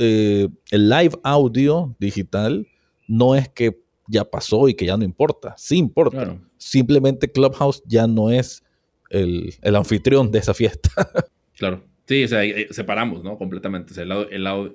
eh, 0.00 0.48
el 0.72 0.88
live 0.88 1.16
audio 1.22 1.94
digital, 2.00 2.66
no 3.06 3.36
es 3.36 3.48
que 3.48 3.80
ya 4.08 4.24
pasó 4.24 4.68
y 4.68 4.74
que 4.74 4.86
ya 4.86 4.96
no 4.96 5.04
importa. 5.04 5.54
Sí 5.56 5.76
importa. 5.76 6.36
Simplemente 6.56 7.30
Clubhouse 7.30 7.80
ya 7.86 8.08
no 8.08 8.32
es 8.32 8.64
el, 9.10 9.76
anfitrión 9.76 10.32
de 10.32 10.40
esa 10.40 10.52
fiesta. 10.52 10.90
claro. 11.56 11.84
Sí, 12.06 12.22
o 12.24 12.28
sea, 12.28 12.44
eh, 12.44 12.68
separamos, 12.70 13.24
¿no? 13.24 13.38
Completamente. 13.38 13.92
O 13.92 13.94
sea, 13.94 14.04
la, 14.04 14.26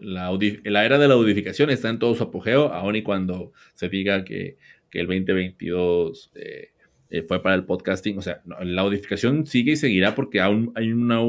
la, 0.01 0.85
era 0.85 0.97
de 0.97 1.07
la 1.07 1.13
audificación 1.13 1.69
está 1.69 1.89
en 1.89 1.99
todo 1.99 2.15
su 2.15 2.23
apogeo, 2.23 2.73
aun 2.73 2.95
y 2.95 3.03
cuando 3.03 3.53
se 3.75 3.87
diga 3.87 4.23
que, 4.25 4.57
el 4.91 5.05
2022 5.05 6.31
eh, 6.33 6.69
eh, 7.11 7.21
fue 7.27 7.43
para 7.43 7.55
el 7.55 7.65
podcasting. 7.65 8.17
O 8.17 8.21
sea, 8.21 8.41
la 8.45 8.81
audificación 8.81 9.45
sigue 9.45 9.73
y 9.73 9.75
seguirá 9.75 10.15
porque 10.15 10.41
aún 10.41 10.71
hay 10.75 10.91
una, 10.91 11.19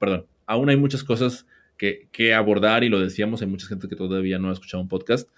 perdón, 0.00 0.26
aún 0.46 0.68
hay 0.70 0.76
muchas 0.76 1.04
cosas 1.04 1.46
que, 1.76 2.08
que, 2.10 2.34
abordar 2.34 2.82
y 2.82 2.88
lo 2.88 2.98
decíamos, 2.98 3.40
hay 3.40 3.48
mucha 3.48 3.68
gente 3.68 3.88
que 3.88 3.94
todavía 3.94 4.40
no 4.40 4.50
ha 4.50 4.52
escuchado 4.52 4.82
un 4.82 4.88
podcast. 4.88 5.28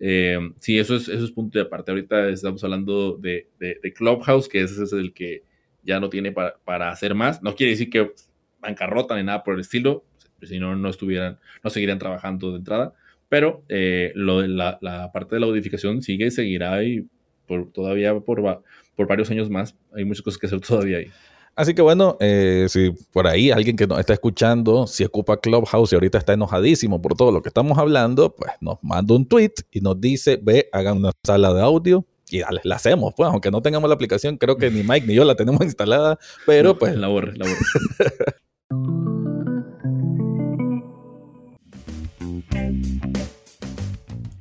Eh, 0.00 0.38
sí, 0.60 0.78
eso 0.78 0.96
es, 0.96 1.08
eso 1.08 1.24
es 1.24 1.30
punto 1.30 1.58
de 1.58 1.64
aparte. 1.66 1.90
Ahorita 1.90 2.28
estamos 2.28 2.62
hablando 2.64 3.18
de, 3.18 3.48
de, 3.58 3.92
Clubhouse, 3.92 4.48
que 4.48 4.62
ese 4.62 4.84
es 4.84 4.92
el 4.92 5.12
que 5.12 5.42
ya 5.82 6.00
no 6.00 6.08
tiene 6.08 6.32
para, 6.32 6.56
para, 6.64 6.90
hacer 6.90 7.14
más. 7.14 7.42
No 7.42 7.54
quiere 7.54 7.72
decir 7.72 7.90
que 7.90 8.12
bancarrota 8.60 9.16
ni 9.16 9.24
nada 9.24 9.44
por 9.44 9.54
el 9.54 9.60
estilo, 9.60 10.04
si 10.42 10.58
no, 10.58 10.76
no 10.76 10.88
estuvieran, 10.88 11.38
no 11.62 11.70
seguirían 11.70 11.98
trabajando 11.98 12.52
de 12.52 12.58
entrada. 12.58 12.94
Pero 13.28 13.62
eh, 13.68 14.12
lo 14.14 14.40
de 14.40 14.48
la, 14.48 14.78
la, 14.80 15.12
parte 15.12 15.36
de 15.36 15.40
la 15.40 15.46
audificación 15.46 16.02
sigue 16.02 16.26
y 16.26 16.30
seguirá 16.30 16.82
y 16.82 17.06
por, 17.46 17.70
todavía 17.72 18.18
por, 18.20 18.62
por 18.94 19.06
varios 19.06 19.30
años 19.30 19.50
más. 19.50 19.76
Hay 19.94 20.04
muchas 20.04 20.22
cosas 20.22 20.38
que 20.38 20.46
hacer 20.46 20.60
todavía 20.66 20.98
ahí. 20.98 21.10
Así 21.58 21.74
que 21.74 21.82
bueno, 21.82 22.16
eh, 22.20 22.66
si 22.68 22.92
por 23.12 23.26
ahí 23.26 23.50
alguien 23.50 23.76
que 23.76 23.88
nos 23.88 23.98
está 23.98 24.12
escuchando, 24.12 24.86
si 24.86 25.02
ocupa 25.02 25.40
Clubhouse 25.40 25.90
y 25.90 25.96
ahorita 25.96 26.16
está 26.16 26.34
enojadísimo 26.34 27.02
por 27.02 27.16
todo 27.16 27.32
lo 27.32 27.42
que 27.42 27.48
estamos 27.48 27.76
hablando, 27.78 28.32
pues 28.36 28.52
nos 28.60 28.78
manda 28.80 29.16
un 29.16 29.26
tweet 29.26 29.54
y 29.72 29.80
nos 29.80 30.00
dice, 30.00 30.38
ve, 30.40 30.68
hagan 30.70 30.98
una 30.98 31.10
sala 31.24 31.52
de 31.52 31.60
audio 31.60 32.06
y 32.30 32.38
dale, 32.40 32.60
la 32.62 32.76
hacemos, 32.76 33.12
pues, 33.16 33.28
aunque 33.28 33.50
no 33.50 33.60
tengamos 33.60 33.88
la 33.88 33.96
aplicación, 33.96 34.36
creo 34.36 34.56
que 34.56 34.70
ni 34.70 34.84
Mike 34.84 35.08
ni 35.08 35.14
yo 35.14 35.24
la 35.24 35.34
tenemos 35.34 35.60
instalada, 35.64 36.16
pero 36.46 36.78
pues... 36.78 36.96
La 36.96 37.08
borre, 37.08 37.36
la 37.36 37.46
borre. 37.46 37.58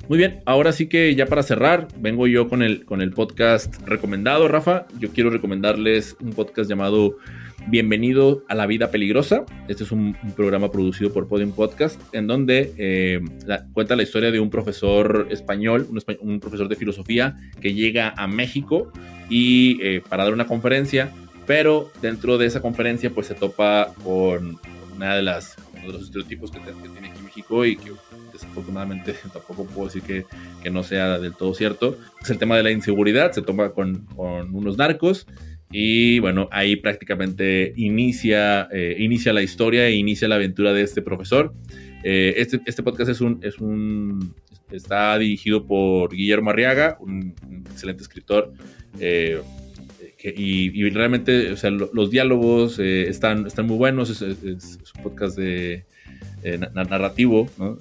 Muy 0.09 0.17
bien, 0.17 0.41
ahora 0.45 0.71
sí 0.71 0.87
que 0.87 1.15
ya 1.15 1.25
para 1.25 1.43
cerrar, 1.43 1.89
vengo 1.97 2.27
yo 2.27 2.47
con 2.47 2.63
el, 2.63 2.85
con 2.85 3.01
el 3.01 3.11
podcast 3.11 3.75
recomendado, 3.85 4.47
Rafa. 4.47 4.87
Yo 4.99 5.09
quiero 5.09 5.29
recomendarles 5.29 6.15
un 6.21 6.31
podcast 6.31 6.69
llamado 6.69 7.17
Bienvenido 7.67 8.45
a 8.47 8.55
la 8.55 8.67
Vida 8.67 8.89
Peligrosa. 8.89 9.43
Este 9.67 9.83
es 9.83 9.91
un, 9.91 10.15
programa 10.37 10.71
producido 10.71 11.11
por 11.11 11.27
Podium 11.27 11.51
Podcast, 11.51 11.99
en 12.13 12.25
donde 12.25 12.73
eh, 12.77 13.19
cuenta 13.73 13.97
la 13.97 14.03
historia 14.03 14.31
de 14.31 14.39
un 14.39 14.49
profesor 14.49 15.27
español, 15.29 15.85
un, 16.21 16.39
profesor 16.39 16.69
de 16.69 16.77
filosofía 16.77 17.35
que 17.59 17.73
llega 17.73 18.13
a 18.15 18.27
México 18.27 18.93
y 19.29 19.77
eh, 19.81 20.01
para 20.07 20.23
dar 20.23 20.31
una 20.31 20.47
conferencia, 20.47 21.11
pero 21.45 21.91
dentro 22.01 22.37
de 22.37 22.45
esa 22.45 22.61
conferencia 22.61 23.09
pues 23.09 23.27
se 23.27 23.35
topa 23.35 23.93
con 24.05 24.57
una 24.95 25.15
de 25.17 25.23
las 25.23 25.57
de 25.85 25.91
los 25.91 26.03
estereotipos 26.03 26.51
que, 26.51 26.59
que 26.59 26.89
tiene 26.89 27.09
aquí 27.09 27.21
México 27.21 27.65
y 27.65 27.75
que 27.75 27.91
desafortunadamente 28.39 29.15
tampoco 29.33 29.65
puedo 29.65 29.87
decir 29.87 30.01
que, 30.01 30.25
que, 30.63 30.69
no 30.69 30.83
sea 30.83 31.19
del 31.19 31.33
todo 31.33 31.53
cierto. 31.53 31.97
Es 32.21 32.29
el 32.29 32.37
tema 32.37 32.57
de 32.57 32.63
la 32.63 32.71
inseguridad, 32.71 33.31
se 33.31 33.41
toma 33.41 33.69
con, 33.69 34.05
con 34.15 34.53
unos 34.55 34.77
narcos 34.77 35.27
y 35.71 36.19
bueno, 36.19 36.47
ahí 36.51 36.77
prácticamente 36.77 37.73
inicia, 37.75 38.69
eh, 38.71 38.95
inicia 38.99 39.33
la 39.33 39.41
historia 39.41 39.87
e 39.87 39.95
inicia 39.95 40.27
la 40.27 40.35
aventura 40.35 40.71
de 40.73 40.81
este 40.81 41.01
profesor. 41.01 41.53
Eh, 42.03 42.35
este, 42.37 42.61
este 42.65 42.83
podcast 42.83 43.11
es 43.11 43.19
un, 43.19 43.39
es 43.41 43.59
un, 43.59 44.33
está 44.71 45.17
dirigido 45.17 45.65
por 45.65 46.15
Guillermo 46.15 46.51
Arriaga, 46.51 46.97
un, 47.01 47.35
excelente 47.69 48.01
escritor. 48.01 48.53
Eh, 48.99 49.41
y, 50.23 50.89
realmente, 50.89 51.55
los 51.93 52.11
diálogos 52.11 52.79
están, 52.79 53.45
están 53.45 53.67
muy 53.67 53.77
buenos. 53.77 54.09
Es, 54.09 54.21
es, 54.21 54.79
un 54.97 55.03
podcast 55.03 55.37
de, 55.37 55.85
narrativo, 56.73 57.49
¿no? 57.57 57.77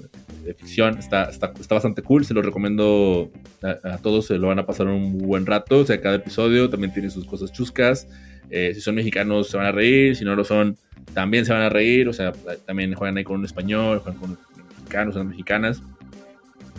De 0.46 0.54
ficción. 0.54 0.98
Está, 0.98 1.24
está, 1.24 1.52
está, 1.58 1.74
bastante 1.74 2.02
cool, 2.02 2.24
se 2.24 2.34
lo 2.34 2.42
recomiendo 2.42 3.30
a, 3.62 3.98
todos, 3.98 4.26
se 4.26 4.38
lo 4.38 4.48
van 4.48 4.58
a 4.58 4.66
pasar 4.66 4.86
un 4.86 5.18
buen 5.18 5.46
rato. 5.46 5.80
O 5.80 5.84
sea, 5.84 6.00
cada 6.00 6.16
episodio 6.16 6.70
también 6.70 6.92
tiene 6.92 7.10
sus 7.10 7.26
cosas 7.26 7.52
chuscas. 7.52 8.08
Eh, 8.50 8.72
si 8.74 8.80
son 8.80 8.94
mexicanos 8.94 9.48
se 9.48 9.56
van 9.56 9.66
a 9.66 9.72
reír, 9.72 10.14
si 10.14 10.24
no 10.24 10.36
lo 10.36 10.44
son 10.44 10.76
también 11.14 11.44
se 11.44 11.52
van 11.52 11.62
a 11.62 11.68
reír. 11.68 12.08
O 12.08 12.12
sea, 12.12 12.32
también 12.64 12.94
juegan 12.94 13.16
ahí 13.16 13.24
con 13.24 13.38
un 13.38 13.44
español, 13.44 13.98
juegan 14.00 14.20
con 14.20 14.38
mexicanos, 14.78 15.14
son 15.14 15.28
mexicanas. 15.28 15.82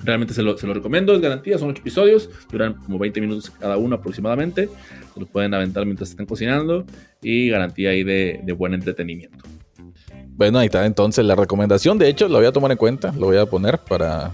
Realmente 0.03 0.33
se 0.33 0.43
lo, 0.43 0.57
se 0.57 0.67
lo, 0.67 0.75
recomiendo, 0.75 1.15
es 1.15 1.21
garantía, 1.21 1.57
son 1.57 1.69
8 1.69 1.81
episodios, 1.81 2.29
duran 2.51 2.75
como 2.75 2.99
20 2.99 3.19
minutos 3.19 3.49
cada 3.49 3.77
uno 3.77 3.95
aproximadamente. 3.95 4.69
Se 5.13 5.19
los 5.19 5.27
pueden 5.27 5.53
aventar 5.53 5.85
mientras 5.85 6.11
están 6.11 6.27
cocinando 6.27 6.85
y 7.21 7.49
garantía 7.49 7.89
ahí 7.89 8.03
de, 8.03 8.39
de 8.43 8.53
buen 8.53 8.75
entretenimiento. 8.75 9.43
Bueno, 10.37 10.59
ahí 10.59 10.67
está 10.67 10.85
entonces 10.85 11.25
la 11.25 11.33
recomendación. 11.33 11.97
De 11.97 12.07
hecho, 12.07 12.27
lo 12.27 12.37
voy 12.37 12.45
a 12.45 12.51
tomar 12.51 12.71
en 12.71 12.77
cuenta, 12.77 13.11
lo 13.17 13.25
voy 13.25 13.37
a 13.37 13.47
poner 13.47 13.79
para 13.79 14.31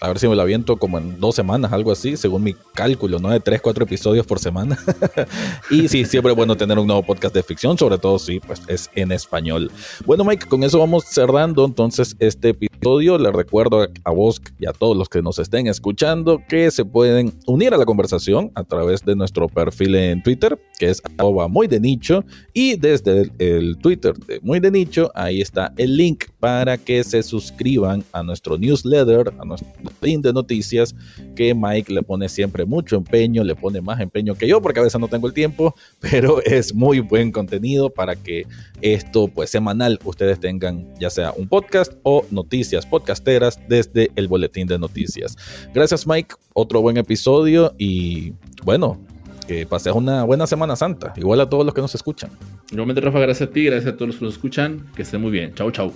a 0.00 0.08
ver 0.08 0.18
si 0.18 0.28
me 0.28 0.36
la 0.36 0.42
aviento 0.42 0.76
como 0.76 0.98
en 0.98 1.18
dos 1.18 1.34
semanas, 1.34 1.72
algo 1.72 1.92
así, 1.92 2.16
según 2.16 2.42
mi 2.42 2.54
cálculo, 2.74 3.18
¿no? 3.18 3.30
De 3.30 3.40
tres, 3.40 3.60
cuatro 3.60 3.84
episodios 3.84 4.26
por 4.26 4.38
semana. 4.38 4.78
y 5.70 5.88
sí, 5.88 6.04
siempre 6.04 6.32
es 6.32 6.36
bueno 6.36 6.56
tener 6.56 6.78
un 6.78 6.86
nuevo 6.86 7.02
podcast 7.02 7.34
de 7.34 7.42
ficción, 7.42 7.78
sobre 7.78 7.98
todo 7.98 8.18
si 8.18 8.40
pues, 8.40 8.62
es 8.68 8.90
en 8.94 9.12
español. 9.12 9.70
Bueno, 10.04 10.24
Mike, 10.24 10.46
con 10.48 10.62
eso 10.62 10.78
vamos 10.78 11.04
cerrando 11.04 11.64
entonces 11.64 12.16
este 12.18 12.50
episodio. 12.50 13.18
Le 13.18 13.32
recuerdo 13.32 13.86
a 14.04 14.10
vos 14.10 14.40
y 14.58 14.66
a 14.66 14.72
todos 14.72 14.96
los 14.96 15.08
que 15.08 15.22
nos 15.22 15.38
estén 15.38 15.66
escuchando 15.66 16.42
que 16.48 16.70
se 16.70 16.84
pueden 16.84 17.38
unir 17.46 17.74
a 17.74 17.78
la 17.78 17.84
conversación 17.84 18.52
a 18.54 18.64
través 18.64 19.04
de 19.04 19.16
nuestro 19.16 19.48
perfil 19.48 19.94
en 19.94 20.22
Twitter, 20.22 20.58
que 20.78 20.90
es 20.90 21.02
arroba 21.18 21.48
de 21.68 21.80
nicho, 21.80 22.24
y 22.52 22.76
desde 22.76 23.30
el, 23.38 23.78
Twitter 23.78 24.14
de 24.14 24.40
muy 24.40 24.60
de 24.60 24.70
nicho, 24.70 25.10
ahí 25.14 25.40
está 25.40 25.72
el 25.76 25.96
link 25.96 26.24
para 26.38 26.76
que 26.76 27.02
se 27.02 27.22
suscriban 27.22 28.04
a 28.12 28.22
nuestro 28.22 28.58
newsletter, 28.58 29.32
a 29.38 29.44
nuestro 29.44 29.68
de 30.00 30.32
noticias 30.32 30.94
que 31.34 31.54
Mike 31.54 31.92
le 31.92 32.02
pone 32.02 32.28
siempre 32.28 32.64
mucho 32.64 32.96
empeño, 32.96 33.42
le 33.42 33.54
pone 33.54 33.80
más 33.80 34.00
empeño 34.00 34.34
que 34.34 34.46
yo 34.46 34.60
porque 34.62 34.80
a 34.80 34.82
veces 34.82 35.00
no 35.00 35.08
tengo 35.08 35.26
el 35.26 35.32
tiempo, 35.32 35.74
pero 36.00 36.42
es 36.42 36.74
muy 36.74 37.00
buen 37.00 37.32
contenido 37.32 37.90
para 37.90 38.16
que 38.16 38.46
esto 38.80 39.28
pues 39.28 39.50
semanal 39.50 39.98
ustedes 40.04 40.38
tengan 40.40 40.86
ya 40.98 41.10
sea 41.10 41.32
un 41.32 41.48
podcast 41.48 41.92
o 42.02 42.24
noticias 42.30 42.86
podcasteras 42.86 43.60
desde 43.68 44.10
el 44.16 44.28
boletín 44.28 44.66
de 44.66 44.78
noticias. 44.78 45.36
Gracias 45.74 46.06
Mike, 46.06 46.36
otro 46.52 46.80
buen 46.80 46.96
episodio 46.96 47.74
y 47.78 48.32
bueno, 48.64 48.98
que 49.46 49.66
pases 49.66 49.92
una 49.92 50.24
buena 50.24 50.46
Semana 50.46 50.76
Santa, 50.76 51.14
igual 51.16 51.40
a 51.40 51.48
todos 51.48 51.64
los 51.64 51.74
que 51.74 51.80
nos 51.80 51.94
escuchan. 51.94 52.30
Igualmente 52.70 53.00
Rafa, 53.00 53.20
gracias 53.20 53.48
a 53.48 53.52
ti, 53.52 53.64
gracias 53.64 53.94
a 53.94 53.96
todos 53.96 54.08
los 54.08 54.16
que 54.18 54.24
nos 54.24 54.34
escuchan, 54.34 54.86
que 54.94 55.02
estén 55.02 55.20
muy 55.20 55.30
bien. 55.30 55.54
Chau, 55.54 55.70
chau. 55.70 55.92